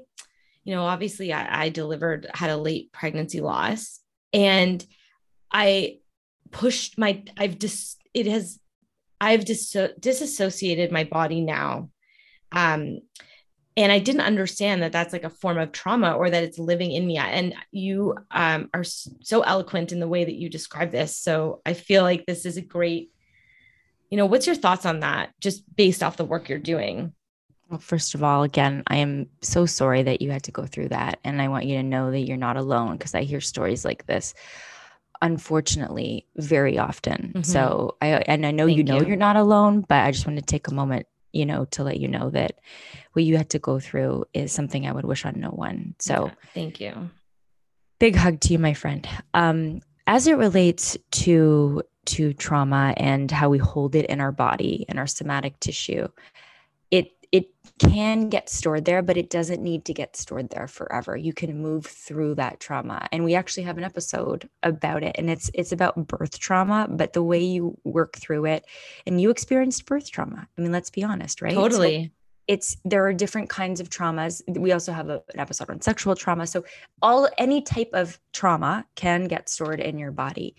you 0.64 0.74
know, 0.74 0.84
obviously 0.84 1.32
I, 1.32 1.64
I 1.64 1.68
delivered, 1.68 2.28
had 2.34 2.50
a 2.50 2.56
late 2.56 2.92
pregnancy 2.92 3.40
loss, 3.40 4.00
and 4.32 4.84
I 5.50 5.98
pushed 6.50 6.98
my, 6.98 7.22
I've 7.36 7.58
just, 7.58 8.00
it 8.14 8.26
has, 8.26 8.58
I've 9.20 9.44
dis- 9.44 9.76
disassociated 9.98 10.92
my 10.92 11.04
body 11.04 11.40
now. 11.40 11.90
Um, 12.52 13.00
and 13.76 13.92
I 13.92 13.98
didn't 13.98 14.22
understand 14.22 14.82
that 14.82 14.92
that's 14.92 15.12
like 15.12 15.24
a 15.24 15.30
form 15.30 15.58
of 15.58 15.72
trauma 15.72 16.12
or 16.12 16.28
that 16.28 16.42
it's 16.42 16.58
living 16.58 16.90
in 16.92 17.06
me. 17.06 17.18
And 17.18 17.54
you 17.70 18.14
um, 18.30 18.68
are 18.74 18.84
so 18.84 19.42
eloquent 19.42 19.92
in 19.92 20.00
the 20.00 20.08
way 20.08 20.24
that 20.24 20.34
you 20.34 20.48
describe 20.50 20.90
this. 20.90 21.16
So 21.16 21.62
I 21.64 21.74
feel 21.74 22.02
like 22.02 22.26
this 22.26 22.44
is 22.44 22.56
a 22.56 22.62
great 22.62 23.10
you 24.10 24.16
know 24.16 24.26
what's 24.26 24.46
your 24.46 24.56
thoughts 24.56 24.84
on 24.84 25.00
that 25.00 25.30
just 25.40 25.62
based 25.76 26.02
off 26.02 26.16
the 26.16 26.24
work 26.24 26.48
you're 26.48 26.58
doing? 26.58 27.12
Well 27.70 27.78
first 27.78 28.16
of 28.16 28.24
all 28.24 28.42
again 28.42 28.82
i 28.88 28.96
am 28.96 29.28
so 29.42 29.64
sorry 29.64 30.02
that 30.02 30.20
you 30.20 30.32
had 30.32 30.42
to 30.42 30.50
go 30.50 30.66
through 30.66 30.88
that 30.88 31.20
and 31.22 31.40
i 31.40 31.46
want 31.46 31.66
you 31.66 31.76
to 31.76 31.84
know 31.84 32.10
that 32.10 32.18
you're 32.22 32.36
not 32.36 32.56
alone 32.56 32.96
because 32.96 33.14
i 33.14 33.22
hear 33.22 33.40
stories 33.40 33.84
like 33.84 34.06
this 34.06 34.34
unfortunately 35.22 36.26
very 36.36 36.78
often. 36.78 37.32
Mm-hmm. 37.34 37.42
so 37.42 37.96
i 38.00 38.08
and 38.08 38.44
i 38.44 38.50
know 38.50 38.66
Thank 38.66 38.78
you 38.78 38.84
know 38.84 39.00
you. 39.00 39.12
are 39.12 39.16
not 39.16 39.36
alone 39.36 39.82
but 39.82 40.04
i 40.04 40.10
just 40.10 40.26
want 40.26 40.38
to 40.38 40.44
take 40.44 40.66
a 40.66 40.74
moment 40.74 41.06
you 41.32 41.46
know 41.46 41.64
to 41.66 41.84
let 41.84 42.00
you 42.00 42.08
know 42.08 42.30
that 42.30 42.58
what 43.12 43.24
you 43.24 43.36
had 43.36 43.50
to 43.50 43.58
go 43.60 43.78
through 43.78 44.24
is 44.34 44.50
something 44.50 44.86
i 44.86 44.92
would 44.92 45.04
wish 45.04 45.24
on 45.24 45.38
no 45.38 45.50
one. 45.50 45.94
So 46.00 46.26
yeah, 46.26 46.34
thank 46.54 46.80
you. 46.80 47.10
big 48.00 48.16
hug 48.16 48.40
to 48.40 48.52
you 48.52 48.58
my 48.58 48.74
friend. 48.74 49.06
Um 49.32 49.80
as 50.08 50.26
it 50.26 50.36
relates 50.36 50.96
to 51.12 51.82
to 52.06 52.32
trauma 52.32 52.94
and 52.96 53.30
how 53.30 53.48
we 53.48 53.58
hold 53.58 53.94
it 53.94 54.06
in 54.06 54.20
our 54.20 54.32
body 54.32 54.84
and 54.88 54.98
our 54.98 55.06
somatic 55.06 55.58
tissue. 55.60 56.08
It 56.90 57.12
it 57.32 57.50
can 57.78 58.28
get 58.28 58.48
stored 58.48 58.84
there 58.84 59.02
but 59.02 59.16
it 59.16 59.30
doesn't 59.30 59.62
need 59.62 59.84
to 59.84 59.94
get 59.94 60.16
stored 60.16 60.50
there 60.50 60.66
forever. 60.66 61.16
You 61.16 61.32
can 61.32 61.62
move 61.62 61.86
through 61.86 62.34
that 62.36 62.58
trauma. 62.60 63.06
And 63.12 63.24
we 63.24 63.34
actually 63.34 63.62
have 63.64 63.78
an 63.78 63.84
episode 63.84 64.48
about 64.62 65.02
it 65.02 65.16
and 65.16 65.30
it's 65.30 65.50
it's 65.54 65.72
about 65.72 66.06
birth 66.08 66.38
trauma 66.38 66.88
but 66.90 67.12
the 67.12 67.22
way 67.22 67.42
you 67.42 67.76
work 67.84 68.16
through 68.16 68.46
it 68.46 68.64
and 69.06 69.20
you 69.20 69.30
experienced 69.30 69.86
birth 69.86 70.10
trauma. 70.10 70.48
I 70.58 70.60
mean 70.60 70.72
let's 70.72 70.90
be 70.90 71.04
honest 71.04 71.42
right? 71.42 71.54
Totally. 71.54 72.04
so 72.04 72.10
it's 72.48 72.76
there 72.84 73.06
are 73.06 73.12
different 73.12 73.48
kinds 73.48 73.78
of 73.78 73.90
traumas. 73.90 74.42
We 74.48 74.72
also 74.72 74.90
have 74.92 75.08
a, 75.08 75.22
an 75.32 75.38
episode 75.38 75.70
on 75.70 75.80
sexual 75.80 76.16
trauma. 76.16 76.48
So 76.48 76.64
all 77.00 77.28
any 77.38 77.62
type 77.62 77.90
of 77.92 78.18
trauma 78.32 78.86
can 78.96 79.28
get 79.28 79.48
stored 79.48 79.78
in 79.78 80.00
your 80.00 80.10
body 80.10 80.56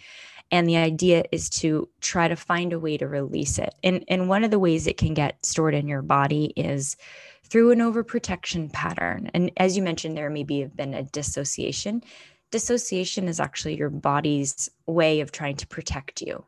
and 0.52 0.68
the 0.68 0.78
idea 0.78 1.24
is 1.32 1.50
to 1.50 1.88
try 2.02 2.28
to 2.28 2.36
find 2.36 2.74
a 2.74 2.80
way 2.80 2.98
to 2.98 3.08
release 3.08 3.58
it. 3.58 3.74
And 3.84 4.04
and 4.08 4.30
one 4.30 4.44
of 4.44 4.52
the 4.52 4.60
ways 4.60 4.88
it 4.88 4.98
can 4.98 5.14
get 5.14 5.46
stored 5.46 5.74
in 5.74 5.88
your 5.88 6.02
body 6.02 6.54
is 6.56 6.98
through 7.44 7.72
an 7.72 7.80
overprotection 7.80 8.72
pattern. 8.72 9.30
And 9.34 9.52
as 9.58 9.76
you 9.76 9.84
mentioned 9.84 10.18
there 10.18 10.30
maybe 10.30 10.62
have 10.62 10.76
been 10.76 10.94
a 10.94 11.04
dissociation. 11.04 12.04
Dissociation 12.52 13.28
is 13.28 13.40
actually 13.40 13.78
your 13.78 13.90
body's 13.90 14.70
way 14.86 15.22
of 15.22 15.32
trying 15.32 15.56
to 15.58 15.68
protect 15.68 16.22
you 16.22 16.46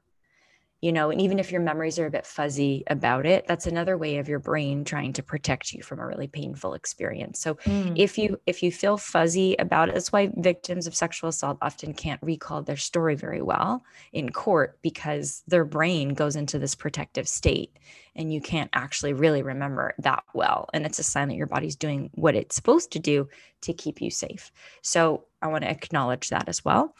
you 0.83 0.91
know 0.91 1.09
and 1.09 1.21
even 1.21 1.39
if 1.39 1.49
your 1.49 1.61
memories 1.61 1.97
are 1.97 2.07
a 2.07 2.11
bit 2.11 2.25
fuzzy 2.25 2.83
about 2.87 3.25
it 3.25 3.47
that's 3.47 3.65
another 3.65 3.97
way 3.97 4.17
of 4.17 4.27
your 4.27 4.39
brain 4.39 4.83
trying 4.83 5.13
to 5.13 5.23
protect 5.23 5.71
you 5.71 5.81
from 5.81 5.99
a 5.99 6.05
really 6.05 6.27
painful 6.27 6.73
experience. 6.73 7.39
So 7.39 7.55
mm. 7.55 7.93
if 7.95 8.17
you 8.17 8.37
if 8.45 8.61
you 8.61 8.69
feel 8.69 8.97
fuzzy 8.97 9.55
about 9.59 9.87
it 9.87 9.95
that's 9.95 10.11
why 10.11 10.29
victims 10.35 10.85
of 10.85 10.93
sexual 10.93 11.29
assault 11.29 11.57
often 11.61 11.93
can't 11.93 12.21
recall 12.21 12.61
their 12.61 12.75
story 12.75 13.15
very 13.15 13.41
well 13.41 13.83
in 14.11 14.29
court 14.31 14.77
because 14.81 15.41
their 15.47 15.63
brain 15.63 16.09
goes 16.09 16.35
into 16.35 16.59
this 16.59 16.75
protective 16.75 17.29
state 17.29 17.79
and 18.15 18.33
you 18.33 18.41
can't 18.41 18.69
actually 18.73 19.13
really 19.13 19.41
remember 19.41 19.95
that 19.97 20.23
well. 20.33 20.69
And 20.73 20.85
it's 20.85 20.99
a 20.99 21.03
sign 21.03 21.29
that 21.29 21.35
your 21.35 21.47
body's 21.47 21.75
doing 21.75 22.11
what 22.13 22.35
it's 22.35 22.55
supposed 22.55 22.91
to 22.91 22.99
do 22.99 23.27
to 23.61 23.73
keep 23.73 24.01
you 24.01 24.11
safe. 24.11 24.51
So 24.81 25.25
i 25.41 25.47
want 25.47 25.63
to 25.63 25.69
acknowledge 25.69 26.29
that 26.29 26.47
as 26.47 26.63
well 26.63 26.95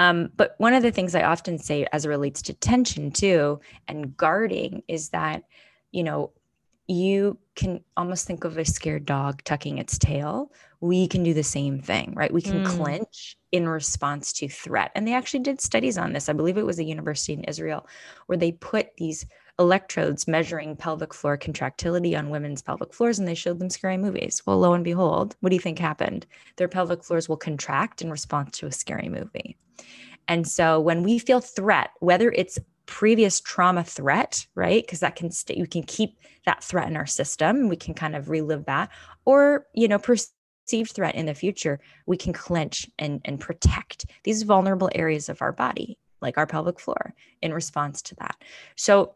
um, 0.00 0.30
but 0.34 0.54
one 0.56 0.72
of 0.72 0.82
the 0.82 0.90
things 0.90 1.14
I 1.14 1.24
often 1.24 1.58
say 1.58 1.86
as 1.92 2.06
it 2.06 2.08
relates 2.08 2.40
to 2.42 2.54
tension 2.54 3.10
too 3.10 3.60
and 3.86 4.16
guarding 4.16 4.82
is 4.88 5.10
that, 5.10 5.44
you 5.92 6.02
know, 6.02 6.32
you 6.86 7.36
can 7.54 7.84
almost 7.98 8.26
think 8.26 8.44
of 8.44 8.56
a 8.56 8.64
scared 8.64 9.04
dog 9.04 9.44
tucking 9.44 9.76
its 9.76 9.98
tail. 9.98 10.52
We 10.80 11.06
can 11.06 11.22
do 11.22 11.34
the 11.34 11.42
same 11.42 11.82
thing, 11.82 12.14
right? 12.16 12.32
We 12.32 12.40
can 12.40 12.64
mm. 12.64 12.66
clench 12.66 13.36
in 13.52 13.68
response 13.68 14.32
to 14.34 14.48
threat. 14.48 14.90
And 14.94 15.06
they 15.06 15.12
actually 15.12 15.40
did 15.40 15.60
studies 15.60 15.98
on 15.98 16.14
this. 16.14 16.30
I 16.30 16.32
believe 16.32 16.56
it 16.56 16.64
was 16.64 16.78
a 16.78 16.84
university 16.84 17.34
in 17.34 17.44
Israel 17.44 17.86
where 18.24 18.38
they 18.38 18.52
put 18.52 18.96
these 18.96 19.26
electrodes 19.60 20.26
measuring 20.26 20.74
pelvic 20.74 21.12
floor 21.12 21.36
contractility 21.36 22.16
on 22.16 22.30
women's 22.30 22.62
pelvic 22.62 22.94
floors 22.94 23.18
and 23.18 23.28
they 23.28 23.34
showed 23.34 23.58
them 23.58 23.70
scary 23.70 23.98
movies. 23.98 24.42
Well, 24.46 24.58
lo 24.58 24.72
and 24.72 24.82
behold, 24.82 25.36
what 25.40 25.50
do 25.50 25.54
you 25.54 25.60
think 25.60 25.78
happened? 25.78 26.26
Their 26.56 26.66
pelvic 26.66 27.04
floors 27.04 27.28
will 27.28 27.36
contract 27.36 28.00
in 28.00 28.10
response 28.10 28.58
to 28.58 28.66
a 28.66 28.72
scary 28.72 29.10
movie. 29.10 29.58
And 30.26 30.48
so 30.48 30.80
when 30.80 31.02
we 31.02 31.18
feel 31.18 31.40
threat, 31.40 31.90
whether 32.00 32.32
it's 32.32 32.58
previous 32.86 33.40
trauma 33.40 33.84
threat, 33.84 34.46
right? 34.54 34.82
Because 34.82 35.00
that 35.00 35.14
can 35.14 35.30
stay, 35.30 35.56
we 35.60 35.66
can 35.66 35.82
keep 35.82 36.18
that 36.46 36.64
threat 36.64 36.88
in 36.88 36.96
our 36.96 37.06
system. 37.06 37.68
We 37.68 37.76
can 37.76 37.94
kind 37.94 38.16
of 38.16 38.30
relive 38.30 38.64
that. 38.64 38.90
Or, 39.26 39.66
you 39.74 39.86
know, 39.86 39.98
perceived 39.98 40.92
threat 40.92 41.14
in 41.14 41.26
the 41.26 41.34
future, 41.34 41.80
we 42.06 42.16
can 42.16 42.32
clench 42.32 42.90
and, 42.98 43.20
and 43.24 43.38
protect 43.38 44.06
these 44.24 44.42
vulnerable 44.42 44.90
areas 44.94 45.28
of 45.28 45.42
our 45.42 45.52
body 45.52 45.98
like 46.20 46.36
our 46.38 46.46
pelvic 46.46 46.78
floor 46.80 47.14
in 47.42 47.52
response 47.52 48.02
to 48.02 48.14
that. 48.16 48.36
So, 48.76 49.14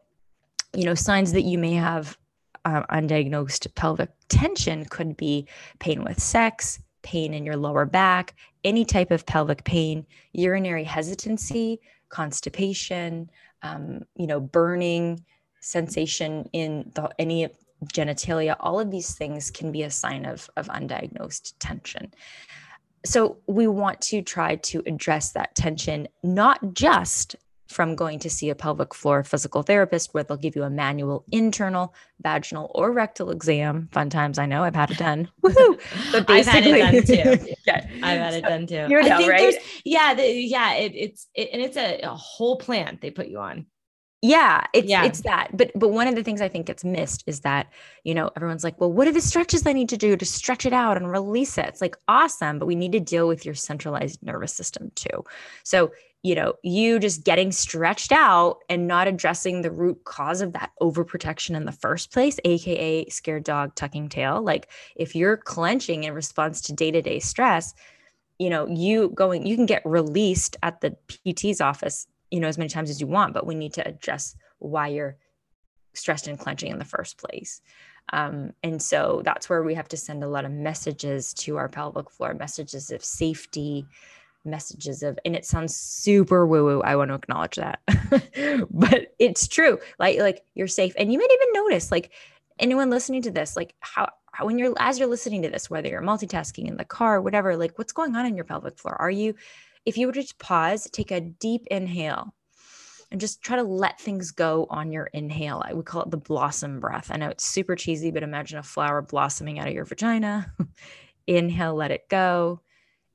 you 0.74 0.84
know, 0.84 0.94
signs 0.94 1.32
that 1.32 1.42
you 1.42 1.58
may 1.58 1.74
have 1.74 2.18
uh, 2.64 2.82
undiagnosed 2.90 3.74
pelvic 3.74 4.10
tension 4.28 4.84
could 4.86 5.16
be 5.16 5.46
pain 5.78 6.02
with 6.02 6.20
sex, 6.20 6.80
pain 7.02 7.34
in 7.34 7.44
your 7.44 7.56
lower 7.56 7.84
back, 7.84 8.34
any 8.64 8.84
type 8.84 9.10
of 9.10 9.26
pelvic 9.26 9.64
pain, 9.64 10.06
urinary 10.32 10.84
hesitancy, 10.84 11.80
constipation, 12.08 13.30
um, 13.62 14.02
you 14.16 14.26
know, 14.26 14.40
burning, 14.40 15.22
sensation 15.60 16.48
in 16.52 16.90
the, 16.94 17.10
any 17.18 17.48
genitalia, 17.86 18.56
all 18.60 18.78
of 18.78 18.90
these 18.90 19.14
things 19.14 19.50
can 19.50 19.72
be 19.72 19.82
a 19.82 19.90
sign 19.90 20.24
of, 20.24 20.48
of 20.56 20.68
undiagnosed 20.68 21.54
tension. 21.58 22.12
So 23.04 23.38
we 23.46 23.66
want 23.66 24.00
to 24.02 24.22
try 24.22 24.56
to 24.56 24.82
address 24.86 25.32
that 25.32 25.54
tension, 25.54 26.08
not 26.22 26.74
just 26.74 27.36
from 27.74 27.96
going 27.96 28.20
to 28.20 28.30
see 28.30 28.50
a 28.50 28.54
pelvic 28.54 28.94
floor 28.94 29.24
physical 29.24 29.62
therapist 29.62 30.14
where 30.14 30.22
they'll 30.22 30.36
give 30.36 30.54
you 30.54 30.62
a 30.62 30.70
manual 30.70 31.24
internal, 31.32 31.92
vaginal, 32.22 32.70
or 32.74 32.92
rectal 32.92 33.30
exam. 33.30 33.88
Fun 33.92 34.08
times, 34.08 34.38
I 34.38 34.46
know. 34.46 34.62
I've 34.62 34.76
had 34.76 34.92
it 34.92 34.98
done. 34.98 35.28
Woohoo! 35.42 35.80
But 36.12 36.26
basically, 36.26 36.80
I've 36.80 36.94
had 36.94 36.94
it 36.94 37.06
done 37.06 37.38
too. 37.38 37.54
yeah, 37.66 37.86
I've 38.02 38.18
had 38.18 38.34
it 38.34 38.42
done 38.42 38.66
too. 38.66 38.86
You 38.88 39.02
know, 39.02 39.28
right? 39.28 39.54
Yeah, 39.84 40.14
the, 40.14 40.32
yeah. 40.32 40.74
It, 40.74 40.92
it's 40.94 41.26
it, 41.34 41.50
and 41.52 41.60
it's 41.60 41.76
a, 41.76 42.00
a 42.02 42.14
whole 42.14 42.56
plan 42.56 42.98
they 43.02 43.10
put 43.10 43.26
you 43.26 43.38
on 43.38 43.66
yeah 44.24 44.64
it's 44.72 44.88
yeah. 44.88 45.04
it's 45.04 45.20
that 45.20 45.54
but 45.54 45.70
but 45.74 45.90
one 45.90 46.08
of 46.08 46.14
the 46.14 46.22
things 46.22 46.40
i 46.40 46.48
think 46.48 46.64
gets 46.64 46.82
missed 46.82 47.22
is 47.26 47.40
that 47.40 47.66
you 48.04 48.14
know 48.14 48.30
everyone's 48.36 48.64
like 48.64 48.80
well 48.80 48.90
what 48.90 49.06
are 49.06 49.12
the 49.12 49.20
stretches 49.20 49.66
i 49.66 49.72
need 49.72 49.88
to 49.88 49.98
do 49.98 50.16
to 50.16 50.24
stretch 50.24 50.64
it 50.64 50.72
out 50.72 50.96
and 50.96 51.10
release 51.10 51.58
it 51.58 51.66
it's 51.66 51.82
like 51.82 51.94
awesome 52.08 52.58
but 52.58 52.64
we 52.64 52.74
need 52.74 52.92
to 52.92 53.00
deal 53.00 53.28
with 53.28 53.44
your 53.44 53.54
centralized 53.54 54.22
nervous 54.22 54.54
system 54.54 54.90
too 54.94 55.22
so 55.62 55.92
you 56.22 56.34
know 56.34 56.54
you 56.62 56.98
just 56.98 57.22
getting 57.22 57.52
stretched 57.52 58.12
out 58.12 58.60
and 58.70 58.86
not 58.86 59.06
addressing 59.06 59.60
the 59.60 59.70
root 59.70 60.02
cause 60.04 60.40
of 60.40 60.54
that 60.54 60.70
overprotection 60.80 61.54
in 61.54 61.66
the 61.66 61.72
first 61.72 62.10
place 62.10 62.40
aka 62.46 63.06
scared 63.10 63.44
dog 63.44 63.74
tucking 63.74 64.08
tail 64.08 64.40
like 64.40 64.70
if 64.96 65.14
you're 65.14 65.36
clenching 65.36 66.04
in 66.04 66.14
response 66.14 66.62
to 66.62 66.72
day-to-day 66.72 67.20
stress 67.20 67.74
you 68.38 68.48
know 68.48 68.66
you 68.68 69.10
going 69.10 69.46
you 69.46 69.54
can 69.54 69.66
get 69.66 69.82
released 69.84 70.56
at 70.62 70.80
the 70.80 70.96
pt's 71.08 71.60
office 71.60 72.06
you 72.34 72.40
know 72.40 72.48
as 72.48 72.58
many 72.58 72.68
times 72.68 72.90
as 72.90 73.00
you 73.00 73.06
want 73.06 73.32
but 73.32 73.46
we 73.46 73.54
need 73.54 73.72
to 73.72 73.86
address 73.86 74.36
why 74.58 74.88
you're 74.88 75.16
stressed 75.94 76.26
and 76.26 76.38
clenching 76.38 76.70
in 76.70 76.78
the 76.78 76.84
first 76.84 77.18
place. 77.18 77.60
Um, 78.12 78.52
and 78.62 78.82
so 78.82 79.22
that's 79.24 79.48
where 79.48 79.62
we 79.62 79.74
have 79.74 79.88
to 79.88 79.96
send 79.96 80.22
a 80.22 80.28
lot 80.28 80.44
of 80.44 80.50
messages 80.50 81.32
to 81.34 81.56
our 81.56 81.68
pelvic 81.68 82.10
floor 82.10 82.34
messages 82.34 82.90
of 82.90 83.02
safety 83.02 83.86
messages 84.46 85.02
of 85.02 85.18
and 85.24 85.34
it 85.34 85.46
sounds 85.46 85.74
super 85.74 86.46
woo 86.46 86.64
woo 86.64 86.82
i 86.82 86.94
want 86.94 87.08
to 87.08 87.14
acknowledge 87.14 87.56
that 87.56 87.80
but 88.70 89.14
it's 89.18 89.48
true 89.48 89.78
like 89.98 90.18
like 90.18 90.44
you're 90.54 90.66
safe. 90.66 90.92
And 90.98 91.10
you 91.10 91.18
might 91.18 91.30
even 91.32 91.62
notice 91.62 91.90
like 91.90 92.10
anyone 92.58 92.90
listening 92.90 93.22
to 93.22 93.30
this 93.30 93.56
like 93.56 93.74
how, 93.80 94.10
how 94.32 94.44
when 94.44 94.58
you're 94.58 94.74
as 94.78 94.98
you're 94.98 95.08
listening 95.08 95.40
to 95.42 95.48
this 95.48 95.70
whether 95.70 95.88
you're 95.88 96.02
multitasking 96.02 96.68
in 96.68 96.76
the 96.76 96.84
car 96.84 97.22
whatever 97.22 97.56
like 97.56 97.78
what's 97.78 97.94
going 97.94 98.14
on 98.16 98.26
in 98.26 98.36
your 98.36 98.44
pelvic 98.44 98.78
floor? 98.78 99.00
Are 99.00 99.10
you 99.10 99.34
if 99.84 99.98
you 99.98 100.06
were 100.06 100.12
to 100.12 100.34
pause, 100.38 100.88
take 100.90 101.10
a 101.10 101.20
deep 101.20 101.66
inhale 101.70 102.34
and 103.10 103.20
just 103.20 103.42
try 103.42 103.56
to 103.56 103.62
let 103.62 104.00
things 104.00 104.32
go 104.32 104.66
on 104.70 104.90
your 104.90 105.06
inhale. 105.06 105.62
I 105.64 105.72
would 105.72 105.86
call 105.86 106.02
it 106.02 106.10
the 106.10 106.16
blossom 106.16 106.80
breath. 106.80 107.10
I 107.12 107.16
know 107.16 107.28
it's 107.28 107.46
super 107.46 107.76
cheesy, 107.76 108.10
but 108.10 108.22
imagine 108.22 108.58
a 108.58 108.62
flower 108.62 109.02
blossoming 109.02 109.58
out 109.58 109.68
of 109.68 109.74
your 109.74 109.84
vagina. 109.84 110.52
inhale, 111.26 111.74
let 111.74 111.90
it 111.90 112.08
go. 112.08 112.60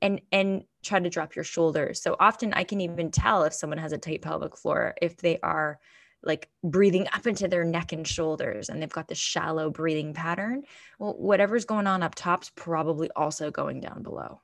And 0.02 0.22
and 0.32 0.64
try 0.82 1.00
to 1.00 1.10
drop 1.10 1.36
your 1.36 1.44
shoulders. 1.44 2.02
So 2.02 2.16
often 2.20 2.54
I 2.54 2.64
can 2.64 2.80
even 2.80 3.12
tell 3.12 3.44
if 3.44 3.54
someone 3.54 3.80
has 3.80 3.92
a 3.92 3.98
tight 3.98 4.22
pelvic 4.22 4.56
floor 4.56 4.96
if 5.02 5.18
they 5.18 5.40
are 5.42 5.80
like 6.24 6.50
breathing 6.64 7.08
up 7.14 7.28
into 7.28 7.48
their 7.48 7.66
neck 7.66 7.92
and 7.92 8.08
shoulders 8.08 8.70
and 8.70 8.82
they've 8.82 8.90
got 8.90 9.08
this 9.08 9.18
shallow 9.18 9.70
breathing 9.70 10.14
pattern. 10.14 10.64
Well, 10.98 11.14
whatever's 11.14 11.66
going 11.66 11.88
on 11.88 12.04
up 12.04 12.16
top's 12.16 12.52
probably 12.56 13.10
also 13.16 13.52
going 13.52 13.82
down 13.82 14.04
below. 14.04 14.42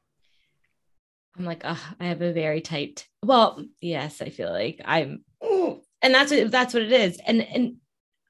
I'm 1.37 1.45
like, 1.45 1.61
oh, 1.65 1.81
I 1.99 2.05
have 2.05 2.21
a 2.21 2.33
very 2.33 2.61
tight. 2.61 3.07
Well, 3.23 3.63
yes, 3.81 4.21
I 4.21 4.29
feel 4.29 4.51
like 4.51 4.81
I'm, 4.85 5.23
and 5.41 6.13
that's 6.13 6.31
what 6.31 6.51
that's 6.51 6.73
what 6.73 6.83
it 6.83 6.91
is. 6.91 7.19
And 7.25 7.41
and 7.41 7.75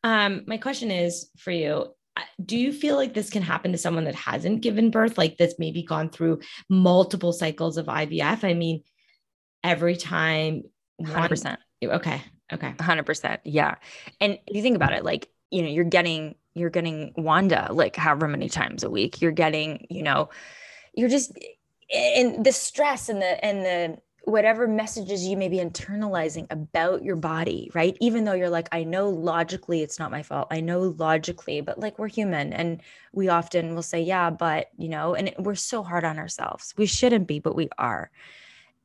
um, 0.04 0.44
my 0.48 0.58
question 0.58 0.92
is 0.92 1.30
for 1.38 1.52
you: 1.52 1.94
Do 2.44 2.58
you 2.58 2.72
feel 2.72 2.96
like 2.96 3.14
this 3.14 3.30
can 3.30 3.42
happen 3.42 3.72
to 3.74 3.78
someone 3.78 4.06
that 4.06 4.16
hasn't 4.16 4.62
given 4.62 4.92
birth, 4.92 5.18
like 5.18 5.38
that's 5.38 5.60
maybe 5.60 5.84
gone 5.84 6.10
through 6.10 6.40
multiple 6.70 7.34
cycles 7.34 7.78
of 7.78 7.88
IVF? 7.88 8.44
I 8.44 8.54
mean, 8.54 8.84
every 9.64 9.98
time, 9.98 10.64
hundred 11.06 11.30
percent. 11.30 11.60
Okay, 11.84 12.22
okay, 12.52 12.74
hundred 12.80 13.06
percent. 13.06 13.42
Yeah, 13.44 13.76
and 14.20 14.40
if 14.48 14.56
you 14.56 14.62
think 14.62 14.76
about 14.76 14.94
it, 14.94 15.04
like 15.04 15.30
you 15.52 15.62
know, 15.62 15.70
you're 15.70 15.84
getting 15.84 16.36
you're 16.56 16.70
getting 16.70 17.14
wanded 17.18 17.70
like 17.72 17.96
however 17.96 18.28
many 18.28 18.50
times 18.50 18.84
a 18.84 18.90
week. 18.90 19.22
You're 19.22 19.32
getting, 19.32 19.86
you 19.90 20.04
know, 20.04 20.30
you're 20.96 21.10
just 21.10 21.38
and 21.94 22.46
the 22.46 22.52
stress 22.52 23.10
and 23.10 23.22
the 23.22 23.46
and 23.46 23.66
the 23.66 23.98
whatever 24.26 24.68
messages 24.68 25.26
you 25.26 25.38
may 25.38 25.48
be 25.48 25.58
internalizing 25.58 26.48
about 26.50 27.04
your 27.04 27.16
body, 27.16 27.70
right? 27.74 27.96
Even 28.02 28.26
though 28.26 28.34
you're 28.34 28.50
like, 28.50 28.68
I 28.72 28.84
know 28.84 29.10
logically 29.10 29.84
it's 29.84 30.00
not 30.00 30.12
my 30.12 30.24
fault. 30.24 30.48
I 30.50 30.62
know 30.62 30.82
logically, 30.82 31.62
but 31.62 31.80
like 31.80 32.00
we're 32.00 32.08
human 32.08 32.52
and 32.52 32.82
we 33.14 33.30
often 33.30 33.76
will 33.76 33.84
say, 33.84 34.02
yeah, 34.02 34.32
but, 34.32 34.72
you 34.78 34.90
know, 34.90 35.14
and 35.14 35.34
we're 35.38 35.56
so 35.56 35.84
hard 35.84 36.04
on 36.04 36.18
ourselves. 36.18 36.74
We 36.76 36.88
shouldn't 36.88 37.28
be, 37.28 37.40
but 37.40 37.56
we 37.56 37.70
are. 37.78 38.10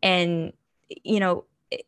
And, 0.02 0.52
you 0.88 1.20
know, 1.20 1.44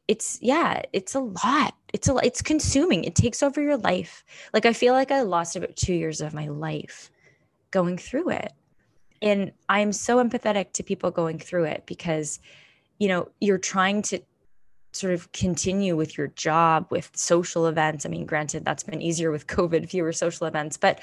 it's, 0.09 0.39
yeah, 0.41 0.83
it's 0.93 1.15
a 1.15 1.21
lot. 1.21 1.75
It's 1.93 2.09
a, 2.09 2.17
it's 2.23 2.41
consuming. 2.41 3.05
It 3.05 3.15
takes 3.15 3.43
over 3.43 3.61
your 3.61 3.77
life. 3.77 4.25
Like 4.55 4.65
I 4.65 4.73
feel 4.73 4.95
like 4.95 5.11
I 5.11 5.23
lost 5.23 5.57
about 5.57 5.77
two 5.77 5.95
years 5.95 6.23
of 6.23 6.33
my 6.33 6.49
life 6.49 7.11
going 7.71 7.99
through 7.99 8.31
it 8.31 8.53
and 9.23 9.53
i'm 9.69 9.93
so 9.93 10.23
empathetic 10.23 10.73
to 10.73 10.83
people 10.83 11.11
going 11.11 11.39
through 11.39 11.65
it 11.65 11.85
because 11.87 12.41
you 12.99 13.09
know 13.09 13.29
you're 13.41 13.59
trying 13.59 14.03
to 14.03 14.21
sort 14.93 15.15
of 15.15 15.33
continue 15.33 15.97
with 15.97 16.17
your 16.19 16.29
job 16.29 16.87
with 16.91 17.11
social 17.15 17.67
events. 17.67 18.07
I 18.07 18.11
mean 18.11 18.27
granted 18.27 18.65
that's 18.65 18.83
been 18.83 19.03
easier 19.03 19.31
with 19.31 19.47
covid 19.59 19.89
fewer 19.89 20.13
social 20.13 20.47
events 20.47 20.77
but 20.77 21.01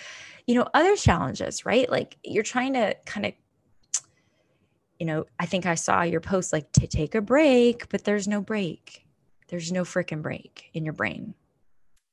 you 0.48 0.56
know 0.56 0.68
other 0.74 0.96
challenges 0.96 1.66
right? 1.66 1.90
Like 1.90 2.18
you're 2.24 2.44
trying 2.44 2.74
to 2.74 2.96
kind 3.06 3.26
of 3.26 3.34
you 5.00 5.06
know 5.06 5.26
i 5.40 5.46
think 5.46 5.66
i 5.66 5.76
saw 5.76 6.02
your 6.02 6.20
post 6.20 6.52
like 6.52 6.70
to 6.74 6.86
take 6.86 7.16
a 7.16 7.22
break 7.22 7.90
but 7.90 8.04
there's 8.04 8.28
no 8.28 8.42
break. 8.42 9.06
There's 9.48 9.72
no 9.72 9.84
freaking 9.84 10.22
break 10.22 10.70
in 10.74 10.86
your 10.86 10.94
brain. 10.94 11.34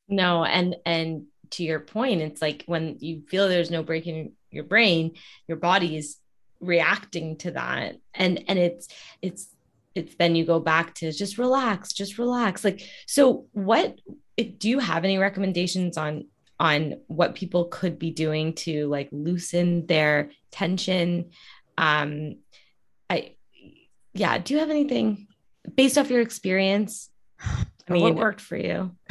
No 0.09 0.45
and 0.45 0.77
and 0.87 1.27
to 1.51 1.63
your 1.63 1.81
point 1.81 2.23
it's 2.23 2.43
like 2.43 2.65
when 2.67 2.97
you 3.01 3.23
feel 3.29 3.49
there's 3.49 3.71
no 3.71 3.83
break 3.83 4.07
in 4.07 4.33
your 4.51 4.65
brain 4.65 5.13
your 5.49 5.59
body 5.59 5.97
is 5.97 6.17
reacting 6.61 7.37
to 7.39 7.53
that. 7.53 7.97
And 8.15 8.45
and 8.49 8.59
it's 8.59 8.89
it's 9.23 9.49
it's 9.95 10.15
then 10.17 10.37
you 10.37 10.45
go 10.45 10.61
back 10.61 10.95
to 10.97 11.13
just 11.13 11.39
relax 11.39 11.93
just 11.93 12.19
relax. 12.19 12.65
Like 12.65 12.83
so 13.07 13.47
what 13.53 13.99
do 14.37 14.69
you 14.69 14.79
have 14.79 15.05
any 15.05 15.19
recommendations 15.19 15.97
on 15.97 16.27
on 16.59 17.01
what 17.07 17.35
people 17.35 17.67
could 17.67 17.99
be 17.99 18.11
doing 18.11 18.55
to 18.55 18.87
like 18.89 19.09
loosen 19.13 19.87
their 19.87 20.31
tension? 20.51 21.31
Um 21.79 22.37
i 23.09 23.37
yeah 24.15 24.39
do 24.39 24.55
you 24.55 24.59
have 24.59 24.71
anything 24.71 25.29
based 25.77 25.97
off 25.97 26.11
your 26.11 26.21
experience 26.21 27.09
I 27.89 27.93
mean, 27.93 28.03
what 28.03 28.15
worked 28.17 28.41
for 28.41 28.57
you? 28.57 28.91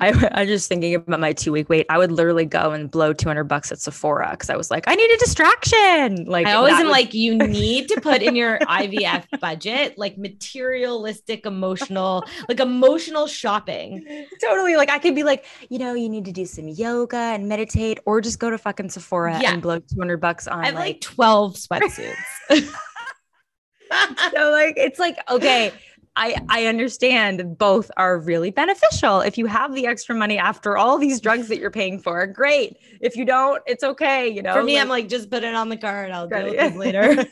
I, 0.00 0.28
I 0.32 0.46
just 0.46 0.68
thinking 0.68 0.96
about 0.96 1.20
my 1.20 1.32
two 1.32 1.52
week 1.52 1.68
wait. 1.68 1.86
I 1.88 1.96
would 1.96 2.10
literally 2.10 2.44
go 2.44 2.72
and 2.72 2.90
blow 2.90 3.12
200 3.12 3.44
bucks 3.44 3.70
at 3.70 3.78
Sephora 3.78 4.30
because 4.32 4.50
I 4.50 4.56
was 4.56 4.68
like, 4.68 4.88
I 4.88 4.96
need 4.96 5.10
a 5.10 5.16
distraction. 5.18 6.24
Like, 6.24 6.48
I 6.48 6.54
always 6.54 6.74
am 6.74 6.86
was- 6.86 6.92
like, 6.92 7.14
you 7.14 7.38
need 7.48 7.88
to 7.88 8.00
put 8.00 8.20
in 8.20 8.34
your 8.34 8.58
IVF 8.58 9.26
budget 9.40 9.96
like 9.96 10.18
materialistic, 10.18 11.46
emotional, 11.46 12.24
like 12.48 12.58
emotional 12.58 13.28
shopping. 13.28 14.26
Totally. 14.42 14.74
Like, 14.74 14.90
I 14.90 14.98
could 14.98 15.14
be 15.14 15.22
like, 15.22 15.44
you 15.68 15.78
know, 15.78 15.94
you 15.94 16.08
need 16.08 16.24
to 16.24 16.32
do 16.32 16.46
some 16.46 16.66
yoga 16.66 17.16
and 17.16 17.48
meditate 17.48 18.00
or 18.06 18.20
just 18.20 18.40
go 18.40 18.50
to 18.50 18.58
fucking 18.58 18.90
Sephora 18.90 19.38
yeah. 19.40 19.52
and 19.52 19.62
blow 19.62 19.78
200 19.78 20.16
bucks 20.16 20.48
on 20.48 20.62
I 20.62 20.66
have 20.66 20.74
like, 20.74 20.96
like 20.96 21.00
12 21.00 21.54
sweatsuits. 21.54 22.14
so, 22.50 24.50
like, 24.50 24.74
it's 24.76 24.98
like, 24.98 25.16
okay 25.30 25.72
I, 26.16 26.42
I 26.48 26.66
understand 26.66 27.58
both 27.58 27.90
are 27.98 28.18
really 28.18 28.50
beneficial. 28.50 29.20
If 29.20 29.36
you 29.36 29.44
have 29.46 29.74
the 29.74 29.86
extra 29.86 30.14
money 30.14 30.38
after 30.38 30.78
all 30.78 30.96
these 30.96 31.20
drugs 31.20 31.48
that 31.48 31.58
you're 31.58 31.70
paying 31.70 32.00
for, 32.00 32.26
great. 32.26 32.78
If 33.02 33.16
you 33.16 33.26
don't, 33.26 33.62
it's 33.66 33.84
okay. 33.84 34.26
You 34.26 34.42
know, 34.42 34.54
for 34.54 34.62
me, 34.62 34.74
like, 34.74 34.82
I'm 34.82 34.88
like, 34.88 35.08
just 35.08 35.30
put 35.30 35.44
it 35.44 35.54
on 35.54 35.68
the 35.68 35.76
card. 35.76 36.10
I'll 36.10 36.26
deal 36.26 36.44
with 36.44 36.54
it 36.54 36.76
later. 36.76 37.26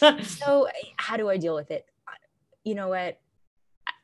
so 0.22 0.68
how 0.96 1.16
do 1.16 1.28
I 1.28 1.38
deal 1.38 1.56
with 1.56 1.72
it? 1.72 1.86
You 2.62 2.76
know 2.76 2.88
what? 2.88 3.18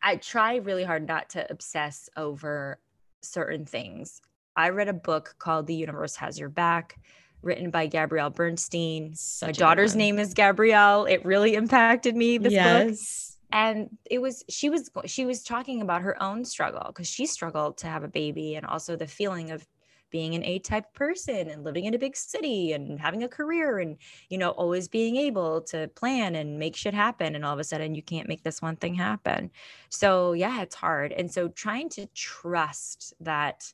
I 0.02 0.16
try 0.16 0.56
really 0.56 0.84
hard 0.84 1.06
not 1.06 1.30
to 1.30 1.46
obsess 1.48 2.08
over 2.16 2.80
certain 3.22 3.64
things. 3.64 4.20
I 4.56 4.70
read 4.70 4.88
a 4.88 4.92
book 4.92 5.36
called 5.38 5.68
The 5.68 5.74
Universe 5.74 6.16
Has 6.16 6.38
Your 6.38 6.48
Back, 6.48 6.98
written 7.42 7.70
by 7.70 7.86
Gabrielle 7.86 8.30
Bernstein. 8.30 9.14
Such 9.14 9.48
My 9.48 9.52
daughter's 9.52 9.94
name 9.94 10.18
is 10.18 10.34
Gabrielle. 10.34 11.04
It 11.04 11.24
really 11.24 11.54
impacted 11.54 12.16
me, 12.16 12.38
this 12.38 12.52
yes. 12.52 12.86
book 12.86 13.35
and 13.56 13.88
it 14.04 14.20
was 14.20 14.44
she 14.50 14.68
was 14.68 14.90
she 15.06 15.24
was 15.24 15.42
talking 15.42 15.80
about 15.80 16.02
her 16.02 16.22
own 16.22 16.44
struggle 16.44 16.84
because 16.88 17.08
she 17.08 17.24
struggled 17.24 17.78
to 17.78 17.86
have 17.86 18.04
a 18.04 18.08
baby 18.08 18.54
and 18.54 18.66
also 18.66 18.96
the 18.96 19.06
feeling 19.06 19.50
of 19.50 19.66
being 20.10 20.34
an 20.34 20.44
A-type 20.44 20.92
person 20.92 21.48
and 21.48 21.64
living 21.64 21.86
in 21.86 21.94
a 21.94 21.98
big 21.98 22.16
city 22.16 22.74
and 22.74 23.00
having 23.00 23.22
a 23.22 23.28
career 23.28 23.78
and 23.78 23.96
you 24.28 24.36
know 24.36 24.50
always 24.50 24.88
being 24.88 25.16
able 25.16 25.62
to 25.62 25.88
plan 25.88 26.34
and 26.34 26.58
make 26.58 26.76
shit 26.76 26.92
happen 26.92 27.34
and 27.34 27.46
all 27.46 27.54
of 27.54 27.58
a 27.58 27.64
sudden 27.64 27.94
you 27.94 28.02
can't 28.02 28.28
make 28.28 28.42
this 28.42 28.60
one 28.60 28.76
thing 28.76 28.94
happen. 28.94 29.50
So 29.88 30.34
yeah, 30.34 30.60
it's 30.60 30.74
hard. 30.74 31.12
And 31.12 31.32
so 31.32 31.48
trying 31.48 31.88
to 31.90 32.04
trust 32.14 33.14
that 33.20 33.72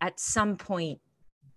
at 0.00 0.18
some 0.18 0.56
point 0.56 1.00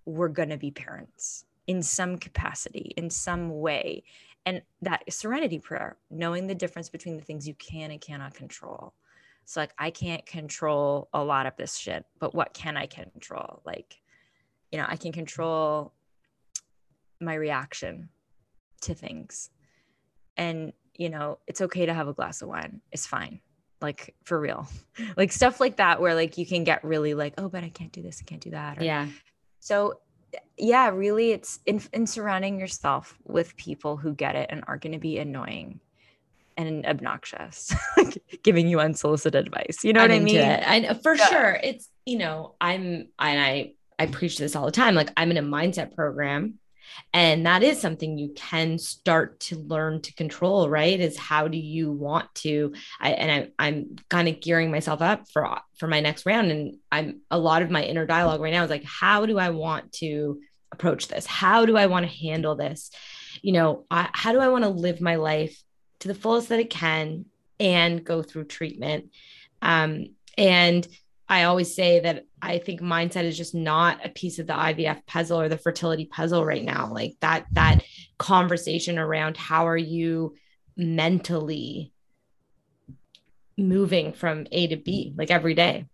we're 0.04 0.28
going 0.28 0.50
to 0.50 0.58
be 0.58 0.72
parents 0.72 1.46
in 1.68 1.82
some 1.82 2.18
capacity, 2.18 2.92
in 2.98 3.10
some 3.10 3.62
way. 3.62 4.04
And 4.46 4.62
that 4.82 5.12
serenity 5.12 5.60
prayer, 5.60 5.98
knowing 6.12 6.48
the 6.48 6.56
difference 6.56 6.90
between 6.90 7.18
the 7.18 7.24
things 7.24 7.48
you 7.48 7.56
can 7.56 7.92
and 7.92 8.00
cannot 8.00 8.36
control. 8.36 8.94
So 9.46 9.60
like 9.60 9.74
I 9.78 9.92
can't 9.92 10.26
control 10.26 11.10
a 11.14 11.24
lot 11.24 11.46
of 11.46 11.56
this 11.56 11.76
shit, 11.78 12.06
but 12.20 12.36
what 12.36 12.54
can 12.54 12.78
I 12.78 12.88
control? 12.88 13.62
Like, 13.66 14.00
you 14.72 14.80
know, 14.80 14.86
I 14.88 14.98
can 14.98 15.12
control 15.12 15.94
my 17.20 17.36
reaction 17.36 18.10
to 18.82 18.94
things. 18.94 19.50
And, 20.38 20.74
you 20.96 21.10
know, 21.10 21.40
it's 21.48 21.62
okay 21.62 21.86
to 21.86 21.94
have 21.94 22.08
a 22.08 22.14
glass 22.14 22.42
of 22.42 22.50
wine. 22.50 22.82
It's 22.92 23.06
fine. 23.06 23.40
Like 23.82 24.16
for 24.24 24.40
real. 24.40 24.68
like 25.18 25.32
stuff 25.32 25.60
like 25.60 25.78
that 25.78 26.02
where 26.02 26.16
like 26.16 26.38
you 26.38 26.46
can 26.46 26.64
get 26.64 26.84
really 26.84 27.14
like, 27.14 27.36
oh, 27.38 27.50
but 27.50 27.64
I 27.64 27.70
can't 27.70 27.92
do 27.92 28.02
this, 28.02 28.22
I 28.22 28.26
can't 28.26 28.42
do 28.42 28.52
that. 28.52 28.80
Or, 28.80 28.84
yeah. 28.84 29.08
So 29.60 30.00
yeah, 30.58 30.90
really 30.90 31.32
it's 31.32 31.60
in, 31.66 31.82
in 31.94 32.08
surrounding 32.08 32.60
yourself 32.60 33.18
with 33.26 33.56
people 33.58 33.98
who 33.98 34.14
get 34.14 34.36
it 34.36 34.50
and 34.50 34.64
are 34.68 34.78
going 34.78 34.94
to 34.94 35.00
be 35.00 35.18
annoying 35.18 35.80
and 36.58 36.86
obnoxious, 36.86 37.74
like 37.98 38.22
giving 38.44 38.68
you 38.68 38.80
unsolicited 38.80 39.48
advice. 39.48 39.84
You 39.84 39.94
know 39.94 40.02
I'm 40.02 40.10
what 40.10 40.16
I 40.16 40.20
mean? 40.20 40.38
And 40.38 41.02
for 41.04 41.16
yeah. 41.16 41.30
sure, 41.30 41.60
it's 41.62 41.90
you 42.06 42.18
know, 42.18 42.56
I'm 42.62 43.10
and 43.20 43.40
I 43.40 43.74
I 43.98 44.08
preach 44.08 44.38
this 44.38 44.56
all 44.56 44.66
the 44.66 44.72
time. 44.72 44.96
Like 44.96 45.12
I'm 45.18 45.32
in 45.32 45.38
a 45.38 45.44
mindset 45.44 45.96
program, 45.96 46.56
and 47.14 47.46
that 47.46 47.64
is 47.64 47.80
something 47.80 48.18
you 48.18 48.34
can 48.36 48.78
start 48.78 49.40
to 49.42 49.58
learn 49.58 50.02
to 50.02 50.14
control. 50.16 50.70
Right? 50.70 51.00
Is 51.00 51.18
how 51.18 51.48
do 51.48 51.58
you 51.58 51.92
want 51.92 52.34
to? 52.36 52.74
I 53.00 53.12
and 53.12 53.32
I, 53.32 53.66
I'm 53.68 53.96
kind 54.10 54.28
of 54.28 54.42
gearing 54.42 54.72
myself 54.72 55.02
up 55.02 55.30
for 55.32 55.60
for 55.78 55.88
my 55.88 56.00
next 56.00 56.26
round, 56.26 56.52
and 56.52 56.78
I'm 56.92 57.22
a 57.32 57.40
lot 57.40 57.62
of 57.62 57.72
my 57.72 57.84
inner 57.84 58.06
dialogue 58.06 58.42
right 58.42 58.54
now 58.54 58.64
is 58.64 58.70
like, 58.70 58.86
how 58.86 59.26
do 59.26 59.38
I 59.38 59.50
want 59.50 59.92
to 59.94 60.40
approach 60.72 61.08
this? 61.08 61.26
How 61.26 61.66
do 61.66 61.78
I 61.78 61.88
want 61.88 62.06
to 62.06 62.18
handle 62.18 62.56
this? 62.56 62.92
You 63.42 63.54
know, 63.54 63.86
I, 63.92 64.10
how 64.14 64.32
do 64.32 64.40
I 64.40 64.50
want 64.50 64.64
to 64.64 64.70
live 64.70 65.02
my 65.02 65.16
life 65.16 65.62
to 66.00 66.08
the 66.08 66.16
fullest 66.16 66.50
that 66.50 66.60
it 66.60 66.70
can 66.70 67.26
and 67.60 68.04
go 68.04 68.22
through 68.22 68.46
treatment. 68.46 69.12
Um, 69.62 70.08
and 70.38 70.88
I 71.28 71.44
always 71.44 71.76
say 71.76 72.02
that 72.02 72.26
I 72.42 72.60
think 72.60 72.82
mindset 72.82 73.24
is 73.24 73.38
just 73.38 73.56
not 73.56 74.06
a 74.06 74.10
piece 74.10 74.38
of 74.38 74.48
the 74.48 74.54
IVF 74.54 75.06
puzzle 75.08 75.42
or 75.42 75.50
the 75.50 75.58
fertility 75.58 76.06
puzzle 76.06 76.46
right 76.46 76.64
now. 76.64 76.92
Like 76.92 77.16
that, 77.22 77.46
that 77.54 77.84
conversation 78.20 79.00
around 79.00 79.36
how 79.38 79.68
are 79.68 79.78
you 79.78 80.36
mentally 80.78 81.92
moving 83.58 84.14
from 84.14 84.46
A 84.52 84.68
to 84.68 84.76
B, 84.76 85.14
like 85.18 85.32
every 85.32 85.54
day. 85.54 85.86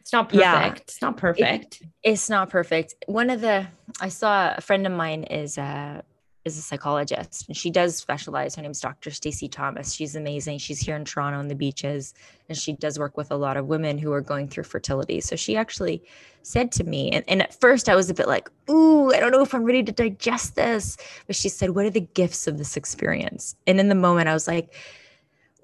It's 0.00 0.12
not 0.12 0.28
perfect. 0.28 0.42
Yeah. 0.42 0.74
It's 0.74 1.02
not 1.02 1.16
perfect. 1.16 1.80
It, 1.80 1.88
it's 2.02 2.28
not 2.28 2.50
perfect. 2.50 2.94
One 3.06 3.30
of 3.30 3.40
the 3.40 3.66
I 4.00 4.08
saw 4.08 4.54
a 4.56 4.60
friend 4.60 4.86
of 4.86 4.92
mine 4.92 5.24
is 5.24 5.58
uh 5.58 6.02
is 6.44 6.58
a 6.58 6.62
psychologist 6.62 7.46
and 7.48 7.56
she 7.56 7.70
does 7.70 7.96
specialize. 7.96 8.54
Her 8.56 8.62
name's 8.62 8.80
Dr. 8.80 9.10
Stacy 9.10 9.48
Thomas. 9.48 9.92
She's 9.92 10.16
amazing. 10.16 10.58
She's 10.58 10.80
here 10.80 10.96
in 10.96 11.04
Toronto 11.04 11.38
on 11.38 11.48
the 11.48 11.54
beaches 11.54 12.14
and 12.48 12.58
she 12.58 12.72
does 12.72 12.98
work 12.98 13.16
with 13.16 13.30
a 13.30 13.36
lot 13.36 13.56
of 13.56 13.66
women 13.66 13.98
who 13.98 14.12
are 14.12 14.20
going 14.20 14.48
through 14.48 14.64
fertility. 14.64 15.20
So 15.20 15.36
she 15.36 15.56
actually 15.56 16.02
said 16.42 16.72
to 16.72 16.84
me, 16.84 17.10
and, 17.10 17.24
and 17.28 17.42
at 17.42 17.58
first 17.60 17.88
I 17.88 17.94
was 17.94 18.10
a 18.10 18.14
bit 18.14 18.26
like, 18.26 18.50
ooh, 18.68 19.12
I 19.12 19.20
don't 19.20 19.30
know 19.30 19.42
if 19.42 19.54
I'm 19.54 19.64
ready 19.64 19.82
to 19.84 19.92
digest 19.92 20.56
this. 20.56 20.96
But 21.26 21.36
she 21.36 21.48
said, 21.48 21.70
What 21.70 21.84
are 21.84 21.90
the 21.90 22.00
gifts 22.00 22.46
of 22.46 22.58
this 22.58 22.76
experience? 22.76 23.54
And 23.66 23.78
in 23.78 23.88
the 23.88 23.94
moment 23.94 24.28
I 24.28 24.34
was 24.34 24.48
like, 24.48 24.74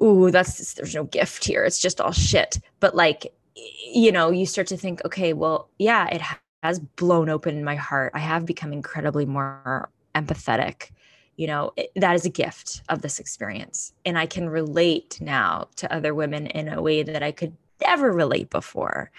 ooh, 0.02 0.30
that's 0.30 0.74
there's 0.74 0.94
no 0.94 1.04
gift 1.04 1.44
here. 1.44 1.64
It's 1.64 1.80
just 1.80 2.00
all 2.00 2.12
shit. 2.12 2.60
But 2.80 2.94
like, 2.94 3.32
you 3.56 4.12
know, 4.12 4.30
you 4.30 4.46
start 4.46 4.68
to 4.68 4.76
think, 4.76 5.04
okay, 5.04 5.32
well, 5.32 5.68
yeah, 5.78 6.06
it 6.08 6.22
has 6.62 6.78
blown 6.78 7.28
open 7.28 7.64
my 7.64 7.74
heart. 7.74 8.12
I 8.14 8.20
have 8.20 8.46
become 8.46 8.72
incredibly 8.72 9.26
more 9.26 9.90
empathetic 10.14 10.90
you 11.38 11.46
know 11.46 11.72
it, 11.76 11.90
that 11.96 12.14
is 12.14 12.26
a 12.26 12.30
gift 12.30 12.82
of 12.90 13.00
this 13.00 13.18
experience. 13.18 13.94
And 14.04 14.18
i 14.18 14.26
can 14.26 14.50
relate 14.50 15.18
now 15.20 15.68
to 15.76 15.90
other 15.92 16.14
women 16.14 16.48
in 16.48 16.68
a 16.68 16.82
way 16.82 17.02
that 17.02 17.22
i 17.22 17.32
could 17.32 17.56
never 17.80 18.12
relate 18.12 18.50
before. 18.50 19.10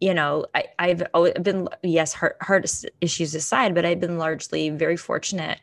You 0.00 0.14
know 0.14 0.46
I, 0.54 0.64
i've 0.78 1.02
been 1.42 1.68
yes 1.82 2.12
hard, 2.12 2.34
hard 2.40 2.70
issues 3.00 3.34
aside 3.34 3.74
but 3.74 3.84
i've 3.84 4.00
been 4.00 4.18
largely 4.18 4.70
very 4.70 4.96
fortunate 4.96 5.60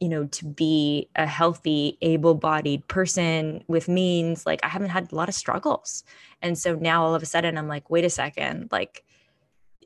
you 0.00 0.08
know 0.08 0.24
to 0.26 0.46
be 0.46 1.08
a 1.14 1.26
healthy 1.26 1.96
able-bodied 2.02 2.88
person 2.88 3.62
with 3.68 3.88
means. 3.88 4.46
Like 4.46 4.60
i 4.64 4.68
haven't 4.68 4.90
had 4.90 5.12
a 5.12 5.14
lot 5.14 5.28
of 5.28 5.34
struggles. 5.34 6.04
And 6.42 6.58
so 6.58 6.74
now 6.74 7.04
all 7.04 7.14
of 7.14 7.22
a 7.22 7.26
sudden 7.26 7.56
i'm 7.56 7.68
like 7.68 7.88
wait 7.88 8.04
a 8.04 8.10
second 8.10 8.68
like 8.72 9.04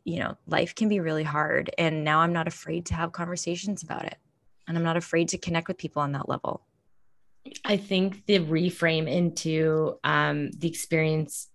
you 0.04 0.18
know, 0.18 0.36
life 0.46 0.74
can 0.74 0.88
be 0.88 1.00
really 1.00 1.22
hard. 1.24 1.70
And 1.78 2.04
now 2.04 2.20
I'm 2.20 2.32
not 2.32 2.46
afraid 2.46 2.86
to 2.86 2.94
have 2.94 3.12
conversations 3.12 3.82
about 3.82 4.04
it. 4.04 4.16
And 4.68 4.76
I'm 4.76 4.84
not 4.84 4.96
afraid 4.96 5.28
to 5.30 5.38
connect 5.38 5.68
with 5.68 5.78
people 5.78 6.02
on 6.02 6.12
that 6.12 6.28
level. 6.28 6.62
I 7.64 7.76
think 7.76 8.24
the 8.26 8.38
reframe 8.38 9.10
into 9.10 9.98
um, 10.04 10.50
the 10.52 10.68
experience 10.68 11.48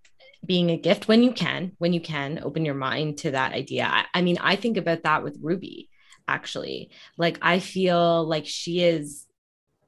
being 0.45 0.69
a 0.69 0.77
gift 0.77 1.07
when 1.07 1.23
you 1.23 1.31
can, 1.31 1.73
when 1.79 1.93
you 1.93 1.99
can 1.99 2.39
open 2.43 2.65
your 2.65 2.75
mind 2.75 3.19
to 3.19 3.31
that 3.31 3.53
idea. 3.53 3.87
I, 3.91 4.05
I 4.13 4.21
mean, 4.21 4.37
I 4.39 4.55
think 4.55 4.77
about 4.77 5.03
that 5.03 5.23
with 5.23 5.37
Ruby, 5.41 5.89
actually. 6.27 6.91
Like, 7.17 7.39
I 7.41 7.59
feel 7.59 8.23
like 8.25 8.45
she 8.45 8.81
is, 8.81 9.25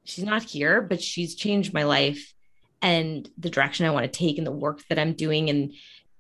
she's 0.04 0.26
not 0.26 0.44
here, 0.44 0.82
but 0.82 1.02
she's 1.02 1.36
changed 1.36 1.74
my 1.74 1.84
life 1.84 2.34
and 2.82 3.30
the 3.38 3.52
direction 3.52 3.86
I 3.86 3.92
want 3.92 4.12
to 4.12 4.20
take 4.20 4.38
and 4.40 4.48
the 4.48 4.52
work 4.52 4.82
that 4.90 5.00
I'm 5.00 5.14
doing. 5.14 5.50
And 5.50 5.74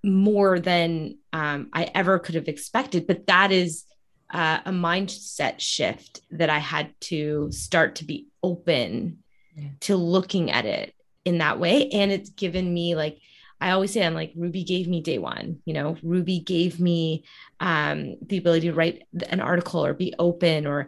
more 0.04 0.60
than 0.60 1.18
um, 1.34 1.70
I 1.74 1.92
ever 1.94 2.20
could 2.20 2.36
have 2.36 2.48
expected. 2.48 3.08
But 3.08 3.28
that 3.28 3.52
is 3.52 3.86
uh, 4.34 4.60
a 4.66 4.72
mindset 4.72 5.60
shift 5.60 6.22
that 6.32 6.50
I 6.50 6.60
had 6.60 6.94
to 7.02 7.52
start 7.52 7.96
to 7.96 8.06
be 8.06 8.28
open 8.42 9.20
yeah. 9.56 9.70
to 9.82 9.96
looking 9.96 10.52
at 10.52 10.66
it 10.66 10.94
in 11.26 11.40
that 11.40 11.60
way. 11.60 11.90
And 11.90 12.12
it's 12.12 12.30
given 12.30 12.74
me 12.74 12.96
like, 12.96 13.20
I 13.60 13.72
always 13.72 13.92
say, 13.92 14.04
I'm 14.04 14.16
like, 14.16 14.34
Ruby 14.36 14.64
gave 14.64 14.88
me 14.88 15.02
day 15.02 15.20
one, 15.20 15.60
you 15.66 15.74
know, 15.74 15.96
Ruby 16.02 16.40
gave 16.40 16.80
me 16.80 17.26
um, 17.60 18.16
the 18.22 18.38
ability 18.38 18.68
to 18.68 18.74
write 18.74 19.04
an 19.30 19.40
article 19.40 19.86
or 19.86 19.94
be 19.94 20.16
open 20.18 20.66
or 20.66 20.88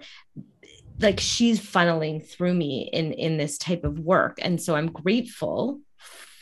like 0.99 1.20
she's 1.20 1.59
funneling 1.59 2.26
through 2.26 2.53
me 2.53 2.89
in 2.91 3.14
in 3.14 3.38
this 3.38 3.57
type 3.57 3.84
of 3.84 3.99
work 3.99 4.38
and 4.41 4.61
so 4.61 4.76
i'm 4.76 4.91
grateful 4.91 5.80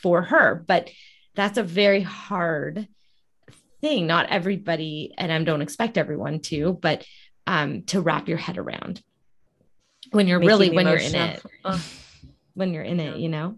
for 0.01 0.21
her 0.23 0.63
but 0.67 0.89
that's 1.35 1.57
a 1.57 1.63
very 1.63 2.01
hard 2.01 2.87
thing. 3.81 4.07
Not 4.07 4.29
everybody, 4.29 5.13
and 5.17 5.31
I 5.31 5.43
don't 5.43 5.61
expect 5.61 5.97
everyone 5.97 6.39
to, 6.41 6.73
but 6.73 7.05
um, 7.47 7.83
to 7.83 8.01
wrap 8.01 8.27
your 8.27 8.37
head 8.37 8.57
around 8.57 9.01
when 10.11 10.27
you're 10.27 10.39
Making 10.39 10.47
really 10.47 10.69
when 10.71 10.87
emotional. 10.87 11.11
you're 11.11 11.29
in 11.31 11.73
it. 11.75 11.81
when 12.53 12.73
you're 12.73 12.83
in 12.83 12.99
it, 12.99 13.17
you 13.19 13.29
know. 13.29 13.57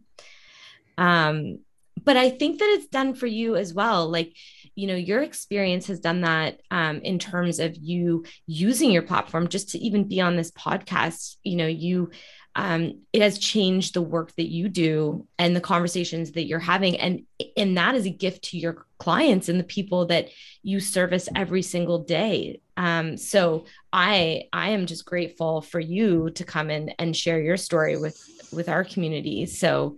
Um, 0.98 1.60
but 2.04 2.18
I 2.18 2.30
think 2.30 2.60
that 2.60 2.76
it's 2.78 2.88
done 2.88 3.14
for 3.14 3.28
you 3.28 3.56
as 3.56 3.74
well. 3.74 4.10
Like, 4.10 4.34
you 4.76 4.88
know, 4.88 4.96
your 4.96 5.22
experience 5.22 5.88
has 5.88 6.00
done 6.00 6.22
that 6.22 6.60
um, 6.72 6.98
in 6.98 7.20
terms 7.20 7.60
of 7.60 7.76
you 7.76 8.26
using 8.46 8.92
your 8.92 9.04
platform 9.04 9.48
just 9.48 9.70
to 9.70 9.80
even 9.80 10.08
be 10.08 10.20
on 10.20 10.36
this 10.36 10.52
podcast. 10.52 11.38
You 11.44 11.56
know, 11.58 11.68
you 11.68 12.12
um, 12.56 13.02
it 13.12 13.22
has 13.22 13.40
changed 13.40 13.94
the 13.94 14.02
work 14.02 14.34
that 14.36 14.48
you 14.48 14.70
do 14.70 15.28
and 15.40 15.56
the 15.56 15.62
conversations 15.62 16.34
that 16.34 16.46
you're 16.46 16.60
having. 16.60 16.98
And 16.98 17.24
and 17.58 17.78
that 17.78 17.96
is 17.96 18.06
a 18.06 18.12
gift 18.12 18.46
to 18.46 18.58
your 18.58 18.86
clients 19.00 19.50
and 19.50 19.60
the 19.60 19.64
people 19.64 20.06
that 20.08 20.30
you 20.62 20.80
service 20.80 21.28
every 21.36 21.64
single 21.64 22.00
day. 22.00 22.62
Um, 22.78 23.18
so 23.18 23.66
i 23.92 24.44
i 24.52 24.70
am 24.70 24.88
just 24.88 25.06
grateful 25.06 25.62
for 25.62 25.80
you 25.80 26.32
to 26.32 26.44
come 26.44 26.72
in 26.72 26.90
and 27.00 27.16
share 27.16 27.40
your 27.40 27.58
story 27.58 27.98
with 27.98 28.20
with 28.52 28.70
our 28.70 28.84
community. 28.84 29.46
So 29.48 29.98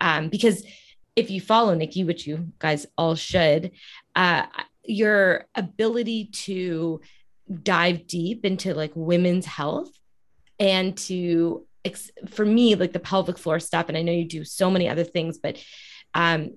um, 0.00 0.28
because 0.28 0.64
if 1.14 1.30
you 1.30 1.40
follow 1.40 1.74
nikki 1.74 2.02
which 2.02 2.26
you 2.26 2.52
guys 2.58 2.86
all 2.98 3.14
should 3.14 3.70
uh, 4.16 4.46
your 4.84 5.46
ability 5.54 6.26
to 6.26 7.00
dive 7.62 8.06
deep 8.08 8.44
into 8.44 8.74
like 8.74 8.92
women's 8.94 9.46
health 9.46 9.90
and 10.58 10.96
to 10.96 11.64
for 12.28 12.44
me 12.44 12.74
like 12.74 12.92
the 12.92 13.00
pelvic 13.00 13.38
floor 13.38 13.60
stuff 13.60 13.88
and 13.88 13.96
i 13.96 14.02
know 14.02 14.12
you 14.12 14.24
do 14.24 14.44
so 14.44 14.70
many 14.70 14.88
other 14.88 15.04
things 15.04 15.38
but 15.38 15.62
um, 16.14 16.56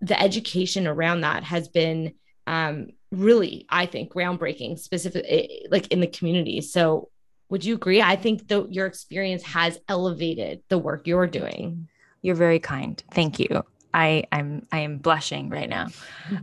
the 0.00 0.20
education 0.20 0.86
around 0.86 1.22
that 1.22 1.42
has 1.42 1.68
been 1.68 2.14
um, 2.46 2.88
really 3.10 3.66
i 3.68 3.86
think 3.86 4.12
groundbreaking 4.12 4.78
specifically 4.78 5.28
eh, 5.28 5.66
like 5.70 5.88
in 5.88 6.00
the 6.00 6.06
community 6.06 6.60
so 6.60 7.08
would 7.48 7.64
you 7.64 7.74
agree 7.74 8.00
i 8.02 8.16
think 8.16 8.46
that 8.48 8.72
your 8.72 8.86
experience 8.86 9.42
has 9.42 9.78
elevated 9.88 10.62
the 10.68 10.78
work 10.78 11.06
you're 11.06 11.26
doing 11.26 11.88
You're 12.22 12.34
very 12.34 12.58
kind. 12.58 13.02
Thank 13.12 13.38
you. 13.38 13.64
I 13.94 14.24
I'm 14.32 14.66
I 14.72 14.80
am 14.80 14.98
blushing 14.98 15.50
right 15.50 15.68
now. 15.68 15.88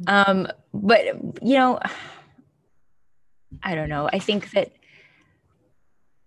Um, 0.08 0.48
but 0.74 1.06
you 1.44 1.56
know, 1.56 1.80
I 3.62 3.76
don't 3.76 3.90
know. 3.90 4.10
I 4.12 4.20
think 4.20 4.52
that 4.52 4.72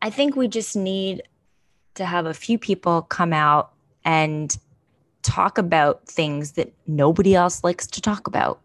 I 0.00 0.11
think 0.11 0.36
we 0.36 0.48
just 0.48 0.76
need 0.76 1.22
to 1.99 2.07
have 2.07 2.26
a 2.26 2.34
few 2.34 2.59
people 2.59 3.03
come 3.03 3.32
out 3.32 3.72
and 4.05 4.57
talk 5.22 5.59
about 5.59 6.07
things 6.07 6.53
that 6.53 6.72
nobody 6.86 7.34
else 7.34 7.62
likes 7.62 7.86
to 7.86 8.01
talk 8.01 8.26
about. 8.26 8.61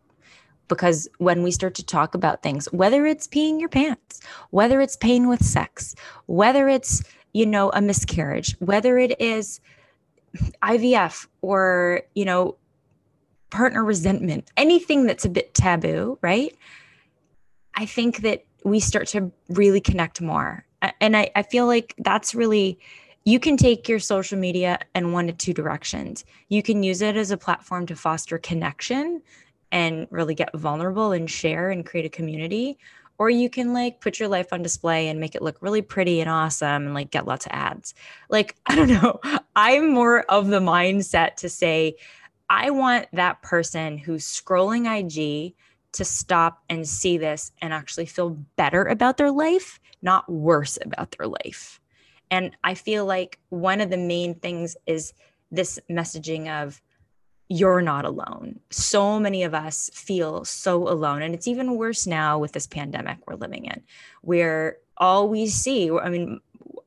Because 0.70 1.10
when 1.18 1.44
we 1.44 1.52
start 1.52 1.76
to 1.76 1.86
talk 1.86 2.16
about 2.16 2.42
things, 2.42 2.72
whether 2.72 3.06
it's 3.06 3.28
peeing 3.28 3.60
your 3.60 3.70
pants, 3.70 4.22
whether 4.52 4.80
it's 4.80 4.96
pain 4.96 5.28
with 5.28 5.44
sex, 5.44 5.94
whether 6.28 6.70
it's, 6.70 7.04
you 7.34 7.46
know, 7.46 7.70
a 7.74 7.82
miscarriage, 7.82 8.56
whether 8.60 8.98
it 8.98 9.20
is 9.20 9.60
IVF 10.64 11.28
or, 11.42 12.04
you 12.16 12.26
know, 12.26 12.56
partner 13.50 13.84
resentment, 13.84 14.52
anything 14.58 15.06
that's 15.06 15.26
a 15.26 15.30
bit 15.30 15.54
taboo, 15.54 16.18
right? 16.22 16.56
I 17.76 17.86
think 17.86 18.22
that 18.22 18.46
we 18.64 18.80
start 18.80 19.08
to 19.10 19.32
really 19.50 19.82
connect 19.82 20.22
more. 20.22 20.66
And 21.00 21.16
I, 21.16 21.30
I 21.36 21.44
feel 21.44 21.68
like 21.68 21.94
that's 21.98 22.34
really, 22.34 22.80
you 23.26 23.40
can 23.40 23.56
take 23.56 23.88
your 23.88 24.00
social 24.00 24.38
media 24.38 24.80
in 24.96 25.12
one 25.12 25.28
to 25.28 25.34
two 25.34 25.54
directions. 25.54 26.26
You 26.50 26.62
can 26.62 26.84
use 26.84 27.02
it 27.02 27.16
as 27.16 27.32
a 27.32 27.38
platform 27.38 27.86
to 27.88 27.96
foster 27.96 28.38
connection 28.38 29.22
and 29.72 30.08
really 30.12 30.36
get 30.36 30.54
vulnerable 30.54 31.14
and 31.14 31.30
share 31.30 31.70
and 31.70 31.86
create 31.86 32.06
a 32.06 32.10
community. 32.10 32.78
Or 33.18 33.30
you 33.30 33.50
can 33.50 33.74
like 33.74 34.02
put 34.02 34.20
your 34.20 34.28
life 34.28 34.52
on 34.52 34.62
display 34.62 35.08
and 35.08 35.20
make 35.20 35.36
it 35.36 35.42
look 35.42 35.58
really 35.62 35.82
pretty 35.82 36.20
and 36.20 36.30
awesome 36.30 36.86
and 36.86 36.94
like 36.94 37.12
get 37.12 37.28
lots 37.28 37.46
of 37.46 37.54
ads. 37.54 37.94
Like, 38.30 38.56
I 38.66 38.76
don't 38.76 38.90
know. 38.90 39.20
I'm 39.56 39.94
more 39.94 40.24
of 40.24 40.48
the 40.48 40.60
mindset 40.60 41.36
to 41.38 41.50
say, 41.50 41.96
I 42.50 42.72
want 42.72 43.08
that 43.14 43.42
person 43.42 43.98
who's 43.98 44.26
scrolling 44.26 44.86
IG 44.86 45.56
to 45.94 46.04
stop 46.04 46.62
and 46.70 46.88
see 46.88 47.18
this 47.18 47.52
and 47.62 47.72
actually 47.72 48.08
feel 48.08 48.32
better 48.58 48.84
about 48.84 49.18
their 49.18 49.32
life, 49.32 49.80
not 50.02 50.30
worse 50.30 50.78
about 50.84 51.16
their 51.18 51.28
life. 51.28 51.80
And 52.34 52.58
I 52.64 52.74
feel 52.74 53.06
like 53.06 53.38
one 53.50 53.80
of 53.80 53.92
the 53.92 53.98
main 53.98 54.34
things 54.34 54.76
is 54.88 55.14
this 55.52 55.80
messaging 55.88 56.50
of 56.50 56.82
you're 57.48 57.84
not 57.84 58.06
alone. 58.06 58.60
So 58.72 59.20
many 59.20 59.44
of 59.44 59.54
us 59.54 59.92
feel 59.94 60.44
so 60.44 60.88
alone. 60.88 61.22
And 61.22 61.36
it's 61.36 61.48
even 61.48 61.78
worse 61.78 62.08
now 62.08 62.40
with 62.40 62.54
this 62.54 62.66
pandemic 62.66 63.20
we're 63.28 63.36
living 63.36 63.66
in, 63.66 63.84
where 64.22 64.78
all 64.98 65.30
we 65.30 65.46
see, 65.46 65.92
I 65.92 66.10
mean, 66.10 66.40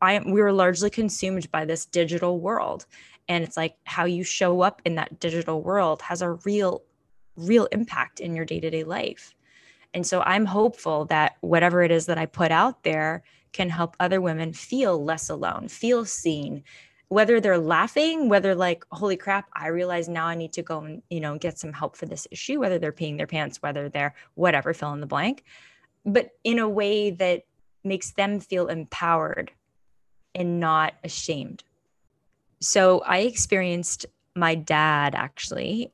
I, 0.03 0.18
we 0.18 0.42
were 0.42 0.53
largely 0.53 0.90
consumed 0.90 1.49
by 1.53 1.64
this 1.64 1.86
digital 1.86 2.40
world. 2.40 2.84
And 3.28 3.44
it's 3.44 3.57
like 3.57 3.76
how 3.84 4.05
you 4.05 4.24
show 4.24 4.62
up 4.62 4.82
in 4.84 4.97
that 4.97 5.20
digital 5.20 5.62
world 5.62 6.03
has 6.03 6.22
a 6.22 6.32
real 6.32 6.82
real 7.36 7.66
impact 7.66 8.18
in 8.18 8.34
your 8.34 8.47
day-to-day 8.47 8.82
life 8.82 9.34
and 9.92 10.07
so 10.07 10.22
i'm 10.22 10.47
hopeful 10.47 11.05
that 11.05 11.36
whatever 11.42 11.82
it 11.82 11.90
is 11.90 12.07
that 12.07 12.16
i 12.16 12.24
put 12.24 12.51
out 12.51 12.82
there 12.82 13.22
can 13.57 13.70
help 13.70 13.96
other 13.98 14.20
women 14.20 14.52
feel 14.52 15.02
less 15.02 15.30
alone 15.30 15.66
feel 15.68 16.04
seen. 16.04 16.62
Whether 17.09 17.40
they're 17.40 17.59
laughing 17.59 18.28
whether 18.28 18.54
like 18.54 18.84
holy 18.90 19.16
crap 19.16 19.48
i 19.54 19.68
realize 19.68 20.09
now 20.09 20.26
i 20.26 20.34
need 20.34 20.52
to 20.54 20.62
go 20.62 20.80
and 20.80 21.02
you 21.09 21.20
know 21.20 21.38
get 21.38 21.57
some 21.57 21.72
help 21.72 21.96
for 21.96 22.04
this 22.04 22.26
issue 22.32 22.59
whether 22.59 22.80
they're 22.80 22.92
peeing 22.92 23.16
their 23.16 23.28
pants 23.28 23.62
whether 23.62 23.88
they're 23.88 24.14
whatever 24.34 24.74
fill 24.74 24.92
in 24.92 25.00
the 25.00 25.07
blank. 25.07 25.44
But 26.04 26.30
in 26.44 26.59
a 26.59 26.68
way 26.68 27.11
that 27.12 27.44
makes 27.84 28.11
them 28.11 28.40
feel 28.40 28.66
empowered 28.66 29.52
and 30.34 30.61
not 30.61 30.94
ashamed. 31.04 31.64
So 32.61 33.00
i 33.07 33.18
experienced 33.18 34.07
my 34.34 34.54
dad 34.54 35.14
actually. 35.14 35.92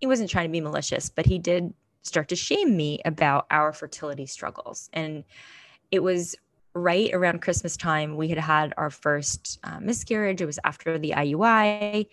He 0.00 0.06
wasn't 0.06 0.30
trying 0.30 0.48
to 0.48 0.52
be 0.52 0.60
malicious, 0.60 1.08
but 1.08 1.26
he 1.26 1.38
did 1.38 1.72
start 2.02 2.28
to 2.28 2.36
shame 2.36 2.76
me 2.76 3.00
about 3.04 3.46
our 3.50 3.72
fertility 3.72 4.26
struggles. 4.26 4.90
And 4.92 5.24
it 5.90 6.02
was 6.02 6.34
right 6.74 7.10
around 7.12 7.42
Christmas 7.42 7.76
time. 7.76 8.16
We 8.16 8.28
had 8.28 8.38
had 8.38 8.74
our 8.76 8.90
first 8.90 9.58
uh, 9.64 9.80
miscarriage. 9.80 10.40
It 10.40 10.46
was 10.46 10.58
after 10.64 10.98
the 10.98 11.12
IUI. 11.16 12.06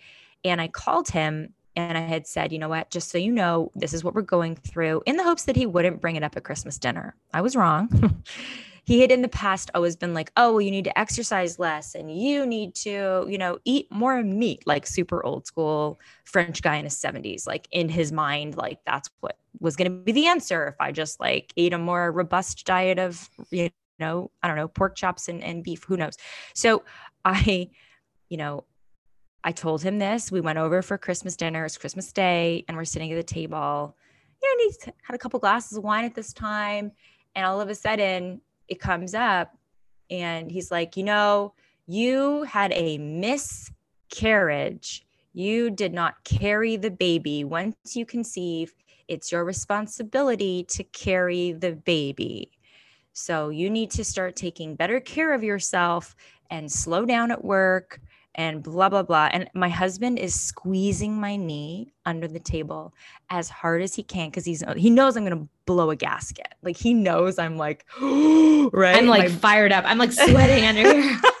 And 0.44 0.60
I 0.60 0.68
called 0.68 1.08
him 1.08 1.54
and 1.76 1.96
I 1.96 2.02
had 2.02 2.26
said, 2.26 2.52
you 2.52 2.58
know 2.58 2.68
what, 2.68 2.90
just 2.90 3.10
so 3.10 3.18
you 3.18 3.32
know, 3.32 3.70
this 3.74 3.94
is 3.94 4.04
what 4.04 4.14
we're 4.14 4.22
going 4.22 4.56
through 4.56 5.02
in 5.06 5.16
the 5.16 5.24
hopes 5.24 5.44
that 5.44 5.56
he 5.56 5.66
wouldn't 5.66 6.00
bring 6.00 6.16
it 6.16 6.22
up 6.22 6.36
at 6.36 6.44
Christmas 6.44 6.78
dinner. 6.78 7.14
I 7.32 7.40
was 7.40 7.56
wrong. 7.56 8.22
he 8.84 9.00
had 9.00 9.10
in 9.10 9.22
the 9.22 9.28
past 9.28 9.70
always 9.74 9.96
been 9.96 10.12
like, 10.12 10.30
oh, 10.36 10.52
well, 10.52 10.60
you 10.60 10.70
need 10.70 10.84
to 10.84 10.98
exercise 10.98 11.58
less 11.58 11.94
and 11.94 12.14
you 12.14 12.44
need 12.44 12.74
to, 12.74 13.26
you 13.28 13.38
know, 13.38 13.58
eat 13.64 13.90
more 13.90 14.22
meat, 14.22 14.66
like 14.66 14.86
super 14.86 15.24
old 15.24 15.46
school 15.46 15.98
French 16.24 16.60
guy 16.62 16.76
in 16.76 16.84
his 16.84 16.96
70s. 16.96 17.46
Like 17.46 17.68
in 17.70 17.88
his 17.88 18.12
mind, 18.12 18.56
like 18.56 18.80
that's 18.84 19.08
what 19.20 19.38
was 19.60 19.76
going 19.76 19.90
to 19.90 19.96
be 19.96 20.12
the 20.12 20.26
answer 20.26 20.66
if 20.66 20.74
I 20.78 20.92
just 20.92 21.20
like 21.20 21.52
ate 21.56 21.72
a 21.72 21.78
more 21.78 22.12
robust 22.12 22.66
diet 22.66 22.98
of, 22.98 23.30
you 23.50 23.70
know, 24.02 24.30
I 24.42 24.48
don't 24.48 24.56
know, 24.56 24.68
pork 24.68 24.94
chops 24.94 25.28
and, 25.28 25.42
and 25.42 25.64
beef, 25.64 25.84
who 25.84 25.96
knows. 25.96 26.16
So 26.54 26.84
I, 27.24 27.70
you 28.28 28.36
know, 28.36 28.64
I 29.44 29.52
told 29.52 29.82
him 29.82 29.98
this. 29.98 30.30
We 30.30 30.40
went 30.40 30.58
over 30.58 30.82
for 30.82 30.98
Christmas 30.98 31.36
dinner. 31.36 31.64
It's 31.64 31.78
Christmas 31.78 32.12
Day, 32.12 32.64
and 32.68 32.76
we're 32.76 32.84
sitting 32.84 33.10
at 33.10 33.16
the 33.16 33.22
table. 33.22 33.96
You 34.42 34.48
know, 34.48 34.64
and 34.64 34.72
he 34.72 34.92
had 35.02 35.14
a 35.14 35.18
couple 35.18 35.40
glasses 35.40 35.78
of 35.78 35.84
wine 35.84 36.04
at 36.04 36.14
this 36.14 36.32
time. 36.32 36.92
And 37.34 37.46
all 37.46 37.60
of 37.60 37.68
a 37.68 37.74
sudden, 37.74 38.40
it 38.68 38.80
comes 38.80 39.14
up 39.14 39.56
and 40.10 40.50
he's 40.50 40.70
like, 40.70 40.96
you 40.96 41.04
know, 41.04 41.54
you 41.86 42.44
had 42.44 42.72
a 42.72 42.98
miscarriage. 42.98 45.04
You 45.32 45.70
did 45.70 45.92
not 45.92 46.22
carry 46.24 46.76
the 46.76 46.90
baby. 46.90 47.44
Once 47.44 47.96
you 47.96 48.04
conceive, 48.04 48.74
it's 49.08 49.32
your 49.32 49.44
responsibility 49.44 50.64
to 50.70 50.84
carry 50.84 51.52
the 51.52 51.72
baby. 51.72 52.50
So 53.12 53.50
you 53.50 53.70
need 53.70 53.90
to 53.92 54.04
start 54.04 54.36
taking 54.36 54.74
better 54.74 55.00
care 55.00 55.34
of 55.34 55.44
yourself 55.44 56.14
and 56.50 56.70
slow 56.70 57.04
down 57.04 57.30
at 57.30 57.44
work 57.44 58.00
and 58.34 58.62
blah 58.62 58.88
blah 58.88 59.02
blah. 59.02 59.28
And 59.32 59.48
my 59.54 59.68
husband 59.68 60.18
is 60.18 60.38
squeezing 60.38 61.20
my 61.20 61.36
knee 61.36 61.92
under 62.06 62.26
the 62.26 62.40
table 62.40 62.94
as 63.30 63.48
hard 63.48 63.82
as 63.82 63.94
he 63.94 64.02
can 64.02 64.30
because 64.30 64.44
he's 64.44 64.64
he 64.76 64.90
knows 64.90 65.16
i'm 65.16 65.24
gonna 65.24 65.46
blow 65.66 65.90
a 65.90 65.96
gasket. 65.96 66.54
Like 66.62 66.76
he 66.76 66.94
knows 66.94 67.38
i'm 67.38 67.56
like 67.56 67.84
right? 68.00 68.96
I'm 68.96 69.06
like 69.06 69.28
my, 69.30 69.36
fired 69.36 69.72
up. 69.72 69.84
I'm 69.86 69.98
like 69.98 70.12
sweating 70.12 70.64
under 70.64 70.80
here 70.80 71.20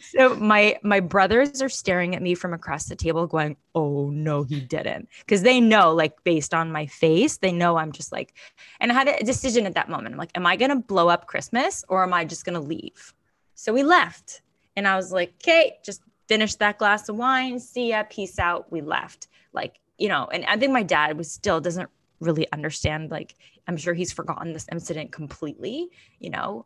so 0.00 0.36
my 0.36 0.78
my 0.82 1.00
brothers 1.00 1.62
are 1.62 1.68
staring 1.68 2.14
at 2.14 2.22
me 2.22 2.34
from 2.34 2.52
across 2.52 2.86
the 2.86 2.96
table 2.96 3.26
going 3.26 3.56
oh 3.74 4.10
no 4.10 4.42
he 4.42 4.60
didn't 4.60 5.08
because 5.20 5.42
they 5.42 5.60
know 5.60 5.92
like 5.92 6.22
based 6.24 6.54
on 6.54 6.72
my 6.72 6.86
face 6.86 7.38
they 7.38 7.52
know 7.52 7.76
i'm 7.76 7.92
just 7.92 8.12
like 8.12 8.34
and 8.80 8.90
i 8.90 8.94
had 8.94 9.08
a 9.08 9.24
decision 9.24 9.66
at 9.66 9.74
that 9.74 9.88
moment 9.88 10.14
i'm 10.14 10.18
like 10.18 10.36
am 10.36 10.46
i 10.46 10.56
gonna 10.56 10.76
blow 10.76 11.08
up 11.08 11.26
christmas 11.26 11.84
or 11.88 12.02
am 12.02 12.12
i 12.12 12.24
just 12.24 12.44
gonna 12.44 12.60
leave 12.60 13.14
so 13.54 13.72
we 13.72 13.82
left 13.82 14.42
and 14.76 14.86
i 14.86 14.96
was 14.96 15.12
like 15.12 15.32
okay 15.40 15.78
just 15.84 16.02
finish 16.32 16.54
that 16.56 16.78
glass 16.78 17.10
of 17.10 17.16
wine. 17.16 17.58
See 17.58 17.90
ya. 17.90 18.04
Peace 18.08 18.38
out. 18.38 18.72
We 18.72 18.80
left. 18.80 19.28
Like, 19.52 19.80
you 19.98 20.08
know, 20.08 20.28
and 20.32 20.46
I 20.46 20.56
think 20.56 20.72
my 20.72 20.82
dad 20.82 21.18
was 21.18 21.30
still 21.30 21.60
doesn't 21.60 21.90
really 22.20 22.50
understand. 22.52 23.10
Like, 23.10 23.34
I'm 23.66 23.76
sure 23.76 23.92
he's 23.92 24.12
forgotten 24.12 24.54
this 24.54 24.66
incident 24.72 25.12
completely, 25.12 25.90
you 26.18 26.30
know, 26.30 26.64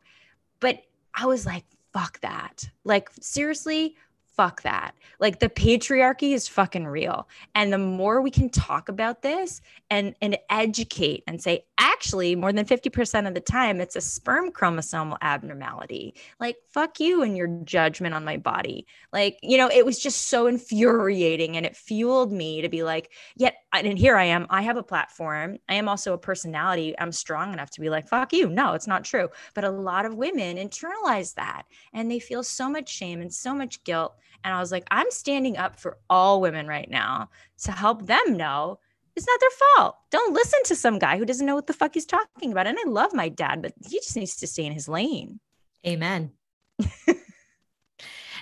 but 0.61 0.83
I 1.13 1.27
was 1.27 1.45
like, 1.45 1.65
fuck 1.97 2.21
that. 2.21 2.69
Like, 2.85 3.09
seriously, 3.23 3.97
fuck 4.37 4.63
that. 4.63 4.95
Like 5.19 5.41
the 5.41 5.49
patriarchy 5.49 6.35
is 6.35 6.47
fucking 6.47 6.87
real. 6.87 7.27
And 7.55 7.73
the 7.73 7.79
more 7.79 8.21
we 8.21 8.31
can 8.31 8.51
talk 8.51 8.89
about 8.89 9.23
this 9.23 9.63
and 9.91 10.15
and 10.21 10.37
educate 10.51 11.25
and 11.27 11.43
say 11.43 11.65
actually 11.79 12.37
more 12.37 12.53
than 12.53 12.67
50% 12.67 13.27
of 13.27 13.35
the 13.35 13.41
time 13.41 13.81
it's 13.81 13.97
a 13.97 14.01
sperm 14.01 14.51
chromosomal 14.51 15.17
abnormality. 15.23 16.15
Like 16.39 16.57
fuck 16.71 17.01
you 17.01 17.23
and 17.23 17.37
your 17.37 17.49
judgment 17.65 18.15
on 18.15 18.25
my 18.25 18.37
body. 18.37 18.87
Like, 19.13 19.39
you 19.43 19.57
know, 19.57 19.71
it 19.73 19.87
was 19.87 19.99
just 19.99 20.29
so 20.29 20.47
infuriating 20.47 21.57
and 21.57 21.65
it 21.65 21.77
fueled 21.77 22.33
me 22.33 22.61
to 22.61 22.69
be 22.69 22.83
like, 22.83 23.13
yet 23.37 23.57
and 23.73 23.99
here 23.99 24.17
I 24.17 24.25
am, 24.25 24.47
I 24.51 24.63
have 24.63 24.77
a 24.77 24.83
platform. 24.83 25.59
I 25.69 25.75
am 25.75 25.89
also 25.89 26.13
a 26.13 26.19
personality. 26.19 26.95
I'm 26.99 27.13
strong 27.13 27.53
enough 27.53 27.71
to 27.71 27.81
be 27.81 27.89
like, 27.89 28.09
fuck 28.09 28.33
you. 28.33 28.49
No, 28.49 28.75
it's 28.75 28.87
not 28.87 29.05
true. 29.05 29.29
But 29.55 29.65
a 29.65 29.71
lot 29.71 30.05
of 30.05 30.15
women 30.15 30.57
internalize 30.57 31.35
that 31.35 31.63
and 31.95 32.11
they 32.11 32.19
feel 32.19 32.43
so 32.43 32.69
much 32.69 32.89
shame 32.91 33.21
and 33.21 33.33
so 33.33 33.55
much 33.55 33.83
guilt 33.85 34.15
and 34.45 34.55
I 34.55 34.61
was 34.61 34.73
like, 34.73 34.87
I'm 34.91 35.11
standing 35.11 35.57
up 35.57 35.79
for 35.79 35.99
all 36.09 36.41
women 36.41 36.67
right 36.67 36.91
now 36.91 37.31
to 37.63 37.73
help 37.73 38.07
them 38.07 38.37
know 38.37 38.79
it's 39.17 39.27
not 39.27 39.41
their 39.41 39.51
fault. 39.51 39.97
Don't 40.11 40.35
listen 40.35 40.61
to 40.67 40.77
some 40.77 40.99
guy 40.99 41.17
who 41.17 41.25
doesn't 41.25 41.47
know 41.47 41.55
what 41.55 41.67
the 41.67 41.73
fuck 41.73 41.95
he's 41.95 42.05
talking 42.05 42.53
about. 42.53 42.67
And 42.67 42.79
I 42.79 42.89
love 42.89 43.15
my 43.15 43.31
dad, 43.31 43.63
but 43.63 43.73
he 43.89 43.99
just 43.99 44.15
needs 44.15 44.37
to 44.37 44.47
stay 44.47 44.67
in 44.67 44.73
his 44.73 44.89
lane. 44.89 45.41
Amen. 45.87 46.33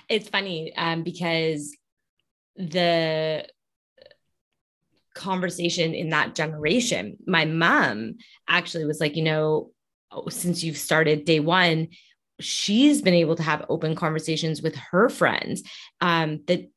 it's 0.09 0.27
funny 0.27 0.75
um, 0.75 1.03
because 1.03 1.75
the 2.57 3.47
conversation 5.13 5.93
in 5.93 6.09
that 6.09 6.35
generation, 6.35 7.17
my 7.25 7.45
mom 7.45 8.15
actually 8.47 8.85
was 8.85 8.99
like, 8.99 9.15
you 9.15 9.23
know, 9.23 9.71
since 10.29 10.63
you've 10.63 10.77
started 10.77 11.23
day 11.23 11.39
one, 11.39 11.87
she's 12.39 13.01
been 13.01 13.13
able 13.13 13.35
to 13.35 13.43
have 13.43 13.65
open 13.69 13.95
conversations 13.95 14.61
with 14.61 14.75
her 14.75 15.09
friends 15.09 15.63
um, 16.01 16.41
that 16.47 16.69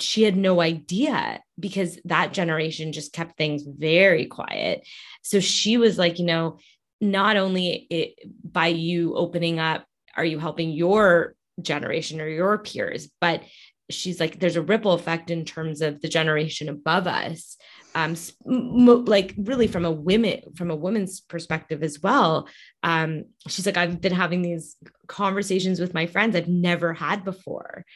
she 0.00 0.24
had 0.24 0.36
no 0.36 0.60
idea 0.60 1.40
because 1.58 1.98
that 2.04 2.32
generation 2.32 2.92
just 2.92 3.12
kept 3.12 3.36
things 3.36 3.62
very 3.66 4.26
quiet. 4.26 4.86
So 5.22 5.40
she 5.40 5.76
was 5.76 5.96
like, 5.96 6.18
you 6.18 6.26
know, 6.26 6.58
not 7.00 7.36
only 7.36 7.86
it, 7.90 8.14
by 8.44 8.68
you 8.68 9.14
opening 9.14 9.58
up, 9.58 9.86
are 10.16 10.24
you 10.24 10.38
helping 10.38 10.70
your 10.70 11.34
generation 11.60 12.20
or 12.20 12.28
your 12.28 12.58
peers, 12.58 13.08
but 13.20 13.42
she's 13.90 14.18
like, 14.18 14.38
there's 14.38 14.56
a 14.56 14.62
ripple 14.62 14.92
effect 14.92 15.30
in 15.30 15.44
terms 15.44 15.80
of 15.80 16.00
the 16.00 16.08
generation 16.08 16.68
above 16.68 17.06
us. 17.06 17.56
Um, 17.96 18.14
like 18.44 19.34
really 19.38 19.66
from 19.66 19.86
a 19.86 19.90
women 19.90 20.42
from 20.54 20.70
a 20.70 20.76
woman's 20.76 21.20
perspective 21.20 21.82
as 21.82 22.02
well. 22.02 22.46
Um, 22.82 23.24
she's 23.48 23.64
like, 23.64 23.78
I've 23.78 24.02
been 24.02 24.12
having 24.12 24.42
these 24.42 24.76
conversations 25.06 25.80
with 25.80 25.94
my 25.94 26.06
friends 26.06 26.36
I've 26.36 26.46
never 26.46 26.92
had 26.92 27.24
before, 27.24 27.86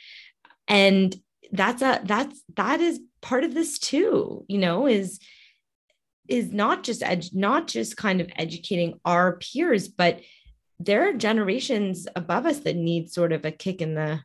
and 0.67 1.15
that's 1.53 1.83
a 1.83 2.01
that's 2.05 2.43
that 2.57 2.81
is 2.81 3.01
part 3.21 3.45
of 3.45 3.55
this 3.55 3.79
too 3.79 4.45
you 4.49 4.59
know 4.59 4.87
is 4.87 5.19
is 6.29 6.53
not 6.53 6.83
just 6.83 7.03
ed- 7.03 7.27
not 7.33 7.67
just 7.67 7.97
kind 7.97 8.21
of 8.21 8.31
educating 8.37 8.99
our 9.05 9.37
peers 9.39 9.89
but 9.89 10.21
there 10.79 11.09
are 11.09 11.13
generations 11.13 12.07
above 12.17 12.47
us 12.47 12.61
that 12.61 12.77
need 12.77 13.11
sort 13.11 13.33
of 13.33 13.45
a 13.45 13.51
kick 13.51 13.83
in 13.83 13.95
the 13.95 14.21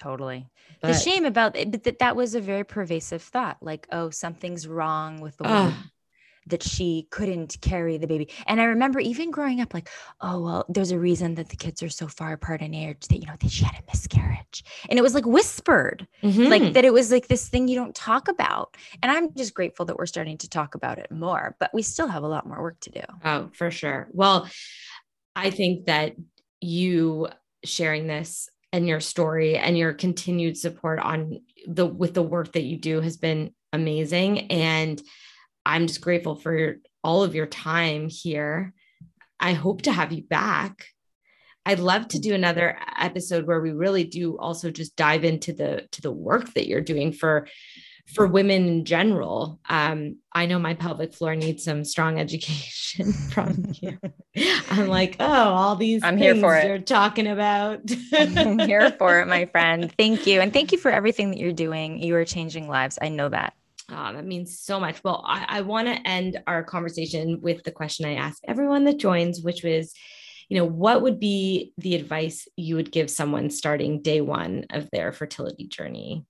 totally 0.00 0.46
but, 0.80 0.88
the 0.88 0.94
shame 0.94 1.24
about 1.24 1.56
it 1.56 1.70
but 1.70 1.84
that, 1.84 1.98
that 1.98 2.16
was 2.16 2.34
a 2.34 2.40
very 2.40 2.64
pervasive 2.64 3.22
thought 3.22 3.56
like 3.60 3.86
oh 3.92 4.10
something's 4.10 4.66
wrong 4.66 5.20
with 5.20 5.36
the 5.36 5.44
woman 5.44 5.72
uh, 5.72 5.82
that 6.46 6.62
she 6.62 7.06
couldn't 7.10 7.56
carry 7.60 7.98
the 7.98 8.06
baby. 8.06 8.28
And 8.46 8.60
I 8.60 8.64
remember 8.64 9.00
even 9.00 9.30
growing 9.30 9.60
up, 9.60 9.74
like, 9.74 9.88
oh, 10.20 10.40
well, 10.40 10.66
there's 10.68 10.90
a 10.90 10.98
reason 10.98 11.34
that 11.36 11.48
the 11.48 11.56
kids 11.56 11.82
are 11.82 11.88
so 11.88 12.06
far 12.06 12.32
apart 12.32 12.60
in 12.60 12.74
age 12.74 13.06
that, 13.08 13.18
you 13.18 13.26
know, 13.26 13.36
that 13.40 13.50
she 13.50 13.64
had 13.64 13.74
a 13.74 13.82
miscarriage. 13.86 14.64
And 14.88 14.98
it 14.98 15.02
was 15.02 15.14
like 15.14 15.26
whispered, 15.26 16.06
mm-hmm. 16.22 16.44
like 16.44 16.72
that 16.74 16.84
it 16.84 16.92
was 16.92 17.10
like 17.10 17.28
this 17.28 17.48
thing 17.48 17.68
you 17.68 17.76
don't 17.76 17.94
talk 17.94 18.28
about. 18.28 18.76
And 19.02 19.10
I'm 19.10 19.34
just 19.34 19.54
grateful 19.54 19.86
that 19.86 19.96
we're 19.96 20.06
starting 20.06 20.38
to 20.38 20.48
talk 20.48 20.74
about 20.74 20.98
it 20.98 21.10
more, 21.10 21.56
but 21.58 21.70
we 21.72 21.82
still 21.82 22.08
have 22.08 22.22
a 22.22 22.28
lot 22.28 22.46
more 22.46 22.62
work 22.62 22.80
to 22.80 22.90
do. 22.90 23.02
Oh, 23.24 23.50
for 23.52 23.70
sure. 23.70 24.08
Well, 24.12 24.48
I 25.34 25.50
think 25.50 25.86
that 25.86 26.16
you 26.60 27.28
sharing 27.64 28.06
this 28.06 28.48
and 28.72 28.86
your 28.86 29.00
story 29.00 29.56
and 29.56 29.76
your 29.76 29.92
continued 29.92 30.56
support 30.56 30.98
on 30.98 31.40
the 31.66 31.86
with 31.86 32.14
the 32.14 32.22
work 32.22 32.52
that 32.52 32.62
you 32.62 32.76
do 32.76 33.00
has 33.00 33.16
been 33.16 33.52
amazing 33.72 34.50
and 34.50 35.00
I'm 35.64 35.86
just 35.86 36.00
grateful 36.00 36.36
for 36.36 36.76
all 37.04 37.22
of 37.22 37.34
your 37.34 37.46
time 37.46 38.08
here. 38.08 38.72
I 39.38 39.52
hope 39.52 39.82
to 39.82 39.92
have 39.92 40.12
you 40.12 40.22
back. 40.22 40.86
I'd 41.66 41.78
love 41.78 42.08
to 42.08 42.18
do 42.18 42.34
another 42.34 42.78
episode 42.98 43.46
where 43.46 43.60
we 43.60 43.72
really 43.72 44.04
do 44.04 44.38
also 44.38 44.70
just 44.70 44.96
dive 44.96 45.24
into 45.24 45.52
the 45.52 45.86
to 45.92 46.02
the 46.02 46.10
work 46.10 46.54
that 46.54 46.66
you're 46.66 46.80
doing 46.80 47.12
for 47.12 47.46
for 48.14 48.26
women 48.26 48.66
in 48.66 48.84
general. 48.84 49.60
Um, 49.68 50.18
I 50.32 50.46
know 50.46 50.58
my 50.58 50.74
pelvic 50.74 51.14
floor 51.14 51.34
needs 51.34 51.64
some 51.64 51.84
strong 51.84 52.18
education 52.18 53.12
from 53.30 53.72
you. 53.80 53.98
I'm 54.70 54.88
like, 54.88 55.16
oh, 55.20 55.24
all 55.26 55.76
these 55.76 56.02
I'm 56.02 56.16
here 56.16 56.34
for 56.36 56.56
it. 56.56 56.66
You're 56.66 56.78
talking 56.78 57.26
about. 57.26 57.80
I'm 58.12 58.58
here 58.58 58.90
for 58.98 59.20
it, 59.20 59.28
my 59.28 59.46
friend. 59.46 59.92
Thank 59.96 60.26
you, 60.26 60.40
and 60.40 60.52
thank 60.52 60.72
you 60.72 60.78
for 60.78 60.90
everything 60.90 61.30
that 61.30 61.38
you're 61.38 61.52
doing. 61.52 62.02
You 62.02 62.16
are 62.16 62.24
changing 62.24 62.68
lives. 62.68 62.98
I 63.00 63.08
know 63.08 63.28
that. 63.28 63.54
Oh, 63.90 64.12
that 64.12 64.24
means 64.24 64.60
so 64.60 64.78
much. 64.78 65.02
Well, 65.02 65.24
I, 65.26 65.46
I 65.48 65.60
want 65.62 65.88
to 65.88 66.08
end 66.08 66.40
our 66.46 66.62
conversation 66.62 67.40
with 67.40 67.64
the 67.64 67.72
question 67.72 68.06
I 68.06 68.14
ask 68.14 68.38
everyone 68.46 68.84
that 68.84 68.98
joins, 68.98 69.42
which 69.42 69.64
was, 69.64 69.92
you 70.48 70.58
know, 70.58 70.64
what 70.64 71.02
would 71.02 71.18
be 71.18 71.72
the 71.78 71.96
advice 71.96 72.46
you 72.56 72.76
would 72.76 72.92
give 72.92 73.10
someone 73.10 73.50
starting 73.50 74.00
day 74.00 74.20
one 74.20 74.66
of 74.70 74.88
their 74.92 75.12
fertility 75.12 75.66
journey? 75.66 76.24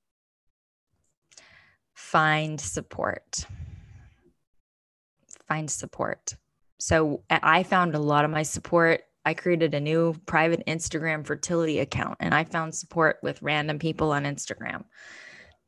Find 2.11 2.61
support. 2.61 3.47
Find 5.47 5.71
support. 5.71 6.35
So 6.79 7.23
I 7.31 7.63
found 7.63 7.95
a 7.95 8.01
lot 8.01 8.25
of 8.25 8.33
my 8.33 8.43
support. 8.43 9.03
I 9.25 9.35
created 9.35 9.75
a 9.75 9.81
new 9.81 10.17
private 10.27 10.65
Instagram 10.67 11.25
fertility 11.25 11.79
account 11.79 12.17
and 12.19 12.35
I 12.35 12.43
found 12.43 12.75
support 12.75 13.19
with 13.23 13.41
random 13.43 13.79
people 13.79 14.11
on 14.11 14.25
Instagram 14.25 14.87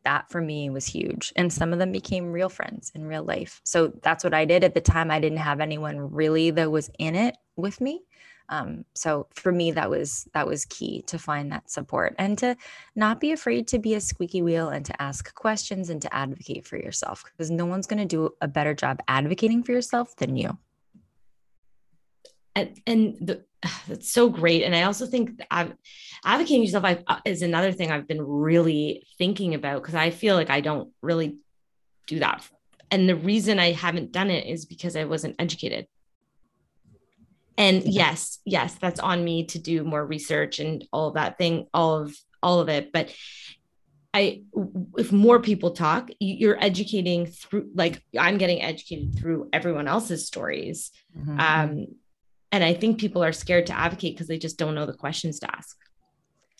that 0.05 0.29
for 0.31 0.41
me 0.41 0.69
was 0.69 0.85
huge. 0.85 1.33
And 1.37 1.53
some 1.53 1.73
of 1.73 1.79
them 1.79 1.93
became 1.93 2.33
real 2.33 2.49
friends 2.49 2.91
in 2.93 3.07
real 3.07 3.23
life. 3.23 3.61
So 3.63 3.93
that's 4.03 4.25
what 4.25 4.35
I 4.35 4.45
did 4.45 4.65
at 4.65 4.75
the 4.75 4.81
time. 4.81 5.13
I 5.13 5.21
didn't 5.21 5.39
have 5.39 5.61
anyone 5.61 6.13
really 6.13 6.51
that 6.51 6.73
was 6.73 6.91
in 6.99 7.15
it 7.15 7.37
with 7.55 7.81
me. 7.81 8.03
Um, 8.49 8.85
so 8.95 9.29
for 9.35 9.53
me, 9.53 9.71
that 9.73 9.91
was 9.91 10.29
that 10.35 10.47
was 10.47 10.65
key 10.67 11.03
to 11.07 11.19
find 11.19 11.53
that 11.53 11.71
support 11.71 12.15
and 12.19 12.37
to 12.39 12.57
not 12.95 13.21
be 13.21 13.33
afraid 13.33 13.69
to 13.69 13.79
be 13.79 13.95
a 13.95 14.01
squeaky 14.01 14.43
wheel 14.43 14.69
and 14.69 14.85
to 14.87 15.03
ask 15.03 15.35
questions 15.35 15.91
and 15.91 16.03
to 16.03 16.15
advocate 16.15 16.67
for 16.67 16.77
yourself 16.77 17.25
because 17.25 17.51
no 17.51 17.67
one's 17.67 17.87
going 17.87 18.01
to 18.01 18.17
do 18.17 18.31
a 18.41 18.49
better 18.49 18.75
job 18.75 19.01
advocating 19.09 19.63
for 19.63 19.73
yourself 19.73 20.15
than 20.17 20.37
you. 20.37 20.59
And, 22.55 22.81
and 22.87 23.17
the, 23.21 23.45
that's 23.89 24.13
so 24.13 24.29
great. 24.29 24.63
And 24.63 24.75
I 24.75 24.83
also 24.83 25.07
think 25.07 25.41
I've, 25.51 25.73
advocating 26.25 26.63
yourself 26.63 26.85
I, 26.85 27.03
uh, 27.07 27.21
is 27.25 27.43
another 27.43 27.73
thing 27.73 27.91
I've 27.91 28.09
been 28.09 28.23
really 28.23 29.07
thinking 29.19 29.55
about 29.55 29.83
because 29.83 29.95
I 29.95 30.11
feel 30.11 30.37
like 30.37 30.51
I 30.51 30.61
don't 30.61 30.91
really 31.01 31.37
do 32.07 32.19
that. 32.19 32.47
And 32.91 33.09
the 33.09 33.17
reason 33.17 33.59
I 33.59 33.73
haven't 33.73 34.13
done 34.13 34.31
it 34.31 34.47
is 34.47 34.67
because 34.67 34.97
I 34.97 35.05
wasn't 35.05 35.37
educated. 35.39 35.87
And 37.59 37.83
yes, 37.85 38.39
yes, 38.45 38.75
that's 38.75 39.01
on 39.01 39.25
me 39.25 39.47
to 39.47 39.59
do 39.59 39.85
more 39.85 40.05
research 40.05 40.59
and 40.59 40.87
all 40.93 41.09
of 41.09 41.15
that 41.15 41.39
thing, 41.39 41.67
all 41.75 42.03
of 42.03 42.17
all 42.43 42.61
of 42.61 42.69
it. 42.69 42.93
But 42.93 43.15
I, 44.15 44.43
if 44.97 45.13
more 45.13 45.41
people 45.41 45.71
talk, 45.71 46.11
you're 46.19 46.63
educating 46.63 47.27
through, 47.27 47.71
like 47.75 48.03
I'm 48.19 48.37
getting 48.37 48.63
educated 48.63 49.19
through 49.19 49.49
everyone 49.53 49.89
else's 49.89 50.27
stories. 50.27 50.91
Mm-hmm. 51.17 51.41
Um, 51.41 51.87
and 52.51 52.63
I 52.63 52.75
think 52.75 53.01
people 53.01 53.25
are 53.25 53.33
scared 53.33 53.67
to 53.69 53.79
advocate 53.79 54.15
because 54.15 54.29
they 54.29 54.39
just 54.39 54.59
don't 54.59 54.75
know 54.75 54.85
the 54.85 54.93
questions 54.93 55.41
to 55.41 55.57
ask 55.57 55.77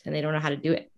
and 0.05 0.15
they 0.15 0.23
don't 0.23 0.33
know 0.33 0.41
how 0.41 0.49
to 0.49 0.57
do 0.57 0.73
it. 0.73 0.91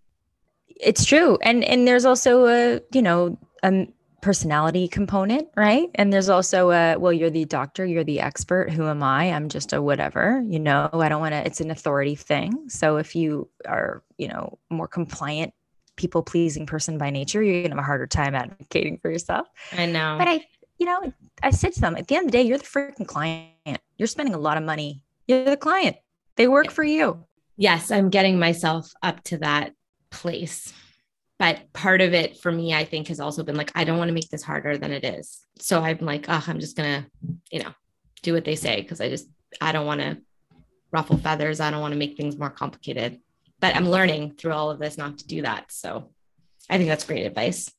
It's 0.67 1.05
true. 1.05 1.37
And 1.41 1.63
and 1.63 1.87
there's 1.87 2.05
also 2.05 2.47
a, 2.47 2.81
you 2.93 3.01
know, 3.01 3.37
a 3.63 3.87
personality 4.25 4.87
component, 4.87 5.47
right? 5.55 5.91
And 5.93 6.11
there's 6.11 6.29
also 6.29 6.71
a 6.71 6.97
well, 6.97 7.13
you're 7.13 7.29
the 7.29 7.45
doctor, 7.45 7.85
you're 7.85 8.03
the 8.03 8.19
expert. 8.19 8.71
Who 8.71 8.87
am 8.87 9.03
I? 9.03 9.25
I'm 9.31 9.49
just 9.49 9.71
a 9.71 9.79
whatever, 9.79 10.43
you 10.47 10.57
know. 10.57 10.89
I 10.91 11.09
don't 11.09 11.21
want 11.21 11.33
to 11.33 11.45
it's 11.45 11.61
an 11.61 11.69
authority 11.69 12.15
thing. 12.15 12.67
So 12.67 12.97
if 12.97 13.15
you 13.15 13.47
are, 13.67 14.01
you 14.17 14.27
know, 14.27 14.57
more 14.71 14.87
compliant 14.87 15.53
people 15.95 16.23
pleasing 16.23 16.65
person 16.65 16.97
by 16.97 17.11
nature, 17.11 17.43
you're 17.43 17.61
gonna 17.61 17.75
have 17.75 17.83
a 17.83 17.85
harder 17.85 18.07
time 18.07 18.33
advocating 18.33 18.97
for 18.97 19.11
yourself. 19.11 19.47
I 19.71 19.85
know. 19.85 20.15
But 20.17 20.27
I, 20.27 20.45
you 20.79 20.87
know, 20.87 21.13
I 21.43 21.51
said 21.51 21.73
to 21.73 21.81
them 21.81 21.95
at 21.95 22.07
the 22.07 22.15
end 22.15 22.25
of 22.25 22.31
the 22.31 22.37
day, 22.39 22.43
you're 22.43 22.57
the 22.57 22.63
freaking 22.63 23.07
client 23.07 23.51
you're 23.97 24.07
spending 24.07 24.33
a 24.33 24.39
lot 24.39 24.57
of 24.57 24.63
money. 24.63 25.03
You're 25.27 25.45
the 25.45 25.55
client. 25.55 25.97
They 26.35 26.47
work 26.47 26.71
for 26.71 26.83
you. 26.83 27.23
Yes, 27.57 27.91
I'm 27.91 28.09
getting 28.09 28.39
myself 28.39 28.91
up 29.03 29.23
to 29.25 29.37
that 29.37 29.73
place. 30.09 30.73
But 31.37 31.73
part 31.73 32.01
of 32.01 32.13
it 32.13 32.37
for 32.37 32.51
me, 32.51 32.73
I 32.73 32.85
think, 32.85 33.09
has 33.09 33.19
also 33.19 33.43
been 33.43 33.57
like, 33.57 33.71
I 33.75 33.83
don't 33.83 33.97
want 33.97 34.07
to 34.07 34.13
make 34.13 34.29
this 34.29 34.43
harder 34.43 34.77
than 34.77 34.91
it 34.91 35.03
is. 35.03 35.45
So 35.59 35.81
I'm 35.81 35.97
like, 35.99 36.25
oh, 36.29 36.43
I'm 36.47 36.59
just 36.59 36.77
to, 36.77 37.05
you 37.51 37.59
know, 37.59 37.73
do 38.23 38.33
what 38.33 38.45
they 38.45 38.55
say 38.55 38.81
because 38.81 39.01
I 39.01 39.09
just, 39.09 39.27
I 39.59 39.71
don't 39.71 39.85
want 39.85 40.01
to 40.01 40.17
ruffle 40.91 41.17
feathers. 41.17 41.59
I 41.59 41.71
don't 41.71 41.81
want 41.81 41.93
to 41.93 41.99
make 41.99 42.15
things 42.15 42.37
more 42.37 42.49
complicated. 42.49 43.19
But 43.59 43.75
I'm 43.75 43.89
learning 43.89 44.35
through 44.37 44.53
all 44.53 44.71
of 44.71 44.79
this 44.79 44.97
not 44.97 45.17
to 45.19 45.27
do 45.27 45.41
that. 45.41 45.71
So 45.71 46.11
I 46.69 46.77
think 46.77 46.87
that's 46.87 47.05
great 47.05 47.25
advice. 47.25 47.69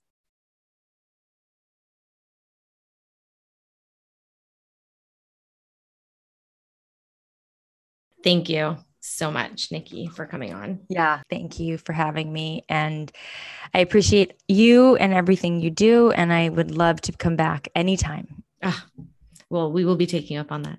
Thank 8.23 8.49
you 8.49 8.77
so 9.17 9.31
much, 9.31 9.73
Nikki, 9.73 10.07
for 10.09 10.27
coming 10.27 10.53
on. 10.53 10.81
Yeah, 10.89 11.21
thank 11.31 11.59
you 11.59 11.79
for 11.79 11.93
having 11.93 12.33
me. 12.33 12.65
And 12.69 13.11
I 13.75 13.81
appreciate 13.81 14.35
you 14.49 14.97
and 14.97 15.13
everything 15.13 15.61
you 15.61 15.71
do. 15.71 16.11
And 16.11 16.33
I 16.33 16.49
would 16.49 16.71
love 16.71 17.01
to 17.03 17.13
come 17.13 17.37
back 17.37 17.69
anytime. 17.75 18.43
Ah, 18.63 18.87
well, 19.51 19.73
we 19.73 19.85
will 19.85 19.97
be 19.97 20.07
taking 20.07 20.37
up 20.37 20.53
on 20.53 20.63
that. 20.63 20.79